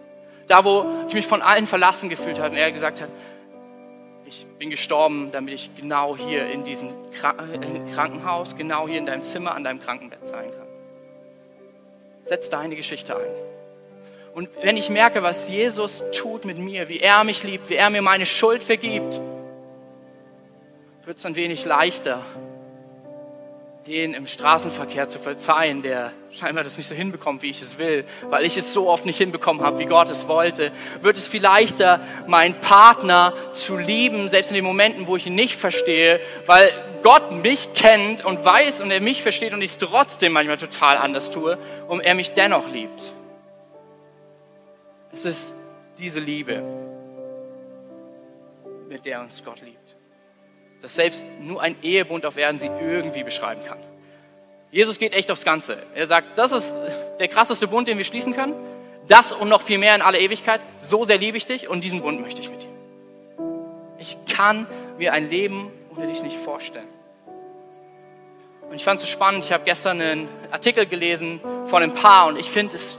Da, 0.47 0.65
wo 0.65 0.87
ich 1.09 1.15
mich 1.15 1.27
von 1.27 1.43
allen 1.43 1.67
verlassen 1.67 2.09
gefühlt 2.09 2.39
habe 2.39 2.51
und 2.51 2.57
er 2.57 2.71
gesagt 2.73 3.01
hat, 3.01 3.09
ich 4.27 4.47
bin 4.59 4.71
gestorben, 4.71 5.31
damit 5.31 5.55
ich 5.55 5.71
genau 5.77 6.17
hier 6.17 6.47
in 6.47 6.65
diesem 6.65 6.89
äh, 6.89 7.93
Krankenhaus, 7.95 8.57
genau 8.57 8.89
hier 8.89 8.99
in 8.99 9.07
deinem 9.07 9.23
Zimmer, 9.23 9.55
an 9.55 9.63
deinem 9.63 9.81
Krankenbett 9.81 10.27
sein 10.27 10.51
kann. 10.51 10.67
Setz 12.25 12.49
deine 12.49 12.77
Geschichte 12.77 13.15
ein. 13.15 13.52
Und 14.35 14.49
wenn 14.63 14.79
ich 14.79 14.89
merke, 14.89 15.23
was 15.23 15.49
Jesus 15.49 16.03
tut 16.13 16.47
mit 16.47 16.57
mir, 16.57 16.89
wie 16.89 17.01
er 17.01 17.23
mich 17.23 17.43
liebt, 17.43 17.69
wie 17.69 17.75
er 17.75 17.91
mir 17.91 18.01
meine 18.01 18.25
Schuld 18.25 18.63
vergibt, 18.63 19.21
wird 21.05 21.19
es 21.19 21.27
ein 21.27 21.37
wenig 21.37 21.67
leichter, 21.67 22.21
den 23.87 24.15
im 24.15 24.27
Straßenverkehr 24.27 25.09
zu 25.09 25.19
verzeihen, 25.19 25.83
der 25.83 26.13
scheinbar 26.33 26.65
das 26.65 26.79
nicht 26.79 26.89
so 26.89 26.95
hinbekommt, 26.95 27.43
wie 27.43 27.51
ich 27.51 27.61
es 27.61 27.79
will, 27.79 28.05
weil 28.31 28.47
ich 28.47 28.57
es 28.57 28.73
so 28.73 28.89
oft 28.89 29.05
nicht 29.05 29.19
hinbekommen 29.19 29.63
habe, 29.63 29.81
wie 29.81 29.85
Gott 29.85 30.09
es 30.09 30.29
wollte? 30.29 30.73
Wird 31.03 31.19
es 31.19 31.29
viel 31.29 31.43
leichter, 31.43 32.01
meinen 32.27 32.55
Partner 32.55 33.35
zu 33.53 33.77
lieben, 33.77 34.31
selbst 34.31 34.51
in 34.51 34.55
den 34.55 34.65
Momenten, 34.65 35.09
wo 35.09 35.17
ich 35.17 35.27
ihn 35.27 35.35
nicht 35.35 35.57
verstehe, 35.57 36.21
weil 36.47 36.71
Gott 37.03 37.33
mich 37.43 37.75
kennt 37.75 38.25
und 38.25 38.43
weiß 38.43 38.81
und 38.81 38.91
er 38.93 39.01
mich 39.01 39.23
versteht 39.23 39.53
und 39.53 39.61
ich 39.61 39.73
es 39.73 39.79
trotzdem 39.79 40.33
manchmal 40.33 40.57
total 40.57 40.97
anders 40.97 41.31
tue 41.31 41.59
und 41.89 42.01
er 42.01 42.15
mich 42.15 42.33
dennoch 42.33 42.71
liebt? 42.73 43.13
Es 45.13 45.25
ist 45.25 45.55
diese 45.99 46.21
Liebe, 46.21 46.63
mit 48.89 49.05
der 49.05 49.21
uns 49.21 49.43
Gott 49.45 49.61
liebt 49.61 49.83
dass 50.83 50.97
selbst 50.97 51.25
nur 51.41 51.63
ein 51.63 51.77
Ehebund 51.83 52.27
auf 52.27 52.37
Erden 52.37 52.59
sie 52.59 52.67
irgendwie 52.67 53.23
beschreiben 53.23 53.63
kann. 53.65 53.79
Jesus 54.73 54.99
geht 54.99 55.15
echt 55.15 55.31
aufs 55.31 55.45
Ganze. 55.45 55.79
Er 55.95 56.07
sagt, 56.07 56.37
das 56.37 56.51
ist 56.51 56.75
der 57.21 57.29
krasseste 57.29 57.69
Bund, 57.69 57.89
den 57.89 57.99
wir 57.99 58.05
schließen 58.05 58.35
können. 58.35 58.55
Das 59.07 59.33
und 59.33 59.49
noch 59.49 59.63
viel 59.63 59.79
mehr 59.79 59.95
in 59.95 60.03
aller 60.03 60.19
Ewigkeit. 60.19 60.61
So 60.81 61.05
sehr 61.05 61.19
liebe 61.19 61.37
ich 61.37 61.47
dich 61.47 61.69
und 61.69 61.85
diesen 61.85 62.03
Bund 62.03 62.21
möchte 62.21 62.41
ich 62.41 62.51
mit 62.51 62.63
dir. 62.63 62.69
Ich 63.99 64.17
kann 64.27 64.67
mir 64.99 65.13
ein 65.13 65.31
Leben 65.31 65.71
ohne 65.95 66.09
dich 66.09 66.23
nicht 66.23 66.37
vorstellen. 66.37 66.89
Und 68.69 68.75
ich 68.75 68.85
fand 68.85 69.01
es 69.01 69.07
so 69.07 69.13
spannend. 69.13 69.45
Ich 69.45 69.53
habe 69.53 69.65
gestern 69.65 70.01
einen 70.01 70.29
Artikel 70.51 70.87
gelesen 70.87 71.41
von 71.67 71.83
einem 71.83 71.95
Paar 71.95 72.27
und 72.27 72.39
ich 72.39 72.51
finde, 72.51 72.77
es 72.77 72.99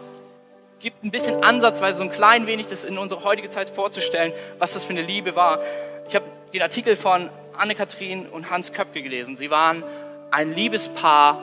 gibt 0.83 1.03
ein 1.03 1.11
bisschen 1.11 1.43
ansatzweise 1.43 1.99
so 1.99 2.03
ein 2.03 2.11
klein 2.11 2.45
wenig 2.45 2.67
das 2.67 2.83
in 2.83 2.97
unsere 2.97 3.23
heutige 3.23 3.49
Zeit 3.49 3.69
vorzustellen, 3.69 4.33
was 4.59 4.73
das 4.73 4.83
für 4.83 4.91
eine 4.91 5.01
Liebe 5.01 5.35
war. 5.35 5.61
Ich 6.09 6.15
habe 6.15 6.25
den 6.51 6.61
Artikel 6.61 6.97
von 6.97 7.29
Anne-Kathrin 7.57 8.27
und 8.27 8.51
Hans 8.51 8.73
Köpke 8.73 9.01
gelesen. 9.01 9.37
Sie 9.37 9.49
waren 9.49 9.83
ein 10.29 10.53
Liebespaar, 10.53 11.39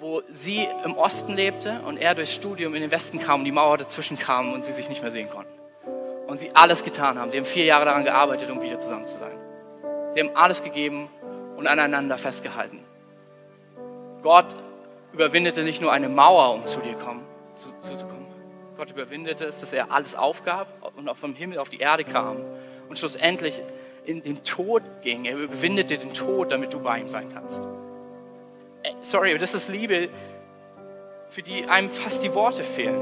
wo 0.00 0.22
sie 0.28 0.66
im 0.84 0.96
Osten 0.96 1.34
lebte 1.34 1.80
und 1.86 1.96
er 1.96 2.16
durchs 2.16 2.34
Studium 2.34 2.74
in 2.74 2.82
den 2.82 2.90
Westen 2.90 3.20
kam 3.20 3.40
und 3.40 3.44
die 3.44 3.52
Mauer 3.52 3.78
dazwischen 3.78 4.18
kam 4.18 4.52
und 4.52 4.64
sie 4.64 4.72
sich 4.72 4.88
nicht 4.88 5.02
mehr 5.02 5.12
sehen 5.12 5.30
konnten. 5.30 5.52
Und 6.26 6.40
sie 6.40 6.50
alles 6.54 6.82
getan 6.82 7.20
haben. 7.20 7.30
Sie 7.30 7.36
haben 7.36 7.44
vier 7.44 7.64
Jahre 7.64 7.84
daran 7.84 8.02
gearbeitet, 8.02 8.50
um 8.50 8.60
wieder 8.60 8.80
zusammen 8.80 9.06
zu 9.06 9.16
sein. 9.16 9.38
Sie 10.14 10.20
haben 10.20 10.34
alles 10.34 10.64
gegeben 10.64 11.08
und 11.56 11.68
aneinander 11.68 12.18
festgehalten. 12.18 12.80
Gott 14.22 14.56
überwindete 15.12 15.62
nicht 15.62 15.80
nur 15.80 15.92
eine 15.92 16.08
Mauer, 16.08 16.52
um 16.52 16.66
zu 16.66 16.80
dir 16.80 16.94
kommen, 16.94 17.24
zu, 17.54 17.68
zuzukommen. 17.80 18.13
Gott 18.76 18.90
überwindete 18.90 19.44
es, 19.44 19.60
dass 19.60 19.72
er 19.72 19.92
alles 19.92 20.16
aufgab 20.16 20.92
und 20.96 21.08
auch 21.08 21.16
vom 21.16 21.34
Himmel 21.34 21.58
auf 21.58 21.68
die 21.68 21.78
Erde 21.78 22.04
kam 22.04 22.38
und 22.88 22.98
schlussendlich 22.98 23.60
in 24.04 24.22
den 24.22 24.42
Tod 24.42 24.82
ging. 25.02 25.24
Er 25.24 25.36
überwindete 25.36 25.96
den 25.96 26.12
Tod, 26.12 26.50
damit 26.50 26.72
du 26.72 26.80
bei 26.80 26.98
ihm 26.98 27.08
sein 27.08 27.32
kannst. 27.32 27.60
Äh, 28.82 28.90
sorry, 29.00 29.38
das 29.38 29.54
ist 29.54 29.68
Liebe, 29.68 30.08
für 31.28 31.42
die 31.42 31.66
einem 31.66 31.88
fast 31.88 32.22
die 32.22 32.34
Worte 32.34 32.64
fehlen. 32.64 33.00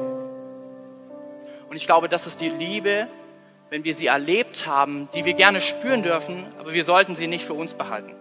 Und 1.68 1.76
ich 1.76 1.86
glaube, 1.86 2.08
das 2.08 2.26
ist 2.26 2.40
die 2.40 2.50
Liebe, 2.50 3.08
wenn 3.70 3.84
wir 3.84 3.94
sie 3.94 4.06
erlebt 4.06 4.66
haben, 4.66 5.08
die 5.14 5.24
wir 5.24 5.32
gerne 5.32 5.62
spüren 5.62 6.02
dürfen, 6.02 6.46
aber 6.58 6.74
wir 6.74 6.84
sollten 6.84 7.16
sie 7.16 7.26
nicht 7.26 7.46
für 7.46 7.54
uns 7.54 7.72
behalten. 7.72 8.14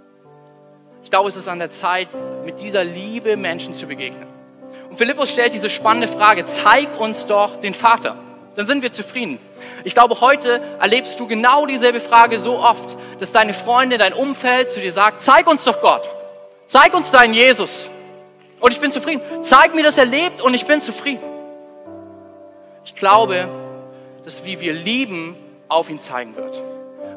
Ich 1.03 1.09
glaube, 1.09 1.27
es 1.27 1.35
ist 1.35 1.49
an 1.49 1.59
der 1.59 1.71
Zeit, 1.71 2.07
mit 2.45 2.61
dieser 2.61 2.85
Liebe 2.85 3.35
Menschen 3.35 3.73
zu 3.73 3.87
begegnen. 3.87 4.40
Und 4.91 4.97
Philippus 4.97 5.31
stellt 5.31 5.53
diese 5.53 5.69
spannende 5.69 6.09
Frage, 6.09 6.43
zeig 6.43 6.99
uns 6.99 7.25
doch 7.25 7.55
den 7.55 7.73
Vater. 7.73 8.17
Dann 8.55 8.67
sind 8.67 8.83
wir 8.83 8.91
zufrieden. 8.91 9.39
Ich 9.85 9.93
glaube, 9.93 10.19
heute 10.19 10.61
erlebst 10.81 11.17
du 11.17 11.27
genau 11.27 11.65
dieselbe 11.65 12.01
Frage 12.01 12.39
so 12.39 12.59
oft, 12.59 12.97
dass 13.19 13.31
deine 13.31 13.53
Freunde, 13.53 13.97
dein 13.97 14.11
Umfeld 14.11 14.69
zu 14.69 14.81
dir 14.81 14.91
sagt, 14.91 15.21
zeig 15.21 15.47
uns 15.47 15.63
doch 15.63 15.79
Gott. 15.79 16.03
Zeig 16.67 16.93
uns 16.93 17.09
deinen 17.09 17.33
Jesus. 17.33 17.89
Und 18.59 18.73
ich 18.73 18.81
bin 18.81 18.91
zufrieden. 18.91 19.21
Zeig 19.41 19.73
mir, 19.73 19.83
dass 19.83 19.97
er 19.97 20.05
lebt 20.05 20.41
und 20.41 20.53
ich 20.53 20.65
bin 20.65 20.81
zufrieden. 20.81 21.23
Ich 22.83 22.93
glaube, 22.93 23.47
dass 24.25 24.43
wie 24.43 24.59
wir 24.59 24.73
lieben, 24.73 25.37
auf 25.69 25.89
ihn 25.89 26.01
zeigen 26.01 26.35
wird. 26.35 26.61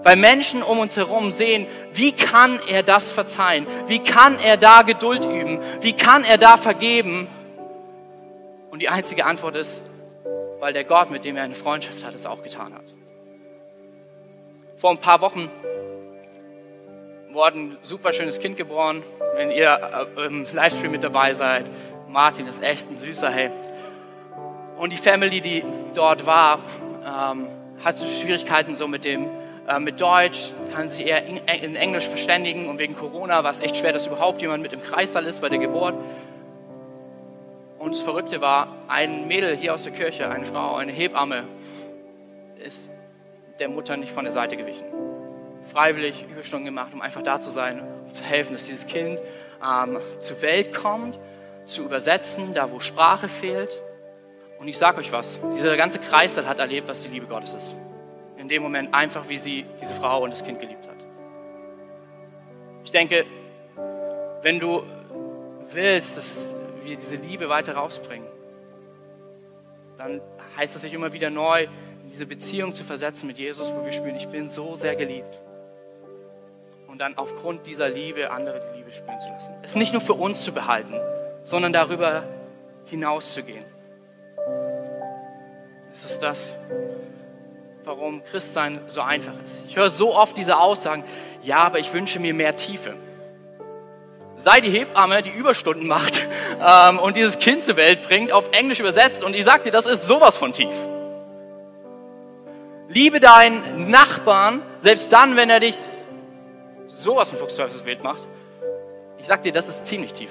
Weil 0.04 0.14
Menschen 0.14 0.62
um 0.62 0.78
uns 0.78 0.96
herum 0.96 1.32
sehen, 1.32 1.66
wie 1.92 2.12
kann 2.12 2.60
er 2.68 2.84
das 2.84 3.10
verzeihen? 3.10 3.66
Wie 3.88 3.98
kann 3.98 4.38
er 4.38 4.56
da 4.58 4.82
Geduld 4.82 5.24
üben? 5.24 5.58
Wie 5.80 5.92
kann 5.92 6.22
er 6.22 6.38
da 6.38 6.56
vergeben? 6.56 7.26
Und 8.74 8.80
die 8.80 8.88
einzige 8.88 9.24
Antwort 9.24 9.54
ist, 9.54 9.80
weil 10.58 10.72
der 10.72 10.82
Gott, 10.82 11.08
mit 11.08 11.24
dem 11.24 11.36
er 11.36 11.44
eine 11.44 11.54
Freundschaft 11.54 12.04
hat, 12.04 12.12
es 12.12 12.26
auch 12.26 12.42
getan 12.42 12.74
hat. 12.74 12.82
Vor 14.74 14.90
ein 14.90 14.98
paar 14.98 15.20
Wochen 15.20 15.48
wurde 17.30 17.56
ein 17.56 17.78
super 17.82 18.12
schönes 18.12 18.40
Kind 18.40 18.56
geboren. 18.56 19.04
Wenn 19.36 19.52
ihr 19.52 20.08
äh, 20.16 20.26
im 20.26 20.44
Livestream 20.52 20.90
mit 20.90 21.04
dabei 21.04 21.34
seid, 21.34 21.70
Martin 22.08 22.48
ist 22.48 22.64
echt 22.64 22.90
ein 22.90 22.98
süßer, 22.98 23.30
hey. 23.30 23.50
Und 24.76 24.90
die 24.90 24.96
Family, 24.96 25.40
die 25.40 25.62
dort 25.94 26.26
war, 26.26 26.58
ähm, 27.06 27.46
hatte 27.84 28.08
Schwierigkeiten 28.08 28.74
so 28.74 28.88
mit 28.88 29.04
dem 29.04 29.28
äh, 29.68 29.78
mit 29.78 30.00
Deutsch, 30.00 30.50
kann 30.74 30.90
sich 30.90 31.06
eher 31.06 31.24
in, 31.26 31.36
in 31.36 31.76
Englisch 31.76 32.08
verständigen 32.08 32.68
und 32.68 32.80
wegen 32.80 32.96
Corona 32.96 33.44
war 33.44 33.52
es 33.52 33.60
echt 33.60 33.76
schwer, 33.76 33.92
dass 33.92 34.08
überhaupt 34.08 34.42
jemand 34.42 34.64
mit 34.64 34.72
im 34.72 34.82
Kreissaal 34.82 35.26
ist 35.26 35.40
bei 35.40 35.48
der 35.48 35.60
Geburt. 35.60 35.94
Und 37.84 37.90
das 37.90 38.00
Verrückte 38.00 38.40
war, 38.40 38.68
ein 38.88 39.28
Mädel 39.28 39.54
hier 39.58 39.74
aus 39.74 39.82
der 39.82 39.92
Kirche, 39.92 40.30
eine 40.30 40.46
Frau, 40.46 40.76
eine 40.76 40.90
Hebamme, 40.90 41.44
ist 42.56 42.88
der 43.58 43.68
Mutter 43.68 43.98
nicht 43.98 44.10
von 44.10 44.24
der 44.24 44.32
Seite 44.32 44.56
gewichen. 44.56 44.86
Freiwillig 45.70 46.24
Überstunden 46.30 46.64
gemacht, 46.64 46.94
um 46.94 47.02
einfach 47.02 47.20
da 47.20 47.42
zu 47.42 47.50
sein, 47.50 47.82
um 48.06 48.14
zu 48.14 48.24
helfen, 48.24 48.54
dass 48.54 48.64
dieses 48.64 48.86
Kind 48.86 49.20
ähm, 49.62 49.98
zur 50.18 50.40
Welt 50.40 50.72
kommt, 50.72 51.18
zu 51.66 51.84
übersetzen, 51.84 52.54
da 52.54 52.70
wo 52.70 52.80
Sprache 52.80 53.28
fehlt. 53.28 53.82
Und 54.58 54.66
ich 54.66 54.78
sage 54.78 55.00
euch 55.00 55.12
was, 55.12 55.38
dieser 55.54 55.76
ganze 55.76 55.98
Kreis 55.98 56.38
hat 56.38 56.58
erlebt, 56.58 56.88
was 56.88 57.02
die 57.02 57.08
Liebe 57.08 57.26
Gottes 57.26 57.52
ist. 57.52 57.74
In 58.38 58.48
dem 58.48 58.62
Moment 58.62 58.94
einfach, 58.94 59.28
wie 59.28 59.36
sie 59.36 59.66
diese 59.78 59.92
Frau 59.92 60.22
und 60.22 60.30
das 60.30 60.42
Kind 60.42 60.58
geliebt 60.58 60.88
hat. 60.88 60.96
Ich 62.82 62.92
denke, 62.92 63.26
wenn 64.40 64.58
du 64.58 64.84
willst, 65.70 66.16
dass 66.16 66.53
wir 66.84 66.96
diese 66.96 67.16
Liebe 67.16 67.48
weiter 67.48 67.74
rausbringen, 67.74 68.28
dann 69.96 70.20
heißt 70.56 70.74
es 70.76 70.82
sich 70.82 70.92
immer 70.92 71.12
wieder 71.12 71.30
neu, 71.30 71.66
diese 72.10 72.26
Beziehung 72.26 72.74
zu 72.74 72.84
versetzen 72.84 73.26
mit 73.26 73.38
Jesus, 73.38 73.72
wo 73.72 73.84
wir 73.84 73.92
spüren, 73.92 74.16
ich 74.16 74.28
bin 74.28 74.48
so 74.48 74.76
sehr 74.76 74.96
geliebt. 74.96 75.40
Und 76.86 76.98
dann 76.98 77.16
aufgrund 77.16 77.66
dieser 77.66 77.88
Liebe 77.88 78.30
andere 78.30 78.62
die 78.70 78.78
Liebe 78.78 78.92
spüren 78.92 79.18
zu 79.20 79.28
lassen. 79.28 79.54
Es 79.62 79.74
nicht 79.74 79.92
nur 79.92 80.02
für 80.02 80.14
uns 80.14 80.42
zu 80.42 80.52
behalten, 80.52 80.94
sondern 81.42 81.72
darüber 81.72 82.24
hinaus 82.86 83.34
zu 83.34 83.42
gehen. 83.42 83.64
Es 85.92 86.04
ist 86.04 86.20
das, 86.20 86.54
warum 87.84 88.22
Christsein 88.24 88.80
so 88.88 89.00
einfach 89.00 89.34
ist. 89.44 89.60
Ich 89.68 89.76
höre 89.76 89.90
so 89.90 90.14
oft 90.14 90.36
diese 90.36 90.58
Aussagen, 90.58 91.04
ja, 91.42 91.58
aber 91.58 91.78
ich 91.78 91.92
wünsche 91.92 92.20
mir 92.20 92.34
mehr 92.34 92.56
Tiefe 92.56 92.94
sei 94.44 94.60
die 94.60 94.70
Hebamme, 94.70 95.22
die 95.22 95.30
Überstunden 95.30 95.88
macht 95.88 96.26
ähm, 96.60 96.98
und 96.98 97.16
dieses 97.16 97.38
Kind 97.38 97.64
zur 97.64 97.76
Welt 97.76 98.02
bringt, 98.02 98.30
auf 98.30 98.50
Englisch 98.52 98.78
übersetzt. 98.78 99.24
Und 99.24 99.34
ich 99.34 99.44
sag 99.44 99.62
dir, 99.62 99.72
das 99.72 99.86
ist 99.86 100.04
sowas 100.04 100.36
von 100.36 100.52
tief. 100.52 100.74
Liebe 102.88 103.18
deinen 103.20 103.90
Nachbarn, 103.90 104.60
selbst 104.78 105.12
dann, 105.12 105.36
wenn 105.36 105.48
er 105.48 105.60
dich 105.60 105.76
sowas 106.88 107.30
von 107.30 107.38
Fuchsteufelswild 107.38 108.04
macht. 108.04 108.28
Ich 109.18 109.26
sag 109.26 109.42
dir, 109.42 109.52
das 109.52 109.68
ist 109.68 109.86
ziemlich 109.86 110.12
tief. 110.12 110.30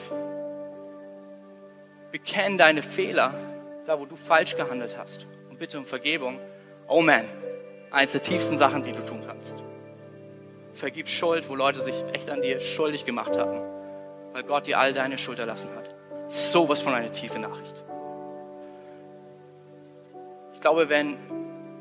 Bekenn 2.11 2.59
deine 2.59 2.83
Fehler, 2.83 3.33
da 3.87 3.99
wo 3.99 4.05
du 4.05 4.15
falsch 4.15 4.55
gehandelt 4.55 4.95
hast. 4.97 5.25
Und 5.49 5.57
bitte 5.57 5.79
um 5.79 5.85
Vergebung. 5.85 6.39
Oh 6.87 7.01
man, 7.01 7.25
eins 7.89 8.11
der 8.11 8.21
tiefsten 8.21 8.59
Sachen, 8.59 8.83
die 8.83 8.91
du 8.91 9.03
tun 9.03 9.21
kannst. 9.25 9.55
Vergib 10.73 11.09
Schuld, 11.09 11.49
wo 11.49 11.55
Leute 11.55 11.81
sich 11.81 11.95
echt 12.13 12.29
an 12.29 12.43
dir 12.43 12.59
schuldig 12.59 13.05
gemacht 13.05 13.35
haben 13.35 13.82
weil 14.33 14.43
Gott 14.43 14.65
dir 14.65 14.79
all 14.79 14.93
deine 14.93 15.17
Schuld 15.17 15.39
erlassen 15.39 15.69
hat. 15.75 15.89
So 16.27 16.67
was 16.67 16.81
von 16.81 16.93
einer 16.93 17.11
tiefe 17.11 17.39
Nachricht. 17.39 17.83
Ich 20.53 20.61
glaube, 20.61 20.89
wenn 20.89 21.17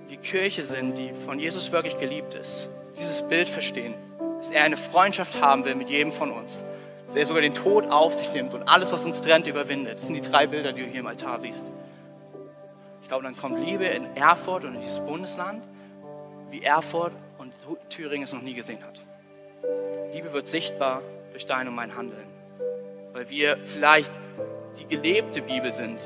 wir 0.08 0.18
Kirche 0.18 0.64
sind, 0.64 0.96
die 0.98 1.12
von 1.12 1.38
Jesus 1.38 1.72
wirklich 1.72 1.98
geliebt 1.98 2.34
ist, 2.34 2.68
dieses 2.98 3.22
Bild 3.22 3.48
verstehen, 3.48 3.94
dass 4.38 4.50
er 4.50 4.64
eine 4.64 4.76
Freundschaft 4.76 5.40
haben 5.40 5.64
will 5.64 5.74
mit 5.74 5.88
jedem 5.88 6.12
von 6.12 6.30
uns, 6.30 6.64
dass 7.06 7.16
er 7.16 7.24
sogar 7.24 7.42
den 7.42 7.54
Tod 7.54 7.90
auf 7.90 8.12
sich 8.12 8.32
nimmt 8.32 8.52
und 8.52 8.68
alles, 8.68 8.92
was 8.92 9.04
uns 9.06 9.22
trennt, 9.22 9.46
überwindet. 9.46 9.98
Das 9.98 10.06
sind 10.06 10.14
die 10.14 10.20
drei 10.20 10.46
Bilder, 10.46 10.72
die 10.72 10.82
du 10.82 10.88
hier 10.88 11.00
im 11.00 11.06
Altar 11.06 11.40
siehst. 11.40 11.66
Ich 13.00 13.08
glaube, 13.08 13.24
dann 13.24 13.36
kommt 13.36 13.64
Liebe 13.64 13.84
in 13.84 14.04
Erfurt 14.16 14.64
und 14.64 14.74
in 14.74 14.80
dieses 14.80 15.00
Bundesland, 15.00 15.64
wie 16.50 16.62
Erfurt 16.62 17.12
und 17.38 17.52
Thüringen 17.88 18.24
es 18.24 18.32
noch 18.32 18.42
nie 18.42 18.54
gesehen 18.54 18.80
hat. 18.84 19.00
Liebe 20.12 20.32
wird 20.32 20.48
sichtbar 20.48 21.02
durch 21.30 21.46
dein 21.46 21.68
und 21.68 21.74
mein 21.74 21.96
Handeln 21.96 22.31
weil 23.12 23.28
wir 23.28 23.58
vielleicht 23.64 24.10
die 24.78 24.86
gelebte 24.86 25.42
Bibel 25.42 25.72
sind, 25.72 25.98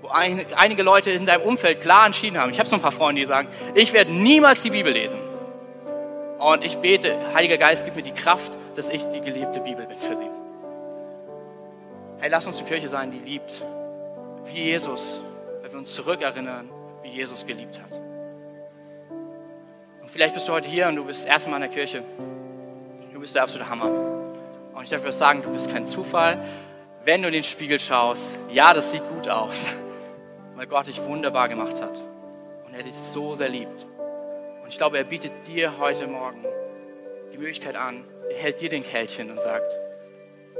wo 0.00 0.08
ein, 0.08 0.44
einige 0.56 0.82
Leute 0.82 1.10
in 1.10 1.26
deinem 1.26 1.42
Umfeld 1.42 1.80
klar 1.80 2.06
entschieden 2.06 2.38
haben. 2.38 2.50
Ich 2.50 2.58
habe 2.58 2.68
so 2.68 2.76
ein 2.76 2.82
paar 2.82 2.92
Freunde, 2.92 3.20
die 3.20 3.26
sagen, 3.26 3.48
ich 3.74 3.92
werde 3.92 4.12
niemals 4.12 4.62
die 4.62 4.70
Bibel 4.70 4.92
lesen. 4.92 5.18
Und 6.38 6.64
ich 6.64 6.76
bete, 6.78 7.16
Heiliger 7.34 7.56
Geist, 7.56 7.84
gib 7.84 7.96
mir 7.96 8.02
die 8.02 8.12
Kraft, 8.12 8.52
dass 8.74 8.88
ich 8.88 9.02
die 9.04 9.20
gelebte 9.20 9.60
Bibel 9.60 9.86
bin 9.86 9.98
für 9.98 10.16
sie. 10.16 10.30
Hey, 12.18 12.30
lass 12.30 12.46
uns 12.46 12.58
die 12.58 12.64
Kirche 12.64 12.88
sein, 12.88 13.10
die 13.10 13.18
liebt, 13.18 13.62
wie 14.46 14.62
Jesus, 14.64 15.22
weil 15.62 15.72
wir 15.72 15.78
uns 15.78 15.94
zurückerinnern, 15.94 16.68
wie 17.02 17.10
Jesus 17.10 17.46
geliebt 17.46 17.80
hat. 17.80 17.98
Und 20.00 20.10
vielleicht 20.10 20.34
bist 20.34 20.46
du 20.48 20.52
heute 20.52 20.68
hier 20.68 20.88
und 20.88 20.96
du 20.96 21.04
bist 21.04 21.24
das 21.24 21.32
erste 21.32 21.50
Mal 21.50 21.56
in 21.56 21.62
der 21.62 21.70
Kirche. 21.70 22.02
Du 23.12 23.20
bist 23.20 23.34
der 23.34 23.42
absolute 23.42 23.68
Hammer. 23.68 24.25
Und 24.76 24.84
ich 24.84 24.90
darf 24.90 25.02
dir 25.02 25.12
sagen, 25.12 25.42
du 25.42 25.50
bist 25.50 25.70
kein 25.72 25.86
Zufall. 25.86 26.38
Wenn 27.02 27.22
du 27.22 27.28
in 27.28 27.34
den 27.34 27.44
Spiegel 27.44 27.80
schaust, 27.80 28.36
ja, 28.50 28.74
das 28.74 28.92
sieht 28.92 29.08
gut 29.08 29.26
aus, 29.26 29.72
weil 30.54 30.66
Gott 30.66 30.86
dich 30.86 31.02
wunderbar 31.02 31.48
gemacht 31.48 31.80
hat 31.80 31.94
und 32.66 32.74
er 32.74 32.82
dich 32.82 32.94
so 32.94 33.34
sehr 33.34 33.48
liebt. 33.48 33.86
Und 34.62 34.68
ich 34.68 34.76
glaube, 34.76 34.98
er 34.98 35.04
bietet 35.04 35.32
dir 35.46 35.78
heute 35.78 36.06
Morgen 36.06 36.44
die 37.32 37.38
Möglichkeit 37.38 37.74
an, 37.74 38.04
er 38.28 38.36
hält 38.36 38.60
dir 38.60 38.68
den 38.68 38.84
Kelch 38.84 39.18
und 39.18 39.40
sagt, 39.40 39.72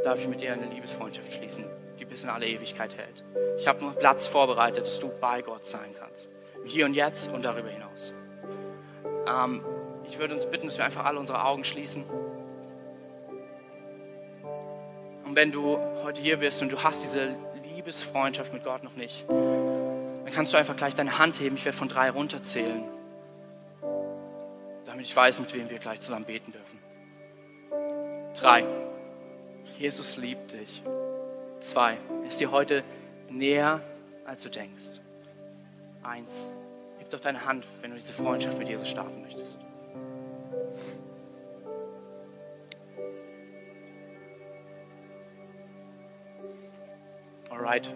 darf 0.03 0.19
ich 0.19 0.29
mit 0.29 0.41
dir 0.41 0.55
eine 0.55 0.67
Liebesfreundschaft 0.67 1.35
schließen, 1.35 1.64
die 1.99 2.07
bis 2.07 2.23
in 2.23 2.31
alle 2.31 2.47
Ewigkeit 2.47 2.97
hält. 2.97 3.23
Ich 3.59 3.69
habe 3.69 3.85
nur 3.85 3.93
Platz 3.93 4.27
vorbereitet, 4.27 4.87
dass 4.87 4.99
du 4.99 5.11
bei 5.21 5.43
Gott 5.43 5.67
sein 5.67 5.95
kannst. 5.99 6.31
Hier 6.64 6.87
und 6.87 6.95
jetzt 6.95 7.31
und 7.33 7.45
darüber 7.45 7.69
hinaus. 7.69 8.14
Ähm, 9.29 9.62
ich 10.09 10.19
würde 10.19 10.33
uns 10.35 10.47
bitten, 10.47 10.69
dass 10.69 10.79
wir 10.79 10.87
einfach 10.87 11.05
alle 11.05 11.19
unsere 11.19 11.45
Augen 11.45 11.64
schließen. 11.64 12.05
Und 15.27 15.35
wenn 15.35 15.51
du 15.51 15.77
heute 16.05 16.20
hier 16.20 16.37
bist 16.37 16.62
und 16.62 16.70
du 16.70 16.83
hast 16.83 17.03
diese 17.03 17.37
Liebesfreundschaft 17.74 18.53
mit 18.53 18.62
Gott 18.62 18.85
noch 18.85 18.95
nicht, 18.95 19.29
dann 19.29 20.33
kannst 20.33 20.53
du 20.53 20.57
einfach 20.57 20.77
gleich 20.77 20.95
deine 20.95 21.18
Hand 21.18 21.41
heben. 21.41 21.57
Ich 21.57 21.64
werde 21.64 21.77
von 21.77 21.89
drei 21.89 22.11
runterzählen, 22.11 22.85
damit 24.85 25.05
ich 25.05 25.14
weiß, 25.14 25.41
mit 25.41 25.53
wem 25.53 25.68
wir 25.68 25.79
gleich 25.79 26.01
zusammen 26.01 26.24
beten 26.24 26.53
dürfen. 26.53 26.79
Drei. 28.35 28.64
Jesus 29.79 30.16
liebt 30.16 30.53
dich. 30.53 30.83
Zwei. 31.61 31.97
Er 32.22 32.29
ist 32.29 32.39
dir 32.39 32.53
heute 32.53 32.85
näher, 33.29 33.83
als 34.24 34.45
du 34.45 34.49
denkst. 34.49 35.01
Eins. 36.03 36.47
Gib 36.99 37.11
doch 37.11 37.20
deine 37.20 37.45
Hand, 37.45 37.64
wenn 37.83 37.91
du 37.91 37.97
diese 37.97 38.12
Freundschaft 38.12 38.59
mit 38.59 38.68
Jesus 38.68 38.89
starten 38.89 39.22
möchtest. 39.22 39.45
Alright. 47.51 47.88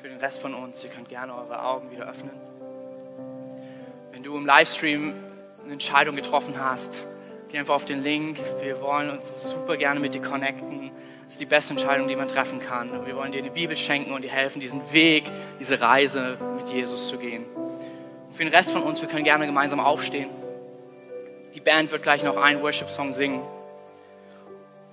Für 0.00 0.08
den 0.08 0.18
Rest 0.18 0.40
von 0.40 0.54
uns, 0.54 0.84
ihr 0.84 0.90
könnt 0.90 1.08
gerne 1.08 1.34
eure 1.34 1.64
Augen 1.64 1.90
wieder 1.90 2.08
öffnen. 2.08 2.30
Wenn 4.12 4.22
du 4.22 4.36
im 4.36 4.46
Livestream 4.46 5.14
eine 5.62 5.72
Entscheidung 5.72 6.14
getroffen 6.14 6.54
hast, 6.58 7.06
geh 7.48 7.58
einfach 7.58 7.74
auf 7.74 7.84
den 7.84 8.02
Link. 8.02 8.38
Wir 8.62 8.80
wollen 8.80 9.10
uns 9.10 9.50
super 9.50 9.76
gerne 9.76 9.98
mit 9.98 10.14
dir 10.14 10.22
connecten. 10.22 10.90
Das 11.24 11.34
ist 11.34 11.40
die 11.40 11.46
beste 11.46 11.72
Entscheidung, 11.72 12.06
die 12.06 12.14
man 12.14 12.28
treffen 12.28 12.60
kann. 12.60 12.90
Und 12.90 13.06
wir 13.06 13.16
wollen 13.16 13.32
dir 13.32 13.38
eine 13.38 13.50
Bibel 13.50 13.76
schenken 13.76 14.12
und 14.12 14.22
dir 14.22 14.30
helfen, 14.30 14.60
diesen 14.60 14.92
Weg, 14.92 15.24
diese 15.58 15.80
Reise 15.80 16.38
mit 16.56 16.68
Jesus 16.68 17.08
zu 17.08 17.18
gehen. 17.18 17.44
Für 18.32 18.44
den 18.44 18.54
Rest 18.54 18.70
von 18.70 18.82
uns, 18.82 19.00
wir 19.00 19.08
können 19.08 19.24
gerne 19.24 19.46
gemeinsam 19.46 19.80
aufstehen. 19.80 20.28
Die 21.54 21.60
Band 21.60 21.90
wird 21.90 22.02
gleich 22.02 22.22
noch 22.22 22.36
einen 22.36 22.62
Worship-Song 22.62 23.12
singen. 23.12 23.42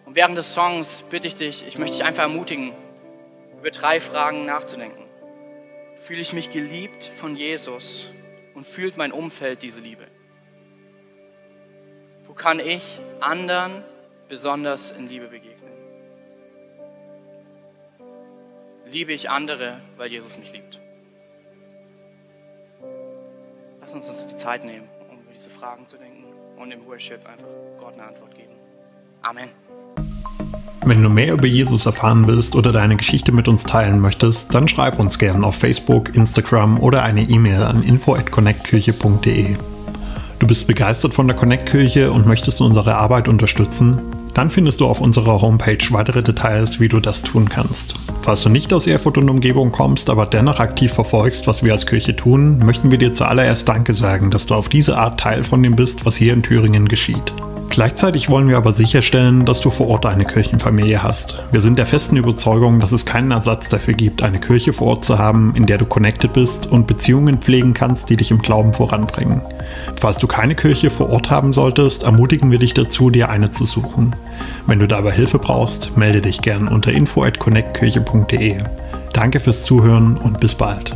Und 0.05 0.15
während 0.15 0.37
des 0.37 0.53
Songs 0.53 1.03
bitte 1.09 1.27
ich 1.27 1.35
dich, 1.35 1.67
ich 1.67 1.77
möchte 1.77 1.97
dich 1.97 2.05
einfach 2.05 2.23
ermutigen, 2.23 2.71
über 3.63 3.71
drei 3.71 4.01
Fragen 4.01 4.45
nachzudenken. 4.45 5.05
Fühle 5.95 6.19
ich 6.19 6.33
mich 6.33 6.51
geliebt 6.51 7.05
von 7.05 7.37
Jesus 7.37 8.09
und 8.55 8.67
fühlt 8.67 8.97
mein 8.97 9.13
Umfeld 9.13 9.61
diese 9.61 9.79
Liebe? 9.79 10.05
Wo 12.25 12.33
kann 12.33 12.59
ich 12.59 12.99
anderen 13.21 13.85
besonders 14.27 14.91
in 14.91 15.07
Liebe 15.07 15.29
begegnen? 15.29 15.71
Liebe 18.83 19.13
ich 19.13 19.29
andere, 19.29 19.79
weil 19.95 20.11
Jesus 20.11 20.37
mich 20.37 20.51
liebt? 20.51 20.81
Lass 23.79 23.93
uns 23.93 24.09
uns 24.09 24.27
die 24.27 24.35
Zeit 24.35 24.65
nehmen, 24.65 24.89
um 25.09 25.21
über 25.21 25.31
diese 25.31 25.49
Fragen 25.49 25.87
zu 25.87 25.95
denken 25.95 26.25
und 26.57 26.69
im 26.69 26.85
Worship 26.85 27.25
einfach 27.25 27.47
Gott 27.77 27.93
eine 27.93 28.03
Antwort 28.07 28.35
geben. 28.35 28.55
Amen. 29.21 29.62
Wenn 30.85 31.01
du 31.01 31.09
mehr 31.09 31.33
über 31.33 31.47
Jesus 31.47 31.85
erfahren 31.85 32.27
willst 32.27 32.55
oder 32.55 32.73
deine 32.73 32.97
Geschichte 32.97 33.31
mit 33.31 33.47
uns 33.47 33.63
teilen 33.63 34.01
möchtest, 34.01 34.53
dann 34.53 34.67
schreib 34.67 34.99
uns 34.99 35.17
gerne 35.17 35.45
auf 35.47 35.55
Facebook, 35.55 36.13
Instagram 36.15 36.77
oder 36.77 37.03
eine 37.03 37.21
E-Mail 37.21 37.63
an 37.63 37.83
info@connectkirche.de. 37.83 39.55
Du 40.39 40.47
bist 40.47 40.67
begeistert 40.67 41.13
von 41.13 41.27
der 41.27 41.37
Connect-Kirche 41.37 42.11
und 42.11 42.27
möchtest 42.27 42.59
unsere 42.59 42.95
Arbeit 42.95 43.29
unterstützen? 43.29 44.01
Dann 44.33 44.49
findest 44.49 44.81
du 44.81 44.87
auf 44.87 44.99
unserer 44.99 45.41
Homepage 45.41 45.77
weitere 45.91 46.21
Details, 46.21 46.81
wie 46.81 46.89
du 46.89 46.99
das 46.99 47.21
tun 47.21 47.47
kannst. 47.47 47.95
Falls 48.21 48.43
du 48.43 48.49
nicht 48.49 48.73
aus 48.73 48.85
Erfurt 48.85 49.17
und 49.17 49.29
Umgebung 49.29 49.71
kommst, 49.71 50.09
aber 50.09 50.25
dennoch 50.25 50.59
aktiv 50.59 50.91
verfolgst, 50.91 51.47
was 51.47 51.63
wir 51.63 51.71
als 51.71 51.85
Kirche 51.85 52.15
tun, 52.15 52.59
möchten 52.59 52.91
wir 52.91 52.97
dir 52.97 53.11
zuallererst 53.11 53.69
Danke 53.69 53.93
sagen, 53.93 54.31
dass 54.31 54.47
du 54.47 54.55
auf 54.55 54.67
diese 54.67 54.97
Art 54.97 55.19
Teil 55.19 55.45
von 55.45 55.63
dem 55.63 55.77
bist, 55.77 56.05
was 56.05 56.17
hier 56.17 56.33
in 56.33 56.43
Thüringen 56.43 56.89
geschieht. 56.89 57.31
Gleichzeitig 57.73 58.29
wollen 58.29 58.49
wir 58.49 58.57
aber 58.57 58.71
sicherstellen, 58.71 59.45
dass 59.45 59.59
du 59.59 59.71
vor 59.71 59.87
Ort 59.87 60.05
eine 60.05 60.25
Kirchenfamilie 60.25 61.01
hast. 61.01 61.41
Wir 61.51 61.59
sind 61.59 61.79
der 61.79 61.87
festen 61.87 62.15
Überzeugung, 62.17 62.79
dass 62.79 62.91
es 62.91 63.03
keinen 63.03 63.31
Ersatz 63.31 63.67
dafür 63.67 63.95
gibt, 63.95 64.21
eine 64.21 64.39
Kirche 64.39 64.73
vor 64.73 64.89
Ort 64.89 65.03
zu 65.03 65.17
haben, 65.17 65.55
in 65.55 65.65
der 65.65 65.79
du 65.79 65.87
connected 65.87 66.33
bist 66.33 66.67
und 66.67 66.85
Beziehungen 66.85 67.39
pflegen 67.39 67.73
kannst, 67.73 68.11
die 68.11 68.15
dich 68.15 68.29
im 68.29 68.43
Glauben 68.43 68.73
voranbringen. 68.73 69.41
Falls 69.99 70.17
du 70.17 70.27
keine 70.27 70.53
Kirche 70.53 70.91
vor 70.91 71.09
Ort 71.09 71.31
haben 71.31 71.51
solltest, 71.51 72.03
ermutigen 72.03 72.51
wir 72.51 72.59
dich 72.59 72.75
dazu, 72.75 73.09
dir 73.09 73.31
eine 73.31 73.49
zu 73.49 73.65
suchen. 73.65 74.15
Wenn 74.67 74.77
du 74.77 74.87
dabei 74.87 75.11
Hilfe 75.11 75.39
brauchst, 75.39 75.97
melde 75.97 76.21
dich 76.21 76.43
gern 76.43 76.67
unter 76.67 76.91
info@connectkirche.de. 76.91 78.57
Danke 79.13 79.39
fürs 79.39 79.65
Zuhören 79.65 80.17
und 80.17 80.39
bis 80.39 80.53
bald. 80.53 80.95